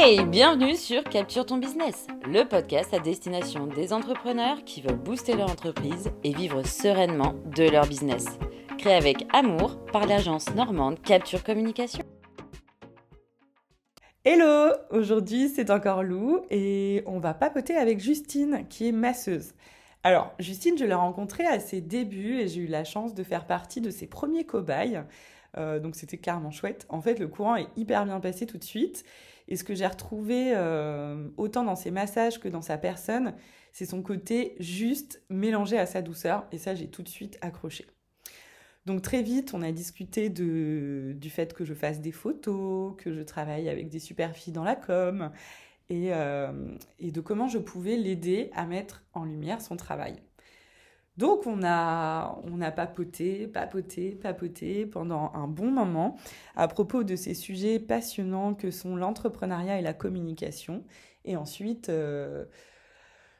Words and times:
Hey, 0.00 0.24
bienvenue 0.24 0.76
sur 0.76 1.02
Capture 1.02 1.44
ton 1.44 1.56
business, 1.56 2.06
le 2.24 2.44
podcast 2.44 2.94
à 2.94 3.00
destination 3.00 3.66
des 3.66 3.92
entrepreneurs 3.92 4.62
qui 4.64 4.80
veulent 4.80 4.94
booster 4.94 5.34
leur 5.34 5.50
entreprise 5.50 6.12
et 6.22 6.32
vivre 6.32 6.62
sereinement 6.64 7.34
de 7.46 7.64
leur 7.68 7.84
business. 7.88 8.24
Créé 8.78 8.94
avec 8.94 9.26
amour 9.34 9.76
par 9.86 10.06
l'agence 10.06 10.54
normande 10.54 11.02
Capture 11.02 11.42
Communication. 11.42 12.04
Hello 14.24 14.72
Aujourd'hui 14.90 15.48
c'est 15.48 15.68
encore 15.68 16.04
Lou 16.04 16.42
et 16.48 17.02
on 17.06 17.18
va 17.18 17.34
papoter 17.34 17.74
avec 17.74 17.98
Justine 17.98 18.66
qui 18.70 18.86
est 18.86 18.92
masseuse. 18.92 19.54
Alors 20.04 20.32
Justine 20.38 20.78
je 20.78 20.84
l'ai 20.84 20.94
rencontrée 20.94 21.44
à 21.44 21.58
ses 21.58 21.80
débuts 21.80 22.38
et 22.38 22.46
j'ai 22.46 22.60
eu 22.60 22.68
la 22.68 22.84
chance 22.84 23.14
de 23.14 23.24
faire 23.24 23.48
partie 23.48 23.80
de 23.80 23.90
ses 23.90 24.06
premiers 24.06 24.44
cobayes. 24.44 25.02
Euh, 25.56 25.80
donc 25.80 25.96
c'était 25.96 26.18
carrément 26.18 26.52
chouette. 26.52 26.86
En 26.88 27.00
fait 27.00 27.18
le 27.18 27.26
courant 27.26 27.56
est 27.56 27.66
hyper 27.74 28.04
bien 28.04 28.20
passé 28.20 28.46
tout 28.46 28.58
de 28.58 28.64
suite 28.64 29.04
et 29.48 29.56
ce 29.56 29.64
que 29.64 29.74
j'ai 29.74 29.86
retrouvé 29.86 30.52
euh, 30.54 31.28
autant 31.38 31.64
dans 31.64 31.74
ses 31.74 31.90
massages 31.90 32.38
que 32.38 32.48
dans 32.48 32.60
sa 32.60 32.76
personne, 32.76 33.34
c'est 33.72 33.86
son 33.86 34.02
côté 34.02 34.54
juste 34.60 35.22
mélangé 35.30 35.78
à 35.78 35.86
sa 35.86 36.02
douceur. 36.02 36.46
Et 36.52 36.58
ça, 36.58 36.74
j'ai 36.74 36.88
tout 36.88 37.02
de 37.02 37.08
suite 37.08 37.38
accroché. 37.40 37.86
Donc 38.84 39.02
très 39.02 39.22
vite, 39.22 39.54
on 39.54 39.62
a 39.62 39.72
discuté 39.72 40.28
du 40.28 41.30
fait 41.30 41.52
que 41.52 41.64
je 41.64 41.74
fasse 41.74 42.00
des 42.00 42.12
photos, 42.12 42.94
que 42.96 43.12
je 43.12 43.20
travaille 43.20 43.68
avec 43.68 43.88
des 43.88 43.98
super 43.98 44.36
filles 44.36 44.52
dans 44.52 44.64
la 44.64 44.76
com, 44.76 45.30
et, 45.90 46.14
euh, 46.14 46.76
et 46.98 47.10
de 47.10 47.20
comment 47.20 47.48
je 47.48 47.58
pouvais 47.58 47.96
l'aider 47.96 48.50
à 48.54 48.66
mettre 48.66 49.04
en 49.14 49.24
lumière 49.24 49.60
son 49.60 49.76
travail. 49.76 50.16
Donc 51.18 51.48
on 51.48 51.64
a, 51.64 52.40
on 52.44 52.60
a 52.60 52.70
papoté, 52.70 53.48
papoté, 53.48 54.12
papoté 54.12 54.86
pendant 54.86 55.32
un 55.34 55.48
bon 55.48 55.72
moment 55.72 56.16
à 56.54 56.68
propos 56.68 57.02
de 57.02 57.16
ces 57.16 57.34
sujets 57.34 57.80
passionnants 57.80 58.54
que 58.54 58.70
sont 58.70 58.94
l'entrepreneuriat 58.94 59.80
et 59.80 59.82
la 59.82 59.94
communication. 59.94 60.84
Et 61.24 61.36
ensuite, 61.36 61.88
euh, 61.88 62.44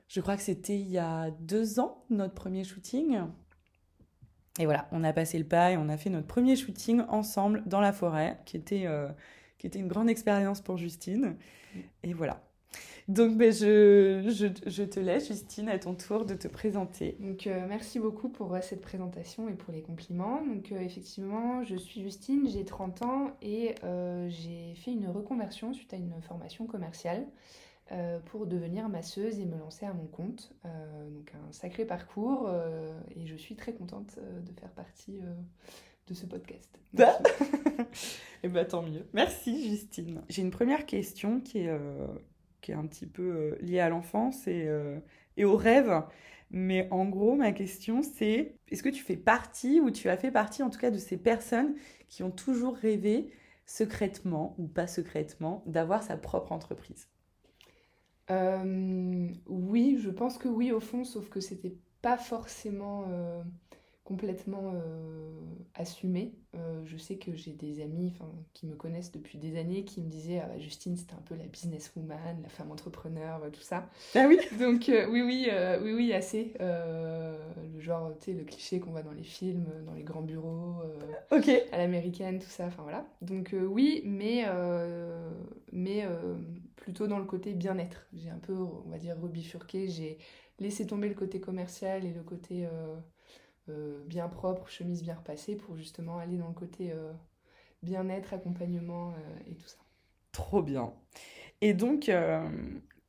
je 0.09 0.21
crois 0.21 0.37
que 0.37 0.43
c'était 0.43 0.77
il 0.77 0.91
y 0.91 0.99
a 0.99 1.31
deux 1.31 1.79
ans 1.79 2.05
notre 2.11 2.35
premier 2.35 2.65
shooting. 2.65 3.21
Et 4.59 4.65
voilà, 4.65 4.89
on 4.91 5.05
a 5.05 5.13
passé 5.13 5.39
le 5.39 5.47
pas 5.47 5.71
et 5.71 5.77
on 5.77 5.89
a 5.89 5.97
fait 5.97 6.11
notre 6.11 6.27
premier 6.27 6.57
shooting 6.57 7.03
ensemble 7.09 7.63
dans 7.65 7.81
la 7.81 7.93
forêt, 7.93 8.41
qui 8.45 8.57
était, 8.57 8.87
euh, 8.87 9.07
qui 9.57 9.69
était 9.69 9.79
une 9.79 9.87
grande 9.87 10.11
expérience 10.11 10.61
pour 10.61 10.79
Justine. 10.79 11.37
Et 12.03 12.13
voilà. 12.13 12.43
Donc, 13.09 13.39
ben, 13.39 13.51
je, 13.51 14.29
je, 14.29 14.71
je, 14.71 14.83
te 14.83 15.01
laisse, 15.01 15.29
Justine, 15.29 15.71
à 15.71 15.79
ton 15.79 15.95
tour 15.95 16.27
de 16.27 16.35
te 16.35 16.47
présenter. 16.47 17.17
Donc, 17.21 17.47
euh, 17.47 17.65
merci 17.67 17.99
beaucoup 17.99 18.29
pour 18.29 18.55
euh, 18.55 18.61
cette 18.61 18.83
présentation 18.83 19.49
et 19.49 19.55
pour 19.55 19.73
les 19.73 19.81
compliments. 19.81 20.45
Donc, 20.45 20.73
euh, 20.73 20.81
effectivement, 20.81 21.65
je 21.65 21.75
suis 21.75 22.03
Justine, 22.03 22.47
j'ai 22.47 22.67
30 22.67 23.03
ans 23.03 23.31
et 23.41 23.75
j'ai 24.29 24.75
fait 24.75 24.93
une 24.93 25.09
reconversion 25.09 25.73
suite 25.73 25.95
à 25.95 25.97
une 25.97 26.21
formation 26.21 26.67
commerciale 26.67 27.27
pour 28.27 28.47
devenir 28.47 28.91
masseuse 28.91 29.39
et 29.41 29.47
me 29.47 29.57
lancer 29.57 29.87
à 29.87 29.95
mon 29.95 30.05
compte. 30.05 30.53
donc, 30.65 31.33
un 31.33 31.53
sacré 31.53 31.87
parcours 31.87 32.51
et 33.17 33.27
je 33.27 33.35
suis 33.35 33.57
très 33.57 33.73
contente 33.73 34.19
de 34.19 34.61
faire 34.61 34.71
partie 34.73 35.19
de 36.07 36.15
ce 36.15 36.27
podcast. 36.27 36.69
et 36.99 37.05
eh 38.43 38.49
ben, 38.49 38.67
tant 38.67 38.83
mieux. 38.83 39.07
Merci, 39.15 39.71
Justine. 39.71 40.21
J'ai 40.29 40.43
une 40.43 40.51
première 40.51 40.85
question 40.85 41.41
qui 41.41 41.61
est 41.61 41.79
qui 42.61 42.73
est 42.73 42.75
un 42.75 42.87
petit 42.87 43.07
peu 43.07 43.23
euh, 43.23 43.57
lié 43.61 43.81
à 43.81 43.89
l'enfance 43.89 44.47
et, 44.47 44.65
euh, 44.67 44.99
et 45.37 45.45
au 45.45 45.57
rêve. 45.57 46.03
Mais 46.51 46.89
en 46.91 47.05
gros, 47.07 47.35
ma 47.37 47.53
question, 47.53 48.03
c'est 48.03 48.55
est-ce 48.71 48.83
que 48.83 48.89
tu 48.89 49.03
fais 49.03 49.17
partie, 49.17 49.81
ou 49.81 49.91
tu 49.91 50.09
as 50.09 50.17
fait 50.17 50.31
partie 50.31 50.63
en 50.63 50.71
tout 50.71 50.79
cas 50.79 50.91
de 50.91 50.99
ces 50.99 51.17
personnes 51.19 51.75
qui 52.09 52.23
ont 52.23 52.31
toujours 52.31 52.77
rêvé, 52.77 53.31
secrètement 53.67 54.55
ou 54.59 54.67
pas 54.67 54.87
secrètement, 54.87 55.63
d'avoir 55.67 56.03
sa 56.03 56.17
propre 56.17 56.53
entreprise? 56.53 57.09
Euh, 58.31 59.29
Oui, 59.47 59.99
je 60.01 60.11
pense 60.11 60.39
que 60.39 60.49
oui, 60.49 60.73
au 60.73 60.81
fond, 60.81 61.05
sauf 61.05 61.29
que 61.31 61.41
c'était 61.41 61.77
pas 62.03 62.17
forcément 62.19 63.05
assumé. 65.75 66.33
Euh, 66.55 66.83
je 66.85 66.97
sais 66.97 67.17
que 67.17 67.35
j'ai 67.35 67.53
des 67.53 67.81
amis 67.81 68.15
qui 68.53 68.67
me 68.67 68.75
connaissent 68.75 69.13
depuis 69.13 69.39
des 69.39 69.59
années 69.59 69.85
qui 69.85 70.01
me 70.01 70.09
disaient 70.09 70.41
ah, 70.43 70.47
bah, 70.47 70.59
Justine, 70.59 70.97
c'était 70.97 71.15
un 71.15 71.23
peu 71.25 71.35
la 71.35 71.45
businesswoman, 71.45 72.43
la 72.43 72.49
femme 72.49 72.71
entrepreneur, 72.73 73.41
tout 73.53 73.61
ça. 73.61 73.89
Ah 74.15 74.27
oui 74.29 74.39
Donc, 74.59 74.89
euh, 74.89 75.07
oui, 75.09 75.23
oui, 75.23 75.49
oui, 75.83 75.93
oui, 75.93 76.13
assez. 76.13 76.53
le 76.59 77.81
genre, 77.81 78.13
tu 78.19 78.33
sais, 78.33 78.37
le 78.37 78.45
cliché 78.45 78.81
qu'on 78.81 78.91
voit 78.91 79.03
dans 79.03 79.13
les 79.13 79.23
films, 79.23 79.67
dans 79.87 79.95
les 79.95 80.03
grands 80.03 80.23
bureaux, 80.23 80.77
ok 81.31 81.51
à 81.73 81.79
l'américaine, 81.79 82.39
tout 82.39 82.51
ça. 82.51 82.67
Enfin, 82.67 82.83
voilà. 82.83 83.07
Donc, 83.23 83.55
oui, 83.69 84.03
mais, 84.05 84.45
mais 85.73 86.05
plutôt 86.89 87.07
dans 87.07 87.19
le 87.19 87.25
côté 87.27 87.53
bien-être. 87.53 88.07
J'ai 88.15 88.31
un 88.31 88.39
peu, 88.39 88.55
on 88.55 88.89
va 88.89 88.97
dire, 88.97 89.15
rebifurqué. 89.21 89.89
J'ai 89.89 90.17
laissé 90.59 90.87
tomber 90.87 91.09
le 91.09 91.15
côté 91.15 91.39
commercial 91.39 92.07
et 92.07 92.13
le 92.13 92.23
côté. 92.23 92.65
Euh, 92.65 92.97
bien 94.07 94.29
propre, 94.29 94.69
chemise 94.69 95.03
bien 95.03 95.15
repassée, 95.15 95.57
pour 95.57 95.77
justement 95.77 96.19
aller 96.19 96.37
dans 96.37 96.49
le 96.49 96.55
côté 96.55 96.93
euh, 96.93 97.13
bien-être, 97.83 98.33
accompagnement 98.33 99.11
euh, 99.11 99.51
et 99.51 99.55
tout 99.55 99.69
ça. 99.69 99.79
Trop 100.33 100.63
bien. 100.63 100.93
Et 101.61 101.75
donc, 101.75 102.11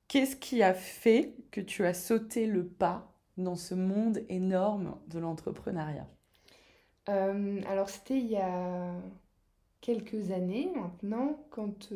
qu'est-ce 0.07 0.35
qui 0.35 0.63
a 0.63 0.73
fait 0.73 1.35
que 1.51 1.61
tu 1.61 1.85
as 1.85 1.93
sauté 1.93 2.47
le 2.47 2.65
pas 2.65 3.13
dans 3.37 3.55
ce 3.55 3.75
monde 3.75 4.23
énorme 4.29 4.97
de 5.07 5.19
l'entrepreneuriat? 5.19 6.07
Alors, 7.05 7.89
c'était 7.89 8.17
il 8.17 8.27
y 8.27 8.37
a 8.37 8.93
quelques 9.81 10.31
années 10.31 10.71
maintenant, 10.75 11.45
quand 11.51 11.93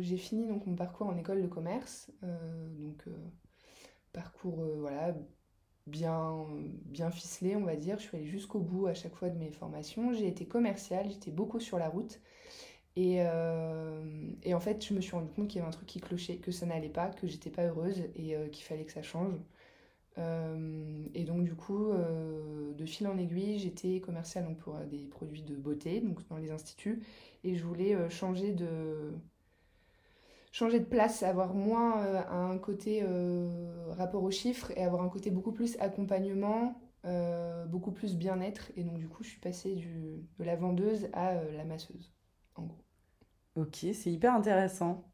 j'ai 0.00 0.16
fini 0.16 0.46
donc, 0.46 0.66
mon 0.66 0.74
parcours 0.74 1.08
en 1.08 1.16
école 1.18 1.42
de 1.42 1.46
commerce. 1.46 2.10
donc, 2.22 3.04
parcours 4.12 4.64
voilà, 4.78 5.14
bien, 5.86 6.46
bien 6.86 7.10
ficelé, 7.10 7.56
on 7.56 7.64
va 7.64 7.76
dire. 7.76 7.98
Je 7.98 8.04
suis 8.04 8.16
allée 8.16 8.26
jusqu'au 8.26 8.60
bout 8.60 8.86
à 8.86 8.94
chaque 8.94 9.14
fois 9.14 9.30
de 9.30 9.38
mes 9.38 9.50
formations. 9.50 10.12
J'ai 10.12 10.28
été 10.28 10.46
commerciale, 10.46 11.08
j'étais 11.10 11.30
beaucoup 11.30 11.60
sur 11.60 11.78
la 11.78 11.88
route. 11.88 12.20
Et, 12.96 13.16
euh, 13.20 14.30
et, 14.44 14.54
en 14.54 14.60
fait, 14.60 14.84
je 14.86 14.94
me 14.94 15.00
suis 15.00 15.12
rendu 15.12 15.30
compte 15.32 15.48
qu'il 15.48 15.56
y 15.58 15.60
avait 15.60 15.68
un 15.68 15.72
truc 15.72 15.86
qui 15.88 16.00
clochait, 16.00 16.36
que 16.36 16.52
ça 16.52 16.66
n'allait 16.66 16.88
pas, 16.88 17.08
que 17.08 17.26
j'étais 17.26 17.50
pas 17.50 17.64
heureuse 17.64 18.00
et 18.14 18.36
euh, 18.36 18.48
qu'il 18.48 18.64
fallait 18.64 18.84
que 18.84 18.92
ça 18.92 19.02
change. 19.02 19.34
Euh, 20.18 21.04
et 21.14 21.24
donc, 21.24 21.44
du 21.44 21.54
coup, 21.54 21.92
de 21.92 22.86
fil 22.86 23.06
en 23.08 23.18
aiguille, 23.18 23.58
j'étais 23.58 24.00
commerciale 24.00 24.44
donc, 24.44 24.58
pour 24.58 24.76
des 24.78 25.06
produits 25.06 25.42
de 25.42 25.56
beauté, 25.56 26.00
donc 26.00 26.26
dans 26.28 26.38
les 26.38 26.50
instituts. 26.50 27.02
Et 27.44 27.56
je 27.56 27.64
voulais 27.64 28.08
changer 28.10 28.52
de, 28.52 29.12
changer 30.54 30.78
de 30.78 30.84
place, 30.84 31.24
avoir 31.24 31.52
moins 31.52 32.00
euh, 32.06 32.22
un 32.30 32.56
côté 32.58 33.02
euh, 33.02 33.90
rapport 33.90 34.22
aux 34.22 34.30
chiffres 34.30 34.70
et 34.76 34.84
avoir 34.84 35.02
un 35.02 35.08
côté 35.08 35.32
beaucoup 35.32 35.50
plus 35.50 35.76
accompagnement, 35.80 36.80
euh, 37.04 37.66
beaucoup 37.66 37.90
plus 37.90 38.14
bien-être. 38.14 38.70
Et 38.76 38.84
donc, 38.84 38.98
du 38.98 39.08
coup, 39.08 39.24
je 39.24 39.30
suis 39.30 39.40
passée 39.40 39.84
de 40.38 40.44
la 40.44 40.54
vendeuse 40.54 41.08
à 41.12 41.34
la 41.34 41.64
masseuse, 41.64 42.14
en 42.54 42.66
gros. 42.66 42.84
Ok, 43.56 43.78
c'est 43.92 44.12
hyper 44.12 44.32
intéressant. 44.32 45.10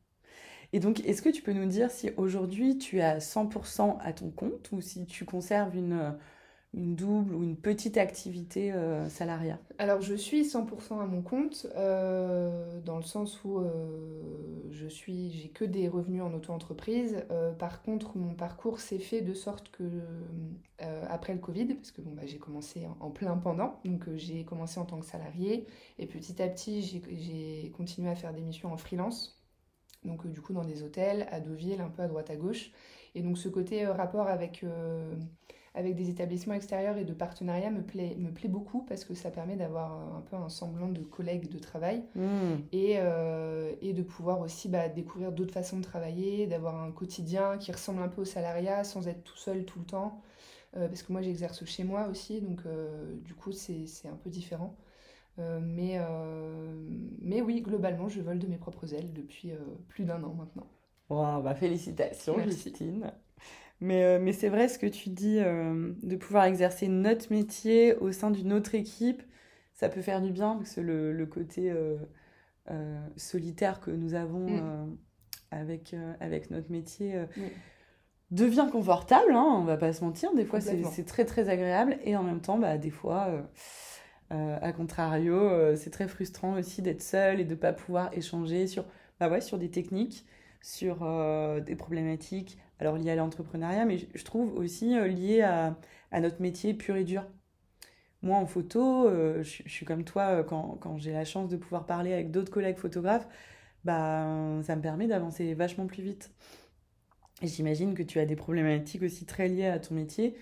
Et 0.74 0.78
donc, 0.78 1.00
est-ce 1.06 1.22
que 1.22 1.30
tu 1.30 1.40
peux 1.40 1.54
nous 1.54 1.66
dire 1.66 1.90
si 1.90 2.10
aujourd'hui 2.18 2.76
tu 2.76 2.98
es 2.98 3.02
à 3.02 3.18
100% 3.18 3.96
à 3.98 4.12
ton 4.12 4.30
compte 4.30 4.70
ou 4.72 4.82
si 4.82 5.06
tu 5.06 5.24
conserves 5.24 5.74
une 5.74 6.18
une 6.72 6.94
double 6.94 7.34
ou 7.34 7.42
une 7.42 7.56
petite 7.56 7.96
activité 7.96 8.72
euh, 8.72 9.08
salariale. 9.08 9.58
Alors 9.78 10.00
je 10.00 10.14
suis 10.14 10.42
100% 10.42 11.00
à 11.00 11.06
mon 11.06 11.20
compte 11.20 11.66
euh, 11.74 12.80
dans 12.82 12.96
le 12.96 13.02
sens 13.02 13.42
où 13.42 13.58
euh, 13.58 14.68
je 14.70 14.86
suis 14.86 15.32
j'ai 15.32 15.48
que 15.48 15.64
des 15.64 15.88
revenus 15.88 16.22
en 16.22 16.32
auto-entreprise. 16.32 17.24
par 17.58 17.82
contre 17.82 18.16
mon 18.16 18.34
parcours 18.34 18.78
s'est 18.78 19.00
fait 19.00 19.20
de 19.20 19.34
sorte 19.34 19.70
que 19.70 19.84
après 21.08 21.34
le 21.34 21.40
Covid 21.40 21.74
parce 21.74 21.90
que 21.90 22.00
bon 22.00 22.12
bah, 22.12 22.22
j'ai 22.24 22.38
commencé 22.38 22.86
en, 23.00 23.10
plein 23.10 23.36
pendant. 23.36 23.80
Donc 23.84 24.08
j'ai 24.14 24.44
commencé 24.44 24.78
en 24.78 24.84
tant 24.84 25.00
que 25.00 25.06
salarié 25.06 25.66
et 25.98 26.06
petit 26.06 26.40
à 26.40 26.48
petit 26.48 26.82
j'ai 26.82 27.70
continué 27.70 28.08
à 28.10 28.14
faire 28.14 28.32
des 28.32 28.42
missions 28.42 28.72
en 28.72 28.76
freelance. 28.76 29.42
Donc 30.04 30.26
du 30.28 30.40
coup 30.40 30.52
dans 30.52 30.64
des 30.64 30.84
hôtels 30.84 31.26
à 31.32 31.40
Deauville 31.40 31.80
un 31.80 31.90
peu 31.90 32.02
à 32.02 32.06
droite 32.06 32.30
à 32.30 32.36
gauche. 32.36 32.70
Et 33.16 33.22
donc 33.22 33.38
ce 33.38 33.48
côté 33.48 33.84
rapport 33.86 34.28
avec 34.28 34.64
avec 35.74 35.94
des 35.94 36.10
établissements 36.10 36.54
extérieurs 36.54 36.96
et 36.96 37.04
de 37.04 37.12
partenariat 37.12 37.70
me 37.70 37.82
plaît, 37.82 38.16
me 38.18 38.30
plaît 38.30 38.48
beaucoup 38.48 38.82
parce 38.82 39.04
que 39.04 39.14
ça 39.14 39.30
permet 39.30 39.56
d'avoir 39.56 40.16
un 40.16 40.20
peu 40.22 40.36
un 40.36 40.48
semblant 40.48 40.88
de 40.88 41.02
collègue 41.02 41.48
de 41.48 41.58
travail 41.58 42.02
mmh. 42.16 42.54
et, 42.72 42.94
euh, 42.98 43.72
et, 43.80 43.92
de 43.92 44.02
pouvoir 44.02 44.40
aussi 44.40 44.68
bah, 44.68 44.88
découvrir 44.88 45.30
d'autres 45.30 45.52
façons 45.52 45.78
de 45.78 45.84
travailler, 45.84 46.48
d'avoir 46.48 46.82
un 46.82 46.90
quotidien 46.90 47.56
qui 47.56 47.70
ressemble 47.70 48.02
un 48.02 48.08
peu 48.08 48.22
au 48.22 48.24
salariat 48.24 48.82
sans 48.82 49.06
être 49.06 49.22
tout 49.22 49.36
seul 49.36 49.64
tout 49.64 49.78
le 49.78 49.84
temps. 49.84 50.20
Euh, 50.76 50.86
parce 50.88 51.02
que 51.02 51.12
moi 51.12 51.22
j'exerce 51.22 51.64
chez 51.64 51.82
moi 51.82 52.06
aussi, 52.08 52.40
donc 52.40 52.60
euh, 52.66 53.14
du 53.24 53.34
coup 53.34 53.52
c'est 53.52 54.08
un 54.08 54.16
peu 54.16 54.30
différent. 54.30 54.76
mais, 55.38 55.98
mais 57.22 57.40
oui, 57.40 57.62
globalement, 57.62 58.08
je 58.08 58.20
vole 58.20 58.38
de 58.38 58.46
mes 58.46 58.58
propres 58.58 58.92
ailes 58.92 59.12
depuis 59.12 59.52
plus 59.88 60.04
d'un 60.04 60.22
an 60.22 60.34
maintenant. 60.34 60.66
Wow, 61.08 61.42
bah 61.42 61.54
félicitations 61.54 62.38
Justine. 62.40 63.12
Mais, 63.80 64.04
euh, 64.04 64.18
mais 64.20 64.32
c'est 64.32 64.48
vrai 64.48 64.68
ce 64.68 64.78
que 64.78 64.86
tu 64.86 65.08
dis, 65.10 65.38
euh, 65.40 65.92
de 66.02 66.16
pouvoir 66.16 66.44
exercer 66.44 66.88
notre 66.88 67.32
métier 67.32 67.94
au 67.96 68.12
sein 68.12 68.30
d'une 68.30 68.52
autre 68.52 68.74
équipe, 68.74 69.22
ça 69.74 69.88
peut 69.88 70.02
faire 70.02 70.20
du 70.20 70.30
bien, 70.30 70.56
parce 70.56 70.74
que 70.74 70.80
le, 70.80 71.12
le 71.12 71.26
côté 71.26 71.72
euh, 71.72 71.96
solitaire 73.16 73.80
que 73.80 73.90
nous 73.90 74.14
avons 74.14 74.48
mm. 74.50 74.96
avec, 75.50 75.96
avec 76.20 76.50
notre 76.50 76.70
métier 76.70 77.24
devient 78.30 78.68
confortable, 78.70 79.32
hein, 79.32 79.46
on 79.58 79.64
va 79.64 79.76
pas 79.76 79.92
se 79.92 80.04
mentir. 80.04 80.32
Des 80.34 80.44
fois, 80.44 80.60
c'est 80.60 81.04
très 81.04 81.24
très 81.24 81.48
agréable 81.48 81.98
et 82.04 82.16
en 82.16 82.22
même 82.22 82.40
temps, 82.40 82.58
bah, 82.58 82.78
des 82.78 82.90
fois, 82.90 83.26
euh, 83.28 83.42
euh, 84.32 84.58
à 84.60 84.72
contrario, 84.72 85.34
euh, 85.34 85.76
c'est 85.76 85.90
très 85.90 86.08
frustrant 86.08 86.54
aussi 86.54 86.82
d'être 86.82 87.02
seul 87.02 87.40
et 87.40 87.44
de 87.44 87.54
pas 87.54 87.72
pouvoir 87.72 88.10
échanger 88.12 88.66
sur, 88.66 88.84
bah 89.18 89.28
ouais, 89.28 89.40
sur 89.40 89.58
des 89.58 89.70
techniques, 89.70 90.24
sur 90.62 90.98
des 91.64 91.74
problématiques, 91.74 92.58
alors 92.80 92.96
liées 92.96 93.10
à 93.10 93.16
l'entrepreneuriat, 93.16 93.84
mais 93.84 93.98
je 93.98 94.24
trouve 94.24 94.52
aussi 94.58 94.98
liées 95.08 95.42
à, 95.42 95.76
à, 96.10 96.20
notre 96.20 96.42
métier 96.42 96.74
pur 96.74 96.96
et 96.96 97.04
dur. 97.04 97.24
Moi, 98.22 98.36
en 98.36 98.46
photo, 98.46 99.08
je, 99.42 99.62
suis 99.66 99.86
comme 99.86 100.04
toi, 100.04 100.42
quand, 100.42 100.76
quand 100.80 100.98
j'ai 100.98 101.12
la 101.12 101.24
chance 101.24 101.48
de 101.48 101.56
pouvoir 101.56 101.86
parler 101.86 102.12
avec 102.12 102.30
d'autres 102.30 102.50
collègues 102.50 102.76
photographes, 102.76 103.28
bah, 103.84 104.26
ça 104.62 104.76
me 104.76 104.82
permet 104.82 105.06
d'avancer 105.06 105.54
vachement 105.54 105.86
plus 105.86 106.02
vite. 106.02 106.30
J'imagine 107.42 107.94
que 107.94 108.02
tu 108.02 108.18
as 108.18 108.26
des 108.26 108.36
problématiques 108.36 109.02
aussi 109.02 109.24
très 109.24 109.48
liées 109.48 109.66
à 109.66 109.78
ton 109.78 109.94
métier, 109.94 110.36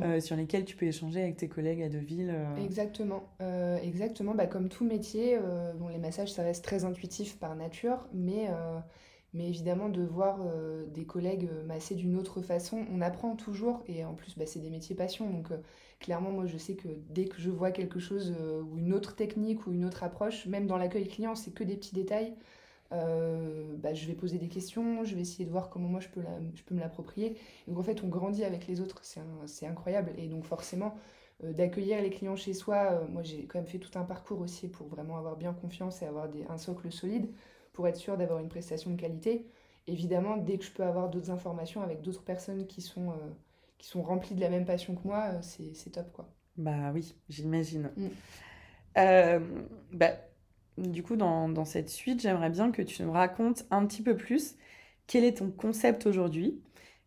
euh, 0.00 0.20
sur 0.20 0.36
lesquelles 0.36 0.64
tu 0.64 0.76
peux 0.76 0.86
échanger 0.86 1.20
avec 1.20 1.36
tes 1.36 1.48
collègues 1.48 1.82
à 1.82 1.88
Deauville. 1.88 2.30
Euh. 2.32 2.64
Exactement, 2.64 3.24
euh, 3.40 3.78
exactement. 3.78 4.34
Bah, 4.34 4.46
comme 4.46 4.68
tout 4.68 4.84
métier, 4.84 5.38
bon, 5.76 5.88
les 5.88 5.98
massages, 5.98 6.32
ça 6.32 6.42
reste 6.42 6.64
très 6.64 6.84
intuitif 6.84 7.38
par 7.38 7.56
nature, 7.56 8.06
mais, 8.12 8.48
mais 9.36 9.48
évidemment, 9.48 9.88
de 9.88 10.02
voir 10.02 10.40
des 10.94 11.04
collègues 11.04 11.48
masser 11.66 11.94
d'une 11.94 12.16
autre 12.16 12.40
façon, 12.42 12.84
on 12.92 13.00
apprend 13.00 13.36
toujours, 13.36 13.82
et 13.86 14.04
en 14.04 14.14
plus, 14.14 14.36
bah, 14.36 14.46
c'est 14.46 14.60
des 14.60 14.70
métiers 14.70 14.96
passion, 14.96 15.30
donc 15.30 15.48
clairement, 16.00 16.30
moi, 16.30 16.46
je 16.46 16.56
sais 16.56 16.74
que 16.74 16.88
dès 17.10 17.26
que 17.26 17.40
je 17.40 17.50
vois 17.50 17.70
quelque 17.70 18.00
chose, 18.00 18.34
ou 18.70 18.78
une 18.78 18.92
autre 18.92 19.14
technique, 19.14 19.66
ou 19.66 19.72
une 19.72 19.84
autre 19.84 20.02
approche, 20.02 20.46
même 20.46 20.66
dans 20.66 20.78
l'accueil 20.78 21.06
client, 21.06 21.34
c'est 21.34 21.52
que 21.52 21.64
des 21.64 21.76
petits 21.76 21.94
détails. 21.94 22.34
Euh, 22.92 23.76
bah, 23.78 23.94
je 23.94 24.06
vais 24.06 24.14
poser 24.14 24.38
des 24.38 24.48
questions, 24.48 25.04
je 25.04 25.14
vais 25.14 25.20
essayer 25.22 25.44
de 25.44 25.50
voir 25.50 25.70
comment 25.70 25.88
moi 25.88 26.00
je 26.00 26.08
peux, 26.08 26.20
me 26.74 26.80
l'approprier. 26.80 27.36
Donc 27.68 27.78
en 27.78 27.82
fait, 27.82 28.02
on 28.04 28.08
grandit 28.08 28.44
avec 28.44 28.66
les 28.66 28.80
autres, 28.80 29.00
c'est 29.46 29.66
incroyable. 29.66 30.12
Et 30.18 30.28
donc 30.28 30.44
forcément, 30.44 30.94
euh, 31.44 31.52
d'accueillir 31.52 32.00
les 32.02 32.10
clients 32.10 32.36
chez 32.36 32.54
soi, 32.54 32.92
euh, 32.92 33.08
moi 33.08 33.22
j'ai 33.22 33.46
quand 33.46 33.58
même 33.58 33.66
fait 33.68 33.78
tout 33.78 33.98
un 33.98 34.04
parcours 34.04 34.40
aussi 34.40 34.68
pour 34.68 34.86
vraiment 34.88 35.16
avoir 35.18 35.36
bien 35.36 35.52
confiance 35.52 36.02
et 36.02 36.06
avoir 36.06 36.28
un 36.48 36.58
socle 36.58 36.90
solide 36.92 37.28
pour 37.76 37.86
être 37.86 37.96
sûr 37.96 38.16
d'avoir 38.16 38.40
une 38.40 38.48
prestation 38.48 38.90
de 38.90 38.96
qualité. 38.96 39.46
Évidemment, 39.86 40.38
dès 40.38 40.56
que 40.56 40.64
je 40.64 40.72
peux 40.72 40.82
avoir 40.82 41.10
d'autres 41.10 41.30
informations 41.30 41.82
avec 41.82 42.00
d'autres 42.00 42.24
personnes 42.24 42.66
qui 42.66 42.80
sont, 42.80 43.12
qui 43.78 43.86
sont 43.86 44.02
remplies 44.02 44.34
de 44.34 44.40
la 44.40 44.48
même 44.48 44.64
passion 44.64 44.96
que 44.96 45.06
moi, 45.06 45.40
c'est 45.42 45.92
top 45.92 46.10
quoi. 46.12 46.28
Bah 46.56 46.90
oui, 46.94 47.14
j'imagine. 47.28 47.92
Mm. 47.96 49.38
bah, 49.92 50.16
du 50.78 51.02
coup, 51.02 51.16
dans, 51.16 51.64
cette 51.64 51.90
suite, 51.90 52.20
j'aimerais 52.20 52.50
bien 52.50 52.70
que 52.70 52.82
tu 52.82 53.02
nous 53.02 53.12
racontes 53.12 53.66
un 53.70 53.86
petit 53.86 54.02
peu 54.02 54.16
plus 54.16 54.56
quel 55.06 55.24
est 55.24 55.38
ton 55.38 55.50
concept 55.50 56.06
aujourd'hui 56.06 56.60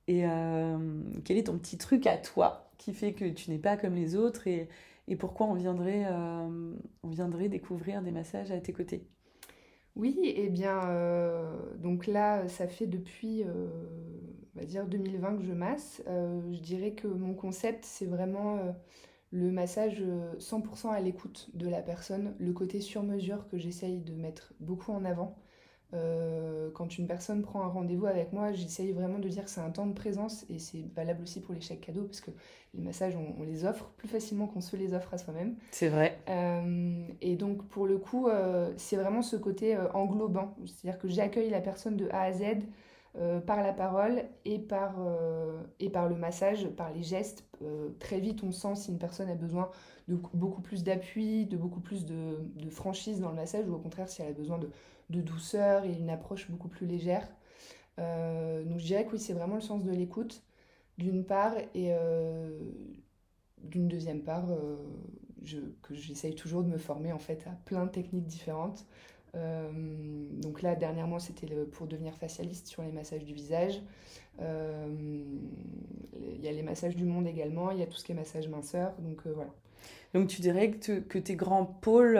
et 0.07 0.25
euh, 0.25 1.03
quel 1.25 1.37
est 1.37 1.47
ton 1.47 1.57
petit 1.57 1.77
truc 1.77 2.07
à 2.07 2.17
toi 2.17 2.71
qui 2.77 2.93
fait 2.93 3.13
que 3.13 3.25
tu 3.25 3.51
n'es 3.51 3.59
pas 3.59 3.77
comme 3.77 3.95
les 3.95 4.15
autres 4.15 4.47
et, 4.47 4.69
pourquoi 5.17 5.47
on 5.47 5.55
viendrait, 5.55 6.05
euh, 6.05 6.75
on 7.01 7.09
viendrait 7.09 7.49
découvrir 7.49 8.03
des 8.03 8.11
massages 8.11 8.51
à 8.51 8.59
tes 8.59 8.73
côtés? 8.73 9.07
Oui, 9.99 10.17
et 10.23 10.45
eh 10.45 10.49
bien, 10.49 10.89
euh, 10.89 11.75
donc 11.77 12.07
là, 12.07 12.47
ça 12.47 12.67
fait 12.67 12.87
depuis, 12.87 13.43
on 14.55 14.59
va 14.59 14.65
dire, 14.65 14.87
2020 14.87 15.37
que 15.37 15.43
je 15.43 15.53
masse. 15.53 16.01
je 16.07 16.59
dirais 16.59 16.93
que 16.93 17.07
mon 17.07 17.33
concept, 17.33 17.83
c'est 17.85 18.05
vraiment 18.05 18.59
le 19.31 19.51
massage 19.51 20.03
100% 20.39 20.89
euh, 20.89 20.93
à 20.93 21.01
l'écoute 21.01 21.49
de 21.53 21.67
la 21.69 21.81
personne, 21.81 22.35
le 22.39 22.53
côté 22.53 22.81
sur 22.81 23.03
mesure 23.03 23.47
que 23.49 23.57
j'essaye 23.57 24.01
de 24.01 24.13
mettre 24.13 24.53
beaucoup 24.59 24.91
en 24.91 25.05
avant. 25.05 25.37
Euh, 25.93 26.69
quand 26.73 26.97
une 26.97 27.07
personne 27.07 27.41
prend 27.41 27.61
un 27.63 27.67
rendez-vous 27.67 28.05
avec 28.05 28.31
moi, 28.31 28.51
j'essaye 28.51 28.91
vraiment 28.91 29.19
de 29.19 29.27
dire 29.27 29.43
que 29.45 29.49
c'est 29.49 29.61
un 29.61 29.71
temps 29.71 29.87
de 29.87 29.93
présence 29.93 30.45
et 30.49 30.59
c'est 30.59 30.85
valable 30.95 31.23
aussi 31.23 31.41
pour 31.41 31.53
les 31.53 31.61
chèques 31.61 31.81
cadeaux 31.81 32.03
parce 32.03 32.21
que 32.21 32.31
les 32.75 32.81
massages, 32.81 33.15
on, 33.15 33.43
les 33.43 33.65
offre 33.65 33.85
plus 33.97 34.07
facilement 34.07 34.45
qu'on 34.45 34.61
se 34.61 34.75
les 34.75 34.93
offre 34.93 35.13
à 35.13 35.17
soi-même. 35.17 35.55
C'est 35.71 35.89
vrai. 35.89 36.19
Euh, 36.29 37.03
et 37.21 37.35
donc, 37.35 37.67
pour 37.69 37.87
le 37.87 37.97
coup, 37.97 38.27
c'est 38.77 38.95
vraiment 38.95 39.23
ce 39.23 39.35
côté 39.35 39.75
englobant. 39.93 40.55
C'est-à-dire 40.65 40.99
que 40.99 41.07
j'accueille 41.07 41.49
la 41.49 41.61
personne 41.61 41.97
de 41.97 42.07
A 42.11 42.21
à 42.21 42.31
Z 42.31 42.43
euh, 43.17 43.39
par 43.39 43.63
la 43.63 43.73
parole 43.73 44.23
et 44.45 44.59
par, 44.59 44.97
euh, 44.99 45.63
et 45.79 45.89
par 45.89 46.07
le 46.07 46.15
massage, 46.15 46.67
par 46.69 46.93
les 46.93 47.01
gestes. 47.01 47.43
Euh, 47.63 47.89
très 47.99 48.19
vite, 48.19 48.43
on 48.43 48.51
sent 48.51 48.75
si 48.75 48.91
une 48.91 48.99
personne 48.99 49.29
a 49.29 49.35
besoin 49.35 49.71
de 50.07 50.15
beaucoup 50.33 50.61
plus 50.61 50.83
d'appui, 50.83 51.47
de 51.47 51.57
beaucoup 51.57 51.79
plus 51.79 52.05
de, 52.05 52.69
franchise 52.69 53.19
dans 53.19 53.29
le 53.29 53.35
massage, 53.35 53.67
ou 53.67 53.73
au 53.73 53.79
contraire, 53.79 54.07
si 54.09 54.21
elle 54.21 54.29
a 54.29 54.33
besoin 54.33 54.59
de, 54.59 54.69
de 55.09 55.21
douceur 55.21 55.85
et 55.85 55.93
une 55.93 56.11
approche 56.11 56.51
beaucoup 56.51 56.67
plus 56.67 56.85
légère. 56.85 57.27
donc 57.97 58.77
je 58.77 58.85
dirais 58.85 59.05
que 59.05 59.13
oui, 59.13 59.19
c'est 59.19 59.33
vraiment 59.33 59.55
le 59.55 59.61
sens 59.61 59.83
de 59.83 59.91
l'écoute, 59.91 60.43
d'une 60.97 61.25
part, 61.25 61.53
et 61.73 61.91
d'une 63.63 63.87
deuxième 63.87 64.21
part, 64.21 64.47
que 65.81 65.93
j'essaye 65.93 66.35
toujours 66.35 66.63
de 66.63 66.69
me 66.69 66.77
former 66.77 67.11
en 67.11 67.19
fait 67.19 67.45
à 67.47 67.51
plein 67.65 67.85
de 67.85 67.91
techniques 67.91 68.27
différentes. 68.27 68.85
Euh, 69.35 69.69
donc 70.33 70.61
là, 70.61 70.75
dernièrement, 70.75 71.19
c'était 71.19 71.47
pour 71.71 71.87
devenir 71.87 72.15
facialiste 72.15 72.67
sur 72.67 72.81
les 72.83 72.91
massages 72.91 73.23
du 73.23 73.33
visage. 73.33 73.81
Euh, 74.41 74.87
il 76.35 76.41
y 76.41 76.47
a 76.47 76.51
les 76.51 76.63
massages 76.63 76.95
du 76.95 77.03
monde 77.03 77.27
également, 77.27 77.71
il 77.71 77.79
y 77.79 77.83
a 77.83 77.85
tout 77.85 77.97
ce 77.97 78.03
qui 78.03 78.11
est 78.11 78.15
massage 78.15 78.47
minceur. 78.47 78.93
Donc 78.99 79.21
euh, 79.25 79.33
voilà. 79.33 79.53
Donc 80.13 80.27
tu 80.27 80.41
dirais 80.41 80.71
que, 80.71 80.99
que 80.99 81.19
tes 81.19 81.35
grands 81.35 81.65
pôles 81.65 82.19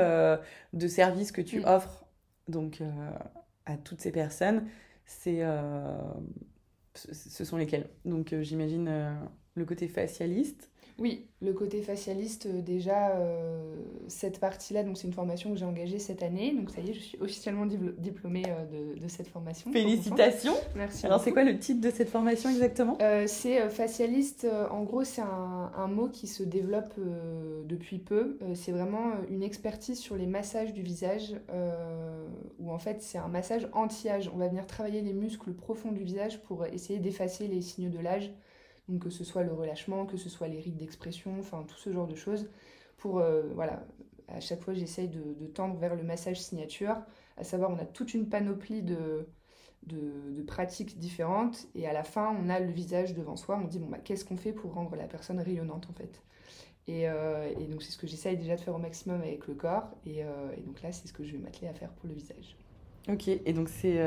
de 0.74 0.88
services 0.88 1.32
que 1.32 1.42
tu 1.42 1.62
mm. 1.62 1.66
offres 1.66 2.06
donc, 2.48 2.82
à 3.66 3.78
toutes 3.78 4.02
ces 4.02 4.12
personnes, 4.12 4.68
c'est, 5.06 5.42
ce 6.94 7.46
sont 7.46 7.58
lesquels? 7.58 7.90
Donc 8.06 8.34
j'imagine 8.42 9.18
le 9.56 9.66
côté 9.66 9.88
facialiste, 9.88 10.72
oui, 11.00 11.26
le 11.42 11.54
côté 11.54 11.82
facialiste, 11.82 12.48
euh, 12.48 12.62
déjà, 12.62 13.12
euh, 13.12 13.76
cette 14.10 14.40
partie-là, 14.40 14.84
donc 14.84 14.98
c'est 14.98 15.08
une 15.08 15.14
formation 15.14 15.52
que 15.52 15.58
j'ai 15.58 15.66
engagée 15.66 15.98
cette 15.98 16.22
année. 16.22 16.54
Donc 16.54 16.70
ça 16.70 16.82
y 16.82 16.90
est, 16.90 16.94
je 16.94 17.00
suis 17.00 17.18
officiellement 17.22 17.66
diplômée 17.66 18.44
euh, 18.48 18.96
de, 19.00 19.08
cette 19.08 19.28
formation. 19.28 19.72
Félicitations 19.72 20.56
Merci. 20.76 21.06
Alors 21.06 21.22
c'est 21.22 21.32
quoi 21.32 21.44
le 21.44 21.58
titre 21.58 21.80
de 21.80 21.90
cette 21.90 22.10
formation 22.10 22.50
exactement? 22.50 22.98
C'est 23.28 23.70
facialiste, 23.70 24.46
en 24.72 24.84
gros, 24.84 25.04
c'est 25.04 25.22
un, 25.22 25.88
mot 25.88 26.10
qui 26.10 26.28
se 26.28 26.44
développe 26.44 26.94
depuis 27.66 27.98
peu. 27.98 28.38
c'est 28.54 28.72
vraiment 28.72 29.14
une 29.30 29.42
expertise 29.42 29.98
sur 29.98 30.16
les 30.16 30.28
massages 30.28 30.74
du 30.74 30.84
visage, 30.84 31.36
où 32.60 32.72
en 32.72 32.78
fait 32.78 33.02
c'est 33.02 33.18
un 33.18 33.28
massage 33.28 33.68
anti-âge. 33.74 34.30
On 34.34 34.38
va 34.38 34.48
venir 34.48 34.68
travailler 34.68 35.02
les 35.02 35.14
muscles 35.14 35.54
profonds 35.54 35.92
du 35.92 36.04
visage 36.04 36.42
pour 36.44 36.66
essayer 36.66 37.00
d'effacer 37.00 37.48
les 37.48 37.62
signes 37.62 37.90
de 37.90 38.00
l'âge 38.00 38.32
donc 38.90 39.04
que 39.04 39.10
ce 39.10 39.24
soit 39.24 39.44
le 39.44 39.54
relâchement, 39.54 40.06
que 40.06 40.18
ce 40.18 40.30
soit 40.30 40.48
les 40.48 40.60
rites 40.60 40.78
d'expression, 40.78 41.40
enfin 41.40 41.64
tout 41.68 41.78
ce 41.78 41.92
genre 41.92 42.08
de 42.08 42.16
choses. 42.16 42.50
Pour, 42.98 43.20
euh, 43.20 43.44
voilà, 43.54 43.86
à 44.28 44.40
chaque 44.40 44.62
fois 44.62 44.74
j'essaye 44.74 45.08
de, 45.08 45.46
tendre 45.54 45.78
vers 45.78 45.96
le 45.96 46.04
massage 46.04 46.42
signature, 46.42 46.98
à 47.38 47.44
savoir 47.44 47.70
on 47.72 47.78
a 47.78 47.86
toute 47.86 48.14
une 48.14 48.28
panoplie 48.28 48.82
de, 48.82 49.28
de, 49.84 50.42
pratiques 50.48 50.98
différentes 50.98 51.68
et 51.76 51.88
à 51.88 51.94
la 51.94 52.04
fin 52.04 52.36
on 52.42 52.50
a 52.50 52.60
le 52.60 52.72
visage 52.72 53.14
devant 53.14 53.36
soi, 53.36 53.60
on 53.64 53.68
dit 53.68 53.80
bon 53.80 53.88
bah 53.88 54.00
qu'est-ce 54.04 54.26
qu'on 54.26 54.38
fait 54.38 54.52
pour 54.52 54.74
rendre 54.74 54.96
la 54.96 55.06
personne 55.06 55.40
rayonnante 55.40 55.88
en 55.90 55.94
fait? 55.94 56.22
Et, 56.88 57.08
euh, 57.08 57.54
et 57.60 57.68
donc 57.68 57.84
c'est 57.84 57.92
ce 57.92 57.98
que 57.98 58.08
j'essaye 58.08 58.36
déjà 58.36 58.56
de 58.56 58.62
faire 58.62 58.74
au 58.74 58.80
maximum 58.80 59.22
avec 59.22 59.46
le 59.48 59.54
corps 59.54 59.90
et, 60.06 60.24
euh, 60.24 60.52
et 60.58 60.62
donc 60.62 60.82
là 60.82 60.92
c'est 60.92 61.08
ce 61.08 61.14
que 61.14 61.24
je 61.24 61.34
vais 61.34 61.38
m'atteler 61.38 61.68
à 61.68 61.74
faire 61.74 61.92
pour 61.92 62.10
le 62.10 62.16
visage. 62.16 62.58
Ok, 63.08 63.28
et 63.28 63.54
donc 63.54 63.70
c'est 63.70 64.00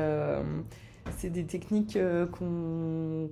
c'est 1.16 1.30
des 1.30 1.46
techniques 1.46 1.98
qu'on 2.32 3.30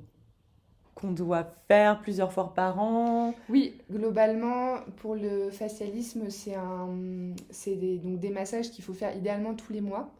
qu'on 1.00 1.12
doit 1.12 1.44
faire 1.68 2.00
plusieurs 2.00 2.32
fois 2.32 2.52
par 2.54 2.78
an 2.80 3.34
Oui, 3.48 3.74
globalement, 3.90 4.76
pour 4.96 5.14
le 5.14 5.50
facialisme, 5.50 6.28
c'est 6.30 7.76
des, 7.76 7.98
donc 7.98 8.20
des 8.20 8.30
massages 8.30 8.70
qu'il 8.70 8.84
faut 8.84 8.94
faire 8.94 9.16
idéalement 9.16 9.54
tous 9.54 9.72
les 9.72 9.80
mois. 9.80 10.10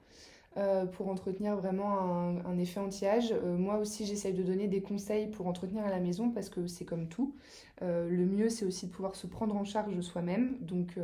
Euh, 0.57 0.85
pour 0.85 1.09
entretenir 1.09 1.55
vraiment 1.55 2.41
un, 2.45 2.59
effet 2.59 2.81
anti-âge. 2.81 3.31
Euh, 3.31 3.57
moi 3.57 3.77
aussi, 3.77 4.05
j'essaye 4.05 4.33
de 4.33 4.43
donner 4.43 4.67
des 4.67 4.83
conseils 4.83 5.29
pour 5.29 5.47
entretenir 5.47 5.85
à 5.85 5.91
la 5.91 6.01
maison 6.01 6.31
parce 6.31 6.49
que 6.49 6.67
c'est 6.67 6.85
comme 6.85 7.07
tout. 7.07 7.37
Euh, 7.83 8.11
le 8.11 8.27
mieux, 8.27 8.49
c'est 8.49 8.65
aussi 8.65 8.87
de 8.87 8.91
pouvoir 8.91 9.15
se 9.15 9.29
prendre 9.29 9.57
en 9.57 9.65
charge 9.65 10.01
soi-même. 10.01 10.57
Donc, 10.61 10.99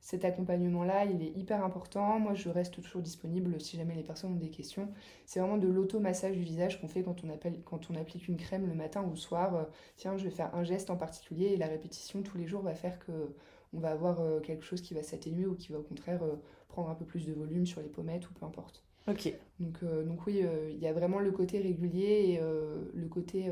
cet 0.00 0.24
accompagnement-là, 0.24 1.04
il 1.04 1.22
est 1.22 1.36
hyper 1.36 1.64
important. 1.64 2.18
Moi, 2.18 2.34
je 2.34 2.48
reste 2.48 2.80
toujours 2.80 3.02
disponible 3.02 3.60
si 3.60 3.76
jamais 3.76 3.94
les 3.94 4.02
personnes 4.02 4.32
ont 4.32 4.36
des 4.36 4.50
questions. 4.50 4.88
C'est 5.26 5.40
vraiment 5.40 5.58
de 5.58 5.68
l'automassage 5.68 6.36
du 6.36 6.42
visage 6.42 6.80
qu'on 6.80 6.88
fait 6.88 7.02
quand 7.02 7.24
on, 7.24 7.30
appelle, 7.30 7.60
quand 7.64 7.90
on 7.90 7.94
applique 7.94 8.28
une 8.28 8.36
crème 8.36 8.66
le 8.66 8.74
matin 8.74 9.02
ou 9.02 9.10
le 9.10 9.16
soir. 9.16 9.54
Euh, 9.54 9.64
tiens, 9.96 10.16
je 10.16 10.24
vais 10.24 10.30
faire 10.30 10.54
un 10.54 10.64
geste 10.64 10.90
en 10.90 10.96
particulier 10.96 11.46
et 11.46 11.56
la 11.56 11.66
répétition 11.66 12.22
tous 12.22 12.38
les 12.38 12.46
jours 12.46 12.62
va 12.62 12.74
faire 12.74 12.98
que 13.00 13.34
on 13.74 13.80
va 13.80 13.90
avoir 13.90 14.20
euh, 14.20 14.40
quelque 14.40 14.64
chose 14.64 14.80
qui 14.80 14.94
va 14.94 15.02
s'atténuer 15.02 15.44
ou 15.44 15.54
qui 15.54 15.72
va 15.72 15.78
au 15.78 15.82
contraire 15.82 16.22
euh, 16.22 16.36
prendre 16.68 16.88
un 16.88 16.94
peu 16.94 17.04
plus 17.04 17.26
de 17.26 17.34
volume 17.34 17.66
sur 17.66 17.82
les 17.82 17.88
pommettes 17.88 18.30
ou 18.30 18.32
peu 18.32 18.46
importe. 18.46 18.82
Ok. 19.08 19.32
Donc, 19.60 19.84
donc 19.84 20.26
oui, 20.26 20.44
il 20.70 20.78
y 20.78 20.86
a 20.86 20.92
vraiment 20.92 21.18
le 21.18 21.32
côté 21.32 21.60
régulier 21.60 22.34
et 22.34 22.40
le 22.40 23.08
côté 23.08 23.50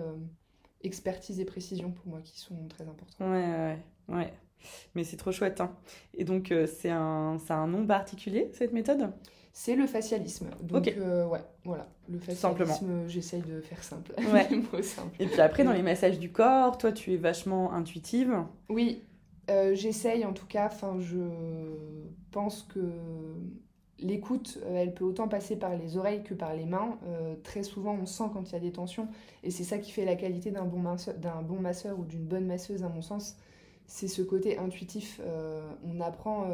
expertise 0.82 1.40
et 1.40 1.46
précision 1.46 1.92
pour 1.92 2.06
moi 2.08 2.20
qui 2.20 2.38
sont 2.38 2.68
très 2.68 2.86
importants. 2.86 3.24
Ouais, 3.30 3.46
ouais, 3.46 3.78
ouais. 4.08 4.32
Mais 4.94 5.04
c'est 5.04 5.16
trop 5.16 5.32
chouette. 5.32 5.60
Hein. 5.60 5.74
Et 6.14 6.24
donc, 6.24 6.52
c'est 6.66 6.90
un, 6.90 7.36
un 7.48 7.66
nom 7.66 7.86
particulier, 7.86 8.50
cette 8.52 8.72
méthode? 8.72 9.12
C'est 9.52 9.74
le 9.74 9.86
facialisme. 9.86 10.50
Donc, 10.62 10.84
ouais, 10.86 11.40
voilà. 11.64 11.88
Le 12.08 12.18
facialisme, 12.18 13.06
j'essaye 13.08 13.42
de 13.42 13.60
faire 13.60 13.82
simple. 13.82 14.12
Ouais. 14.32 14.48
Et 15.18 15.26
puis 15.26 15.40
après, 15.40 15.64
dans 15.64 15.72
les 15.72 15.82
massages 15.82 16.18
du 16.18 16.30
corps, 16.30 16.78
toi, 16.78 16.92
tu 16.92 17.14
es 17.14 17.16
vachement 17.16 17.72
intuitive. 17.72 18.36
Oui, 18.68 19.02
j'essaye 19.48 20.24
en 20.24 20.32
tout 20.32 20.46
cas. 20.46 20.66
Enfin, 20.66 20.96
je 21.00 21.18
pense 22.30 22.62
que 22.64 22.80
l'écoute, 23.98 24.58
euh, 24.64 24.76
elle 24.76 24.94
peut 24.94 25.04
autant 25.04 25.28
passer 25.28 25.56
par 25.56 25.76
les 25.76 25.96
oreilles 25.96 26.22
que 26.22 26.34
par 26.34 26.54
les 26.54 26.66
mains. 26.66 26.98
Euh, 27.06 27.34
très 27.42 27.62
souvent, 27.62 27.94
on 27.94 28.06
sent 28.06 28.24
quand 28.32 28.50
il 28.50 28.52
y 28.52 28.56
a 28.56 28.60
des 28.60 28.72
tensions, 28.72 29.08
et 29.42 29.50
c'est 29.50 29.64
ça 29.64 29.78
qui 29.78 29.90
fait 29.90 30.04
la 30.04 30.16
qualité 30.16 30.50
d'un 30.50 30.64
bon, 30.64 30.78
masseur, 30.78 31.14
bon 31.42 31.60
masseur 31.60 31.98
ou 31.98 32.04
d'une 32.04 32.24
bonne 32.24 32.46
masseuse, 32.46 32.82
à 32.82 32.88
mon 32.88 33.02
sens. 33.02 33.36
C'est 33.86 34.08
ce 34.08 34.22
côté 34.22 34.58
intuitif. 34.58 35.20
Euh, 35.24 35.68
on 35.84 36.00
apprend 36.00 36.48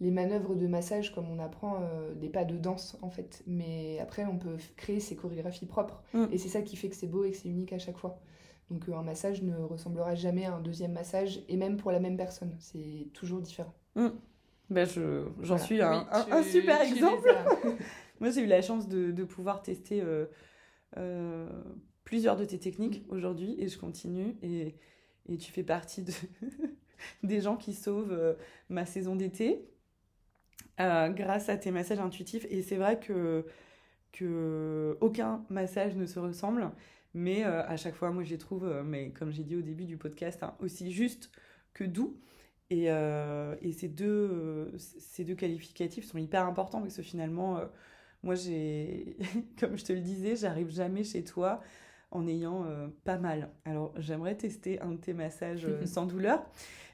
les 0.00 0.10
manœuvres 0.10 0.54
de 0.54 0.66
massage 0.66 1.14
comme 1.14 1.30
on 1.30 1.38
apprend 1.38 1.80
des 2.16 2.28
pas 2.28 2.44
de 2.44 2.56
danse, 2.56 2.98
en 3.02 3.10
fait. 3.10 3.42
Mais 3.46 3.98
après, 4.00 4.24
on 4.24 4.38
peut 4.38 4.56
créer 4.76 5.00
ses 5.00 5.16
chorégraphies 5.16 5.66
propres, 5.66 6.02
mm. 6.14 6.26
et 6.32 6.38
c'est 6.38 6.48
ça 6.48 6.62
qui 6.62 6.76
fait 6.76 6.88
que 6.88 6.96
c'est 6.96 7.06
beau 7.06 7.24
et 7.24 7.30
que 7.30 7.36
c'est 7.36 7.48
unique 7.48 7.72
à 7.72 7.78
chaque 7.78 7.98
fois. 7.98 8.20
Donc 8.70 8.88
un 8.88 9.02
massage 9.02 9.42
ne 9.42 9.56
ressemblera 9.56 10.14
jamais 10.14 10.46
à 10.46 10.54
un 10.54 10.60
deuxième 10.60 10.92
massage, 10.92 11.42
et 11.48 11.56
même 11.56 11.76
pour 11.76 11.92
la 11.92 12.00
même 12.00 12.16
personne, 12.16 12.56
c'est 12.58 13.08
toujours 13.12 13.40
différent. 13.40 13.74
Mm. 13.94 14.08
Ben 14.70 14.88
j'en 15.42 15.58
suis 15.58 15.82
un, 15.82 16.06
un, 16.10 16.42
super 16.42 16.80
exemple. 16.80 17.28
Moi, 18.20 18.30
j'ai 18.30 18.40
eu 18.40 18.46
la 18.46 18.62
chance 18.62 18.88
de, 18.88 19.10
de 19.10 19.24
pouvoir 19.24 19.60
tester 19.62 20.00
euh, 20.00 20.26
euh, 20.96 21.48
plusieurs 22.04 22.36
de 22.36 22.44
tes 22.44 22.58
techniques 22.58 23.06
mm. 23.06 23.12
aujourd'hui 23.14 23.56
et 23.58 23.68
je 23.68 23.78
continue. 23.78 24.36
Et, 24.42 24.76
et, 25.28 25.36
tu 25.36 25.52
fais 25.52 25.62
partie 25.62 26.02
de 26.02 26.12
des 27.22 27.40
gens 27.40 27.56
qui 27.56 27.74
sauvent 27.74 28.12
euh, 28.12 28.34
ma 28.68 28.86
saison 28.86 29.16
d'été 29.16 29.68
grâce 30.78 31.48
à 31.48 31.56
tes 31.56 31.70
massages 31.70 32.00
intuitifs. 32.00 32.46
Et 32.50 32.60
c'est 32.62 32.76
vrai 32.76 32.98
que, 32.98 33.46
que 34.10 34.98
aucun 35.00 35.44
massage 35.48 35.94
ne 35.94 36.04
se 36.04 36.18
ressemble. 36.18 36.70
Mais 37.14 37.44
à 37.44 37.76
chaque 37.76 37.94
fois, 37.94 38.10
moi, 38.10 38.24
je 38.24 38.30
les 38.30 38.38
trouve, 38.38 38.82
mais 38.84 39.10
comme 39.10 39.30
j'ai 39.30 39.44
dit 39.44 39.54
au 39.54 39.60
début 39.60 39.84
du 39.84 39.96
podcast, 39.96 40.42
hein, 40.42 40.56
aussi 40.58 40.90
juste 40.90 41.30
que 41.74 41.84
doux. 41.84 42.18
Et, 42.70 42.86
euh, 42.88 43.54
et 43.62 43.72
ces, 43.72 43.88
deux, 43.88 44.06
euh, 44.06 44.78
ces 44.78 45.24
deux 45.24 45.34
qualificatifs 45.34 46.06
sont 46.06 46.18
hyper 46.18 46.46
importants 46.46 46.80
parce 46.80 46.96
que 46.96 47.02
finalement, 47.02 47.58
euh, 47.58 47.66
moi, 48.22 48.34
j'ai, 48.34 49.16
comme 49.60 49.76
je 49.76 49.84
te 49.84 49.92
le 49.92 50.00
disais, 50.00 50.36
j'arrive 50.36 50.70
jamais 50.70 51.04
chez 51.04 51.24
toi 51.24 51.62
en 52.14 52.26
ayant 52.26 52.64
pas 53.04 53.18
mal. 53.18 53.50
Alors, 53.64 53.92
j'aimerais 53.98 54.36
tester 54.36 54.80
un 54.80 54.92
de 54.92 54.96
tes 54.96 55.12
massages 55.12 55.68
sans 55.84 56.06
douleur, 56.06 56.42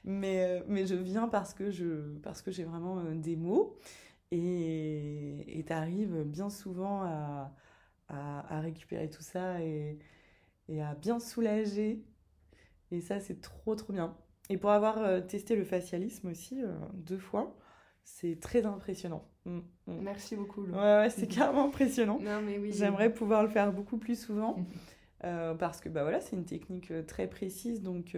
mais, 0.03 0.63
mais 0.67 0.85
je 0.85 0.95
viens 0.95 1.27
parce 1.27 1.53
que, 1.53 1.71
je, 1.71 2.17
parce 2.19 2.41
que 2.41 2.51
j'ai 2.51 2.63
vraiment 2.63 3.03
des 3.13 3.35
mots 3.35 3.77
et 4.31 5.63
tu 5.65 5.73
arrives 5.73 6.23
bien 6.23 6.49
souvent 6.49 7.03
à, 7.03 7.53
à, 8.11 8.57
à, 8.57 8.59
récupérer 8.59 9.09
tout 9.09 9.21
ça 9.21 9.61
et, 9.61 9.97
et 10.67 10.81
à 10.81 10.95
bien 10.95 11.19
soulager. 11.19 12.03
Et 12.91 13.01
ça, 13.01 13.19
c'est 13.19 13.41
trop, 13.41 13.75
trop 13.75 13.93
bien. 13.93 14.15
Et 14.49 14.57
pour 14.57 14.71
avoir 14.71 14.97
euh, 14.97 15.21
testé 15.21 15.55
le 15.55 15.63
facialisme 15.63 16.29
aussi 16.29 16.61
euh, 16.61 16.73
deux 16.93 17.17
fois, 17.17 17.55
c'est 18.03 18.39
très 18.39 18.65
impressionnant. 18.65 19.25
Mm, 19.45 19.59
mm. 19.87 20.01
Merci 20.01 20.35
beaucoup. 20.35 20.63
Ouais, 20.63 20.77
ouais 20.77 21.09
c'est 21.09 21.27
carrément 21.33 21.67
impressionnant. 21.67 22.19
Non, 22.21 22.41
mais 22.41 22.57
oui, 22.57 22.71
J'aimerais 22.73 23.13
pouvoir 23.13 23.43
le 23.43 23.49
faire 23.49 23.71
beaucoup 23.71 23.97
plus 23.97 24.19
souvent 24.19 24.57
euh, 25.23 25.53
parce 25.55 25.81
que 25.81 25.89
bah 25.89 26.03
voilà, 26.03 26.19
c'est 26.21 26.35
une 26.35 26.45
technique 26.45 26.91
très 27.07 27.27
précise, 27.27 27.81
donc 27.81 28.17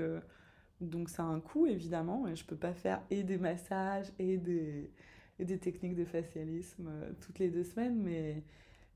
donc 0.81 1.09
ça 1.09 1.23
a 1.23 1.25
un 1.25 1.39
coût 1.39 1.67
évidemment. 1.67 2.27
Et 2.27 2.35
je 2.35 2.45
peux 2.45 2.55
pas 2.55 2.73
faire 2.73 3.01
et 3.09 3.23
des 3.23 3.37
massages 3.37 4.11
et 4.19 4.37
des 4.37 4.91
et 5.39 5.45
des 5.45 5.57
techniques 5.57 5.95
de 5.95 6.05
facialisme 6.05 6.89
toutes 7.21 7.39
les 7.39 7.49
deux 7.49 7.63
semaines, 7.63 8.01
mais 8.01 8.43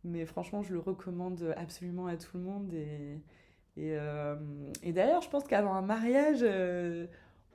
mais 0.03 0.25
franchement, 0.25 0.63
je 0.63 0.73
le 0.73 0.79
recommande 0.79 1.53
absolument 1.57 2.07
à 2.07 2.17
tout 2.17 2.37
le 2.37 2.43
monde 2.43 2.73
et 2.73 3.19
et, 3.77 3.95
et 4.81 4.91
d'ailleurs, 4.91 5.21
je 5.21 5.29
pense 5.29 5.43
qu'avant 5.43 5.75
un 5.75 5.83
mariage, 5.83 6.43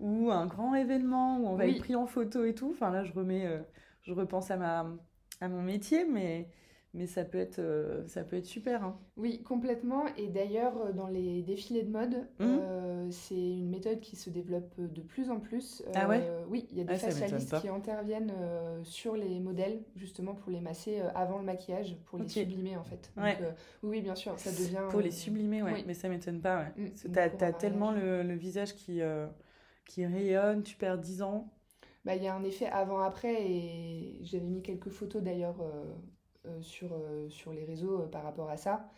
ou 0.02 0.30
un 0.32 0.46
grand 0.46 0.74
événement 0.74 1.38
où 1.38 1.46
on 1.46 1.54
va 1.54 1.66
être 1.66 1.78
pris 1.78 1.94
en 1.94 2.06
photo 2.06 2.44
et 2.44 2.54
tout. 2.54 2.72
Enfin 2.74 2.90
là, 2.90 3.04
je 3.04 3.12
remets, 3.12 3.46
euh, 3.46 3.60
je 4.02 4.12
repense 4.12 4.50
à 4.50 4.56
ma, 4.56 4.86
à 5.40 5.48
mon 5.48 5.62
métier, 5.62 6.04
mais 6.04 6.48
mais 6.94 7.06
ça 7.06 7.24
peut 7.24 7.38
être, 7.38 7.58
euh, 7.58 8.06
ça 8.06 8.22
peut 8.22 8.36
être 8.36 8.46
super. 8.46 8.84
Hein. 8.84 8.98
Oui, 9.16 9.42
complètement. 9.42 10.04
Et 10.16 10.28
d'ailleurs, 10.28 10.76
euh, 10.78 10.92
dans 10.92 11.08
les 11.08 11.42
défilés 11.42 11.82
de 11.82 11.90
mode, 11.90 12.26
mmh. 12.38 13.10
c'est 13.10 13.34
une 13.34 13.70
méthode 13.70 14.00
qui 14.00 14.16
se 14.16 14.30
développe 14.30 14.74
de 14.78 15.00
plus 15.00 15.30
en 15.30 15.40
plus. 15.40 15.82
ah 15.94 16.08
ouais 16.08 16.22
Oui, 16.48 16.66
il 16.70 16.78
y 16.78 16.80
a 16.80 16.84
des 16.84 16.94
ah, 16.94 16.98
facialistes 16.98 17.60
qui 17.60 17.68
interviennent 17.68 18.32
sur 18.82 19.16
les 19.16 19.40
modèles, 19.40 19.82
justement 19.96 20.34
pour 20.34 20.50
les 20.50 20.60
masser 20.60 21.00
avant 21.14 21.38
le 21.38 21.44
maquillage, 21.44 21.96
pour 22.06 22.18
les 22.18 22.28
sublimer 22.28 22.76
en 22.76 22.84
fait. 22.84 23.12
Donc, 23.16 23.36
oui, 23.82 24.00
bien 24.00 24.14
sûr, 24.14 24.38
ça 24.38 24.50
devient... 24.50 24.88
Pour 24.90 25.00
les 25.00 25.10
sublimer, 25.10 25.62
ouais. 25.62 25.84
Mais 25.86 25.94
ça 25.94 26.08
m'étonne 26.08 26.40
pas, 26.40 26.60
ouais. 26.60 26.84
Mmh, 26.84 27.12
T'as 27.12 27.46
as 27.46 27.52
tellement 27.52 27.92
le, 27.92 28.22
le, 28.22 28.34
visage 28.34 28.74
qui 28.74 29.00
qui 29.86 30.06
rayonne, 30.06 30.62
tu 30.62 30.76
perds 30.76 30.98
10 30.98 31.22
ans 31.22 31.52
bah, 32.04 32.16
Il 32.16 32.22
y 32.22 32.28
a 32.28 32.34
un 32.34 32.44
effet 32.44 32.66
avant-après 32.66 33.42
et 33.42 34.18
j'avais 34.22 34.46
mis 34.46 34.62
quelques 34.62 34.90
photos 34.90 35.22
d'ailleurs 35.22 35.60
euh, 35.60 35.84
euh, 35.84 35.94
sur, 36.60 36.92
euh, 36.92 37.28
sur 37.28 37.52
les 37.52 37.64
réseaux 37.64 37.98
par 38.10 38.22
rapport 38.22 38.50
à 38.50 38.56
ça. 38.56 38.88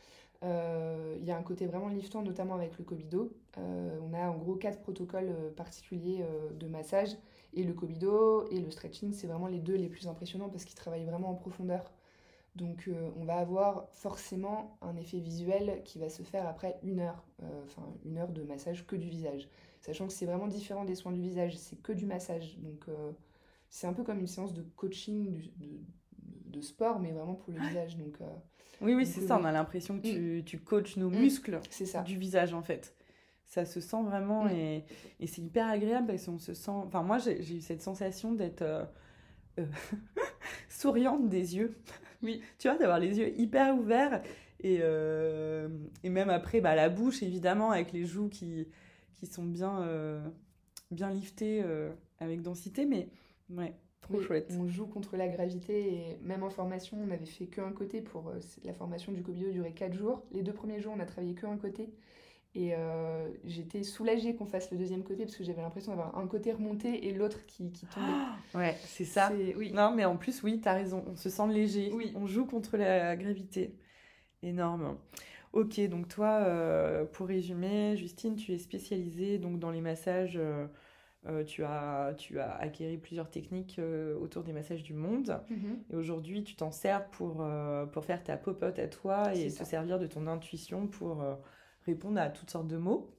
Il 0.42 1.24
y 1.24 1.30
a 1.30 1.38
un 1.38 1.42
côté 1.42 1.64
vraiment 1.64 1.88
liftant, 1.88 2.20
notamment 2.20 2.54
avec 2.54 2.76
le 2.76 2.84
Cobido. 2.84 3.32
on 3.56 4.12
a 4.12 4.28
en 4.28 4.36
gros 4.36 4.56
quatre 4.56 4.78
protocoles 4.82 5.34
particuliers 5.56 6.22
de 6.60 6.66
massage. 6.66 7.16
Et 7.54 7.62
le 7.62 7.72
Cobido 7.72 8.46
et 8.50 8.60
le 8.60 8.70
stretching, 8.70 9.14
c'est 9.14 9.26
vraiment 9.26 9.46
les 9.46 9.60
deux 9.60 9.74
les 9.74 9.88
plus 9.88 10.06
impressionnants 10.06 10.50
parce 10.50 10.66
qu'ils 10.66 10.76
travaillent 10.76 11.06
vraiment 11.06 11.30
en 11.30 11.34
profondeur. 11.34 11.90
Donc 12.56 12.90
on 13.16 13.24
va 13.24 13.38
avoir 13.38 13.88
forcément 13.92 14.76
un 14.82 14.96
effet 14.96 15.18
visuel 15.18 15.80
qui 15.82 15.98
va 15.98 16.10
se 16.10 16.22
faire 16.22 16.46
après 16.46 16.78
une 16.82 17.00
heure, 17.00 17.24
enfin 17.64 17.88
une 18.04 18.18
heure 18.18 18.28
de 18.30 18.42
massage 18.42 18.86
que 18.86 18.96
du 18.96 19.08
visage 19.08 19.48
sachant 19.84 20.06
que 20.06 20.12
c'est 20.14 20.26
vraiment 20.26 20.48
différent 20.48 20.84
des 20.84 20.94
soins 20.94 21.12
du 21.12 21.20
visage, 21.20 21.56
c'est 21.58 21.76
que 21.76 21.92
du 21.92 22.06
massage. 22.06 22.58
Donc 22.58 22.88
euh, 22.88 23.12
c'est 23.68 23.86
un 23.86 23.92
peu 23.92 24.02
comme 24.02 24.18
une 24.18 24.26
séance 24.26 24.54
de 24.54 24.62
coaching 24.76 25.50
sport, 26.62 27.00
mais 27.00 27.12
vraiment 27.12 27.34
pour 27.34 27.52
le 27.52 27.61
visage. 27.61 27.96
Donc, 27.96 28.14
euh, 28.20 28.26
oui, 28.80 28.94
oui, 28.94 29.06
c'est 29.06 29.20
ça, 29.20 29.38
on 29.40 29.44
a 29.44 29.52
l'impression 29.52 29.99
que 29.99 30.06
tu, 30.06 30.40
mm. 30.40 30.44
tu 30.44 30.58
coaches 30.58 30.96
nos 30.96 31.11
mm. 31.11 31.18
muscles 31.18 31.61
ça. 31.70 32.02
du 32.02 32.16
visage 32.18 32.54
en 32.54 32.62
fait. 32.62 32.94
Ça 33.44 33.64
se 33.64 33.80
sent 33.80 34.02
vraiment 34.02 34.44
mm. 34.44 34.50
et, 34.50 34.84
et 35.20 35.26
c'est 35.26 35.42
hyper 35.42 35.68
agréable 35.68 36.08
parce 36.08 36.26
qu'on 36.26 36.38
se 36.38 36.54
sent. 36.54 36.70
Enfin, 36.70 37.02
moi 37.02 37.18
j'ai 37.18 37.40
eu 37.56 37.61
cette 37.61 37.82
sensation 37.82 38.32
d'être 38.32 38.62
euh, 38.62 38.84
souriante 40.68 41.28
des 41.28 41.56
yeux. 41.56 41.76
Oui. 42.23 42.40
tu 42.58 42.68
vois, 42.68 42.76
d'avoir 42.76 42.99
les 42.99 43.18
yeux 43.18 43.38
hyper 43.38 43.76
ouverts 43.76 44.23
et, 44.61 44.80
et 46.02 46.08
même 46.08 46.30
après 46.30 46.62
bah, 46.62 46.75
la 46.75 46.88
bouche 46.88 47.23
évidemment 47.23 47.70
avec 47.70 47.92
les 47.92 48.06
joues 48.06 48.30
qui, 48.30 48.66
qui 49.14 49.32
sont 49.32 49.44
bien, 49.44 49.80
euh, 49.82 50.20
bien 50.90 51.11
liftés 51.11 51.62
euh, 51.64 51.92
avec 52.18 52.42
densité, 52.42 52.87
mais 52.87 53.08
ouais, 53.50 53.75
trop 54.04 54.20
chouette. 54.20 54.52
On 54.58 54.66
joue 54.66 54.87
contre 54.87 55.16
la 55.16 55.28
gravité 55.28 55.94
et 55.94 56.18
même 56.23 56.42
en 56.42 56.50
formation, 56.50 56.99
on 57.02 57.06
n'avait 57.06 57.26
fait 57.26 57.46
qu'un 57.46 57.73
côté 57.73 58.00
pour 58.00 58.28
euh, 58.28 58.38
la 58.64 58.73
formation 58.73 59.12
du 59.12 59.23
Kobido 59.23 59.50
durait 59.50 59.73
4 59.73 59.94
jours. 59.94 60.23
Les 60.32 60.42
deux 60.42 60.52
premiers 60.52 60.80
jours, 60.80 60.94
on 60.96 61.00
a 61.00 61.06
travaillé 61.06 61.34
qu'un 61.34 61.56
côté. 61.56 61.90
Et 62.56 62.73
j'étais 63.44 63.82
soulagée 63.82 64.37
qu'on 64.37 64.46
fasse 64.46 64.70
le 64.70 64.78
deuxième 64.78 65.02
côté 65.02 65.25
parce 65.25 65.34
que 65.34 65.42
j'avais 65.42 65.61
l'impression 65.61 65.90
d'avoir 65.90 66.16
un 66.16 66.28
côté 66.28 66.52
remonté 66.52 67.08
et 67.08 67.12
l'autre 67.12 67.44
qui, 67.46 67.73
qui 67.73 67.84
tombait. 67.87 68.06
ouais, 68.54 68.76
c'est 68.84 69.04
ça. 69.04 69.32
Oui. 69.56 69.73
Non, 69.73 69.92
mais 69.92 70.04
en 70.04 70.16
plus, 70.16 70.40
oui, 70.44 70.61
tu 70.61 70.68
as 70.68 70.75
raison. 70.75 71.04
On 71.08 71.16
se 71.16 71.30
sent 71.30 71.49
léger. 71.49 71.90
Oui. 71.92 72.12
On 72.14 72.28
joue 72.28 72.46
contre 72.46 72.76
la 72.76 73.16
gravité. 73.16 73.75
Énorme. 74.44 74.96
Ok, 75.54 75.80
donc 75.88 76.08
toi, 76.08 76.40
euh, 76.42 77.04
pour 77.04 77.28
résumer, 77.28 77.96
Justine, 77.96 78.34
tu 78.34 78.52
es 78.52 78.58
spécialisée 78.58 79.38
donc 79.38 79.61
dans 79.61 79.70
les 79.70 79.80
massages. 79.80 80.37
Euh, 80.37 80.66
euh, 81.26 81.45
tu, 81.45 81.64
as, 81.64 82.14
tu 82.19 82.38
as 82.38 82.54
acquéri 82.57 82.99
plusieurs 82.99 83.31
techniques 83.31 83.81
autour 84.21 84.45
des 84.45 84.52
massages 84.52 84.83
du 84.83 84.95
monde. 84.95 85.40
Mhm. 85.50 85.83
Et 85.90 85.97
aujourd'hui, 85.97 86.45
tu 86.45 86.54
t'en 86.54 86.71
sers 86.71 87.09
pour, 87.11 87.47
pour 87.93 88.04
faire 88.04 88.23
ta 88.23 88.37
popote 88.37 88.78
à 88.78 88.88
toi 88.88 89.35
et 89.35 89.50
te 89.50 89.64
servir 89.64 89.99
de 89.99 90.07
ton 90.07 90.26
intuition 90.26 90.87
pour 90.87 91.25
répondre 91.87 92.21
à 92.21 92.28
toutes 92.28 92.50
sortes 92.50 92.69
de 92.69 92.76
mots. 92.76 93.11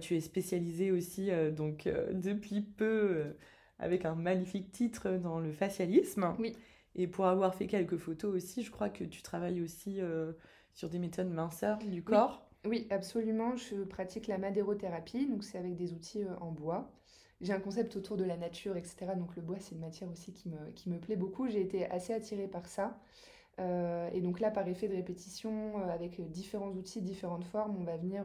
tu 0.00 0.16
es 0.16 0.20
spécialisée 0.20 0.90
aussi, 0.90 1.30
donc 1.52 1.88
depuis 2.12 2.62
peu, 2.62 3.34
avec 3.78 4.04
un 4.04 4.14
magnifique 4.14 4.72
titre 4.72 5.10
dans 5.10 5.38
le 5.38 5.52
facialisme. 5.52 6.34
Oui. 6.38 6.56
Et 6.96 7.08
pour 7.08 7.26
avoir 7.26 7.54
fait 7.54 7.66
quelques 7.66 7.96
photos 7.96 8.34
aussi, 8.34 8.62
je 8.62 8.70
crois 8.70 8.88
que 8.88 9.04
tu 9.04 9.22
travailles 9.22 9.60
aussi 9.60 10.00
sur 10.72 10.88
des 10.88 10.98
méthodes 10.98 11.30
minceurs 11.30 11.78
du 11.78 12.02
corps 12.02 12.43
oui. 12.66 12.86
absolument. 12.90 13.56
Je 13.56 13.84
pratique 13.84 14.26
la 14.26 14.38
madérothérapie, 14.38 15.26
donc 15.26 15.44
c'est 15.44 15.58
avec 15.58 15.76
des 15.76 15.92
outils 15.92 16.22
euh, 16.22 16.36
en 16.40 16.50
bois. 16.50 16.90
J'ai 17.40 17.52
un 17.52 17.60
concept 17.60 17.96
autour 17.96 18.16
de 18.16 18.24
la 18.24 18.36
nature, 18.36 18.76
etc. 18.76 19.12
Donc 19.16 19.36
le 19.36 19.42
bois, 19.42 19.56
c'est 19.58 19.74
une 19.74 19.80
matière 19.80 20.10
aussi 20.10 20.32
qui 20.32 20.48
me, 20.48 20.98
plaît 20.98 21.16
beaucoup. 21.16 21.48
J'ai 21.48 21.60
été 21.60 21.86
assez 21.90 22.12
attirée 22.12 22.48
par 22.48 22.66
ça. 22.66 22.98
Euh, 23.60 24.08
et 24.12 24.20
donc 24.20 24.40
là, 24.40 24.50
par 24.50 24.66
effet 24.68 24.88
de 24.88 24.94
répétition, 24.94 25.80
euh, 25.80 25.88
avec 25.88 26.20
différents 26.30 26.70
outils, 26.70 27.02
différentes 27.02 27.44
formes, 27.44 27.76
on 27.78 27.84
va 27.84 27.96
venir 27.96 28.24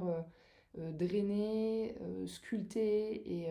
drainer, 0.77 1.95
sculpter 2.27 3.45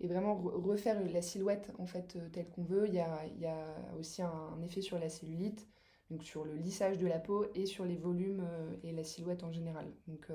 et, 0.00 0.08
vraiment 0.08 0.34
refaire 0.34 1.00
la 1.12 1.22
silhouette 1.22 1.72
en 1.78 1.86
fait 1.86 2.18
telle 2.32 2.48
qu'on 2.48 2.64
veut. 2.64 2.88
Il 2.88 2.94
y 2.94 2.98
a 3.46 3.64
aussi 3.98 4.22
un, 4.22 4.60
effet 4.64 4.80
sur 4.80 4.98
la 4.98 5.08
cellulite, 5.08 5.68
donc 6.12 6.22
sur 6.22 6.44
le 6.44 6.54
lissage 6.54 6.98
de 6.98 7.06
la 7.06 7.18
peau 7.18 7.46
et 7.54 7.66
sur 7.66 7.84
les 7.84 7.96
volumes 7.96 8.46
et 8.84 8.92
la 8.92 9.02
silhouette 9.02 9.42
en 9.42 9.50
général. 9.50 9.86
Donc, 10.06 10.28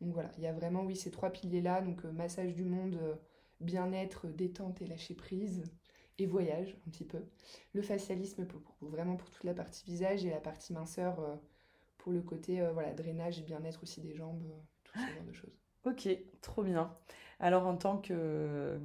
donc 0.00 0.12
voilà, 0.12 0.30
il 0.36 0.42
y 0.42 0.46
a 0.46 0.52
vraiment 0.52 0.82
oui 0.82 0.96
ces 0.96 1.10
trois 1.10 1.30
piliers 1.30 1.62
là, 1.62 1.80
donc 1.80 2.04
massage 2.04 2.54
du 2.54 2.64
monde, 2.64 2.98
bien-être, 3.60 4.26
détente 4.28 4.82
et 4.82 4.86
lâcher 4.86 5.14
prise 5.14 5.62
et 6.18 6.26
voyage 6.26 6.76
un 6.86 6.90
petit 6.90 7.04
peu. 7.04 7.18
Le 7.72 7.82
facialisme 7.82 8.46
pour, 8.46 8.60
vraiment 8.80 9.16
pour 9.16 9.30
toute 9.30 9.44
la 9.44 9.54
partie 9.54 9.84
visage 9.84 10.24
et 10.24 10.30
la 10.30 10.40
partie 10.40 10.72
minceur 10.72 11.20
euh, 11.20 11.36
pour 11.98 12.12
le 12.12 12.22
côté 12.22 12.60
euh, 12.60 12.72
voilà, 12.72 12.92
drainage 12.92 13.38
et 13.38 13.42
bien-être 13.42 13.82
aussi 13.82 14.00
des 14.00 14.14
jambes, 14.14 14.42
euh, 14.44 14.60
tout 14.84 14.98
ce 14.98 15.14
genre 15.14 15.24
de 15.24 15.32
choses. 15.32 15.58
Ok, 15.84 16.08
trop 16.40 16.62
bien. 16.62 16.96
Alors 17.40 17.66
en 17.66 17.76
tant 17.76 17.98
que, 17.98 18.78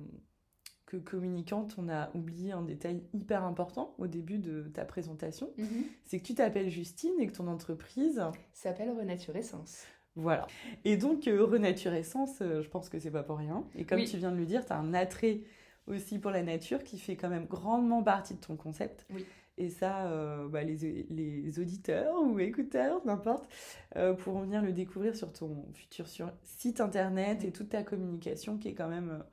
que 0.89 0.97
communicante, 0.97 1.75
on 1.77 1.87
a 1.87 2.09
oublié 2.15 2.51
un 2.51 2.63
détail 2.63 3.03
hyper 3.13 3.43
important 3.43 3.93
au 3.99 4.07
début 4.07 4.39
de 4.39 4.63
ta 4.73 4.85
présentation. 4.85 5.51
Mhm. 5.57 5.83
C'est 6.05 6.19
que 6.19 6.25
tu 6.25 6.33
t'appelles 6.33 6.69
Justine 6.69 7.13
et 7.19 7.27
que 7.27 7.33
ton 7.33 7.47
entreprise 7.47 8.21
s'appelle 8.53 8.89
Renature 8.91 9.35
Essence. 9.35 9.85
Voilà. 10.15 10.47
Et 10.85 10.97
donc, 10.97 11.25
Renature 11.25 11.93
Essence, 11.93 12.39
je 12.39 12.67
pense 12.67 12.89
que 12.89 12.97
c'est 12.97 13.11
pas 13.11 13.21
pour 13.21 13.37
rien. 13.37 13.63
Et 13.75 13.85
comme 13.85 14.03
tu 14.03 14.17
viens 14.17 14.31
de 14.31 14.37
le 14.37 14.45
dire, 14.45 14.65
tu 14.65 14.73
as 14.73 14.77
un 14.77 14.95
attrait 14.95 15.41
aussi 15.85 16.17
pour 16.17 16.31
la 16.31 16.41
nature 16.41 16.83
qui 16.83 16.97
fait 16.97 17.15
quand 17.15 17.29
même 17.29 17.45
grandement 17.45 18.01
partie 18.01 18.33
de 18.33 18.39
ton 18.39 18.55
concept. 18.55 19.05
Oui. 19.13 19.25
Et 19.59 19.69
ça, 19.69 20.07
euh, 20.07 20.47
bah, 20.47 20.63
les, 20.63 21.05
les, 21.09 21.59
auditeurs 21.59 22.15
ou 22.23 22.39
écouteurs, 22.39 23.01
n'importe, 23.05 23.49
euh, 23.97 24.13
pourront 24.13 24.41
venir 24.41 24.61
le 24.61 24.71
découvrir 24.71 25.17
sur 25.17 25.33
ton 25.33 25.65
futur 25.73 26.07
sur 26.07 26.31
site 26.45 26.79
internet 26.79 27.43
et 27.43 27.51
toute 27.51 27.67
ta 27.67 27.83
communication 27.83 28.57
qui 28.57 28.69
est 28.69 28.73
quand 28.73 28.87
même, 28.87 29.09
euh, 29.09 29.23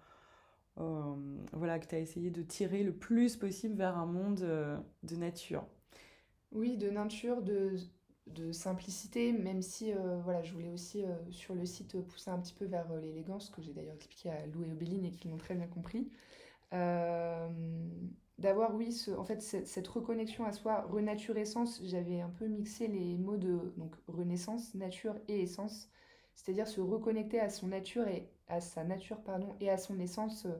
voilà, 0.77 1.79
que 1.79 1.87
tu 1.87 1.95
as 1.95 1.99
essayé 1.99 2.31
de 2.31 2.43
tirer 2.43 2.83
le 2.83 2.93
plus 2.93 3.37
possible 3.37 3.75
vers 3.75 3.97
un 3.97 4.07
monde 4.07 4.41
de 5.03 5.17
nature. 5.17 5.65
Oui, 6.53 6.77
de 6.77 6.91
nature, 6.91 7.43
de, 7.43 7.77
de 8.27 8.53
simplicité, 8.53 9.33
même 9.33 9.63
si 9.63 9.93
voilà, 10.23 10.43
je 10.43 10.53
voulais 10.53 10.71
aussi 10.71 11.05
sur 11.31 11.55
le 11.55 11.67
site 11.67 12.01
pousser 12.03 12.31
un 12.31 12.39
petit 12.39 12.55
peu 12.55 12.67
vers 12.67 12.95
l'élégance, 12.97 13.51
que 13.51 13.63
j'ai 13.63 13.73
d'ailleurs 13.73 13.95
expliqué 13.95 14.31
à 14.31 14.47
Lou 14.47 14.65
et 14.65 14.71
Obéline 14.71 15.05
et 15.05 15.11
qu'ils 15.11 15.31
l'ont 15.31 15.39
très 15.39 15.55
bien 15.55 15.67
compris. 15.67 16.11
Euh, 16.73 17.49
d'avoir, 18.39 18.75
oui, 18.75 18.95
en 19.17 19.25
fait, 19.25 19.41
cette, 19.41 19.89
reconnexion 19.89 20.45
à 20.45 20.53
soi, 20.53 20.83
renature 20.83 21.37
essence, 21.39 21.81
j'avais 21.85 22.21
un 22.21 22.29
peu 22.29 22.47
mixé 22.47 22.87
les 22.87 23.17
mots 23.17 23.37
de 23.37 23.73
donc, 23.77 23.95
renaissance, 24.09 24.75
nature 24.75 25.15
et 25.29 25.43
essence, 25.43 25.89
c'est-à-dire 26.37 26.69
se 26.69 26.81
reconnecter 26.81 27.41
à 27.41 27.51
son 27.51 27.67
nature 27.67 28.07
et 28.07 28.29
à 28.47 28.61
sa 28.61 28.85
nature, 28.85 29.21
pardon, 29.23 29.57
et 29.61 29.69
à 29.69 29.77
son 29.77 29.99
essence, 29.99 30.47
euh, 30.47 30.55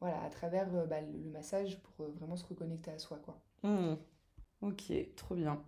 voilà, 0.00 0.22
à 0.22 0.30
travers 0.30 0.72
euh, 0.76 0.86
bah, 0.86 1.00
le, 1.00 1.30
massage 1.30 1.80
pour 1.80 2.06
vraiment 2.10 2.36
se 2.36 2.46
reconnecter 2.46 2.92
à 2.92 2.98
soi, 2.98 3.20
quoi. 3.24 3.40
Mmh. 3.64 3.96
Ok, 4.62 4.92
trop 5.16 5.34
bien. 5.34 5.60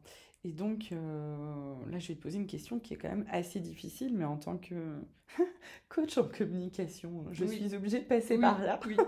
Et 0.44 0.52
donc, 0.52 0.90
là, 0.92 1.98
je 1.98 2.06
vais 2.06 2.14
te 2.14 2.22
poser 2.22 2.38
une 2.38 2.46
question 2.46 2.78
qui 2.78 2.94
est 2.94 2.96
quand 2.96 3.08
même 3.08 3.26
assez 3.30 3.58
difficile, 3.58 4.14
mais 4.14 4.24
en 4.24 4.36
tant 4.36 4.56
que 4.58 5.00
coach 5.88 6.16
en 6.18 6.28
communication, 6.28 7.26
je 7.32 7.44
suis 7.44 7.74
obligée 7.74 7.98
de 7.98 8.04
passer 8.04 8.38
par 8.38 8.60
là. 8.60 8.78
Oui. 8.86 8.96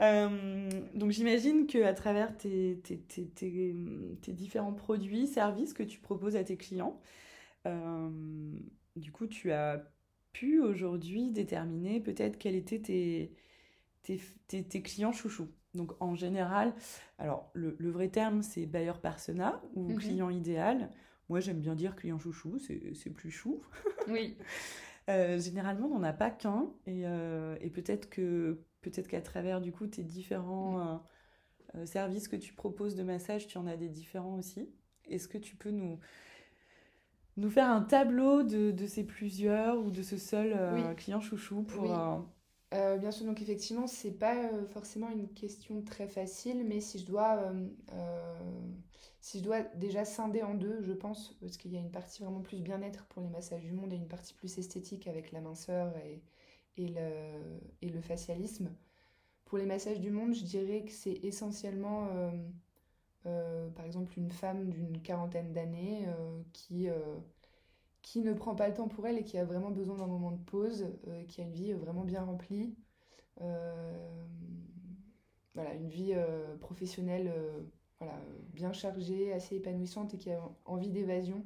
Euh, 0.00 0.70
donc 0.94 1.10
j'imagine 1.10 1.66
qu'à 1.66 1.92
travers 1.92 2.36
tes, 2.36 2.78
tes, 2.84 2.98
tes, 2.98 3.26
tes, 3.26 4.32
différents 4.32 4.72
produits, 4.72 5.26
services 5.26 5.72
que 5.72 5.82
tu 5.82 5.98
proposes 5.98 6.36
à 6.36 6.44
tes 6.44 6.56
clients, 6.56 7.00
euh, 7.66 8.10
du 8.98 9.12
coup 9.12 9.26
tu 9.26 9.52
as 9.52 9.84
pu 10.32 10.60
aujourd'hui 10.60 11.30
déterminer 11.30 12.00
peut-être 12.00 12.38
quels 12.38 12.54
étaient 12.54 13.32
tes, 14.02 14.82
clients 14.82 15.12
chouchous. 15.12 15.48
Donc 15.74 15.92
en 16.00 16.14
général, 16.14 16.74
alors 17.18 17.50
le, 17.54 17.90
vrai 17.90 18.08
terme 18.08 18.42
c'est 18.42 18.66
buyer 18.66 19.00
persona 19.02 19.60
ou 19.74 19.88
mhm. 19.88 19.98
client 19.98 20.30
idéal. 20.30 20.90
Moi 21.28 21.40
j'aime 21.40 21.60
bien 21.60 21.74
dire 21.74 21.94
client 21.94 22.18
chouchou, 22.18 22.58
c'est 22.58 23.10
plus 23.10 23.30
chou. 23.30 23.62
Oui. 24.08 24.38
Euh, 25.10 25.38
généralement, 25.38 25.86
on 25.86 25.98
n'en 25.98 26.02
a 26.02 26.12
pas 26.12 26.30
qu'un, 26.30 26.70
et, 26.86 27.02
et 27.02 27.70
peut-être 27.70 28.08
que 28.10 28.62
peut-être 28.80 29.08
qu'à 29.08 29.20
travers 29.20 29.60
du 29.60 29.72
coup 29.72 29.86
tes 29.86 30.02
différents 30.02 30.80
euh, 30.80 30.96
euh, 31.76 31.86
services 31.86 32.28
que 32.28 32.36
tu 32.36 32.54
proposes 32.54 32.94
de 32.94 33.02
massage, 33.02 33.46
tu 33.46 33.58
en 33.58 33.66
as 33.66 33.76
des 33.76 33.88
différents 33.88 34.36
aussi. 34.36 34.68
Est-ce 35.08 35.28
que 35.28 35.38
tu 35.38 35.56
peux 35.56 35.70
nous, 35.70 35.98
nous 37.38 37.50
faire 37.50 37.70
un 37.70 37.80
tableau 37.80 38.42
de, 38.42 38.70
de 38.70 38.86
ces 38.86 39.04
plusieurs 39.04 39.78
ou 39.78 39.90
de 39.90 40.02
ce 40.02 40.16
seul 40.16 40.52
euh, 40.54 40.94
client 40.94 41.20
chouchou 41.20 41.62
pour... 41.62 41.84
bien 42.72 43.10
sûr, 43.10 43.24
donc 43.24 43.40
effectivement, 43.40 43.86
c'est 43.86 44.12
pas 44.12 44.50
forcément 44.70 45.08
une 45.08 45.28
question 45.28 45.82
très 45.82 46.08
facile, 46.08 46.64
mais 46.66 46.80
si 46.80 46.98
je 46.98 47.06
dois, 47.06 47.52
si 49.20 49.38
je 49.38 49.44
dois 49.44 49.62
déjà 49.76 50.04
scinder 50.04 50.42
en 50.42 50.54
deux, 50.54 50.82
je 50.82 50.92
pense, 50.92 51.36
parce 51.40 51.56
qu'il 51.56 51.72
y 51.72 51.76
a 51.76 51.80
une 51.80 51.90
partie 51.90 52.22
vraiment 52.22 52.40
plus 52.40 52.60
bien-être 52.60 53.06
pour 53.06 53.22
les 53.22 53.30
massages 53.30 53.62
du 53.62 53.72
monde 53.72 53.92
et 53.92 53.96
une 53.96 54.08
partie 54.08 54.34
plus 54.34 54.58
esthétique 54.58 55.06
avec 55.06 55.32
la 55.32 55.40
minceur 55.40 55.96
et, 55.98 56.22
et 56.76 56.88
le, 56.88 57.60
et 57.82 57.88
le 57.88 58.00
facialisme. 58.00 58.70
Pour 59.44 59.56
les 59.56 59.66
massages 59.66 60.00
du 60.00 60.10
monde, 60.10 60.34
je 60.34 60.44
dirais 60.44 60.82
que 60.84 60.92
c'est 60.92 61.24
essentiellement, 61.24 62.08
euh, 63.26 63.28
euh, 63.28 63.68
par 63.70 63.84
exemple, 63.84 64.18
une 64.18 64.30
femme 64.30 64.70
d'une 64.70 65.00
quarantaine 65.02 65.52
d'années 65.52 66.06
euh, 66.08 66.42
qui, 66.52 66.88
qui 68.02 68.22
ne 68.22 68.32
prend 68.32 68.54
pas 68.54 68.68
le 68.68 68.74
temps 68.74 68.88
pour 68.88 69.06
elle 69.06 69.18
et 69.18 69.24
qui 69.24 69.38
a 69.38 69.44
vraiment 69.44 69.70
besoin 69.70 69.96
d'un 69.96 70.06
moment 70.06 70.32
de 70.32 70.42
pause, 70.42 70.86
qui 71.28 71.40
a 71.40 71.44
une 71.44 71.52
vie 71.52 71.72
vraiment 71.72 72.04
bien 72.04 72.22
remplie. 72.22 72.74
une 73.40 73.48
vie 75.88 76.14
professionnelle 76.60 77.32
bien 78.52 78.72
chargée, 78.72 79.32
assez 79.32 79.56
épanouissante 79.56 80.14
et 80.14 80.18
qui 80.18 80.30
a 80.30 80.40
envie 80.64 80.90
d'évasion, 80.90 81.44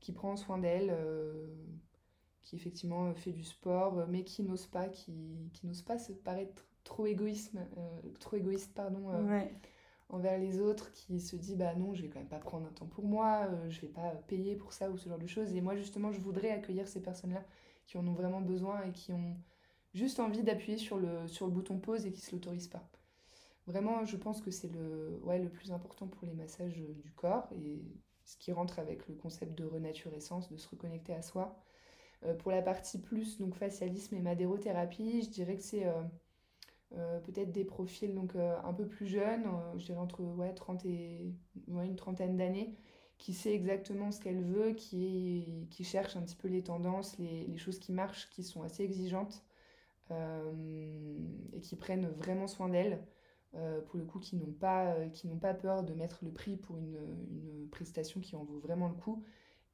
qui 0.00 0.12
prend 0.12 0.36
soin 0.36 0.58
d'elle 0.58 0.94
qui 2.42 2.56
effectivement 2.56 3.06
euh, 3.06 3.14
fait 3.14 3.32
du 3.32 3.44
sport, 3.44 3.98
euh, 3.98 4.06
mais 4.08 4.24
qui 4.24 4.42
n'ose 4.42 4.66
pas, 4.66 4.88
qui, 4.88 5.12
se 5.74 6.12
paraître 6.12 6.66
trop 6.84 7.04
euh, 7.04 8.36
égoïste 8.36 8.80
envers 10.12 10.38
les 10.38 10.60
autres, 10.60 10.92
qui 10.92 11.20
se 11.20 11.36
dit 11.36 11.56
bah 11.56 11.74
non, 11.74 11.94
je 11.94 12.02
vais 12.02 12.08
quand 12.08 12.20
même 12.20 12.28
pas 12.28 12.38
prendre 12.38 12.66
un 12.66 12.72
temps 12.72 12.86
pour 12.86 13.04
moi, 13.04 13.48
je 13.68 13.80
vais 13.80 13.88
pas 13.88 14.10
payer 14.28 14.56
pour 14.56 14.72
ça 14.72 14.90
ou 14.90 14.96
ce 14.98 15.08
genre 15.08 15.18
de 15.18 15.26
choses. 15.26 15.52
Et 15.54 15.60
moi 15.60 15.76
justement, 15.76 16.12
je 16.12 16.20
voudrais 16.20 16.50
accueillir 16.50 16.86
ces 16.88 17.02
personnes-là 17.02 17.44
qui 17.86 17.98
en 17.98 18.06
ont 18.06 18.14
vraiment 18.14 18.40
besoin 18.40 18.82
et 18.84 18.92
qui 18.92 19.12
ont 19.12 19.36
juste 19.94 20.20
envie 20.20 20.42
d'appuyer 20.42 20.78
sur 20.78 20.98
le, 20.98 21.26
sur 21.28 21.46
le 21.46 21.52
bouton 21.52 21.78
pause 21.78 22.06
et 22.06 22.12
qui 22.12 22.20
se 22.20 22.32
l'autorisent 22.32 22.68
pas. 22.68 22.88
Vraiment, 23.66 24.04
je 24.04 24.16
pense 24.16 24.40
que 24.40 24.50
c'est 24.50 24.72
le, 24.72 25.20
ouais, 25.24 25.38
le 25.38 25.48
plus 25.48 25.72
important 25.72 26.08
pour 26.08 26.26
les 26.26 26.34
massages 26.34 26.74
du 26.74 27.12
corps 27.12 27.48
et 27.52 27.82
ce 28.24 28.36
qui 28.36 28.52
rentre 28.52 28.78
avec 28.78 29.08
le 29.08 29.14
concept 29.14 29.56
de 29.56 29.64
renaturescence, 29.64 30.50
de 30.50 30.56
se 30.56 30.68
reconnecter 30.68 31.14
à 31.14 31.22
soi. 31.22 31.58
Euh, 32.24 32.34
pour 32.34 32.52
la 32.52 32.62
partie 32.62 33.00
plus, 33.00 33.38
donc 33.38 33.54
facialisme 33.54 34.14
et 34.16 34.20
madérothérapie, 34.20 35.22
je 35.22 35.30
dirais 35.30 35.56
que 35.56 35.62
c'est 35.62 35.86
euh, 35.86 36.02
euh, 36.96 37.20
peut-être 37.20 37.52
des 37.52 37.64
profils 37.64 38.14
donc, 38.14 38.34
un 38.36 38.72
peu 38.72 38.86
plus 38.86 39.06
jeunes, 39.06 39.46
je 39.76 39.86
dirais 39.86 39.98
entre 39.98 40.22
ouais, 40.22 40.52
30 40.54 40.84
et 40.86 41.34
ouais, 41.68 41.86
une 41.86 41.96
trentaine 41.96 42.36
d'années, 42.36 42.76
qui 43.18 43.34
sait 43.34 43.54
exactement 43.54 44.10
ce 44.10 44.20
qu'elle 44.20 44.42
veut, 44.42 44.72
qui, 44.72 45.66
qui 45.70 45.84
cherche 45.84 46.16
un 46.16 46.22
petit 46.22 46.36
peu 46.36 46.48
les 46.48 46.62
tendances, 46.62 47.18
les, 47.18 47.46
les 47.46 47.58
choses 47.58 47.78
qui 47.78 47.92
marchent, 47.92 48.28
qui 48.30 48.42
sont 48.42 48.62
assez 48.62 48.82
exigeantes 48.82 49.44
et 50.10 51.60
qui 51.62 51.74
prennent 51.76 52.06
vraiment 52.06 52.46
soin 52.46 52.68
d'elle. 52.68 53.02
pour 53.52 53.98
le 53.98 54.04
coup, 54.04 54.18
qui 54.18 54.36
n'ont 54.36 54.52
pas, 54.52 54.94
qui 55.08 55.26
n'ont 55.26 55.38
pas 55.38 55.54
peur 55.54 55.84
de 55.84 55.94
mettre 55.94 56.18
le 56.22 56.30
prix 56.30 56.58
pour 56.58 56.76
une, 56.76 56.98
une, 57.30 57.68
prestation 57.70 58.20
qui 58.20 58.36
en 58.36 58.44
vaut 58.44 58.58
vraiment 58.58 58.88
le 58.88 58.94
coup 58.94 59.24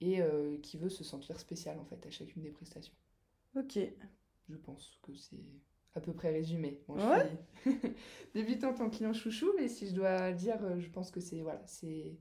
et 0.01 0.21
euh, 0.21 0.59
qui 0.59 0.79
veut 0.79 0.89
se 0.89 1.05
sentir 1.05 1.39
spécial 1.41 1.79
en 1.79 1.85
fait 1.85 2.05
à 2.07 2.11
chacune 2.11 2.43
des 2.43 2.51
prestations. 2.51 2.95
Ok. 3.57 3.79
Je 4.49 4.57
pense 4.57 4.99
que 5.03 5.15
c'est 5.15 5.45
à 5.99 6.01
peu 6.01 6.13
près 6.13 6.31
résumé. 6.31 6.81
Moi, 6.89 6.99
je 6.99 7.69
suis 7.69 7.77
débutante 8.35 8.81
en 8.81 8.89
client 8.89 9.13
chouchou, 9.13 9.53
mais 9.57 9.69
si 9.69 9.89
je 9.89 9.95
dois 9.95 10.33
dire, 10.33 10.57
euh, 10.63 10.81
je 10.81 10.89
pense 10.89 11.11
que 11.11 11.21
c'est 11.21 11.41
voilà, 11.43 11.61
c'est 11.67 12.17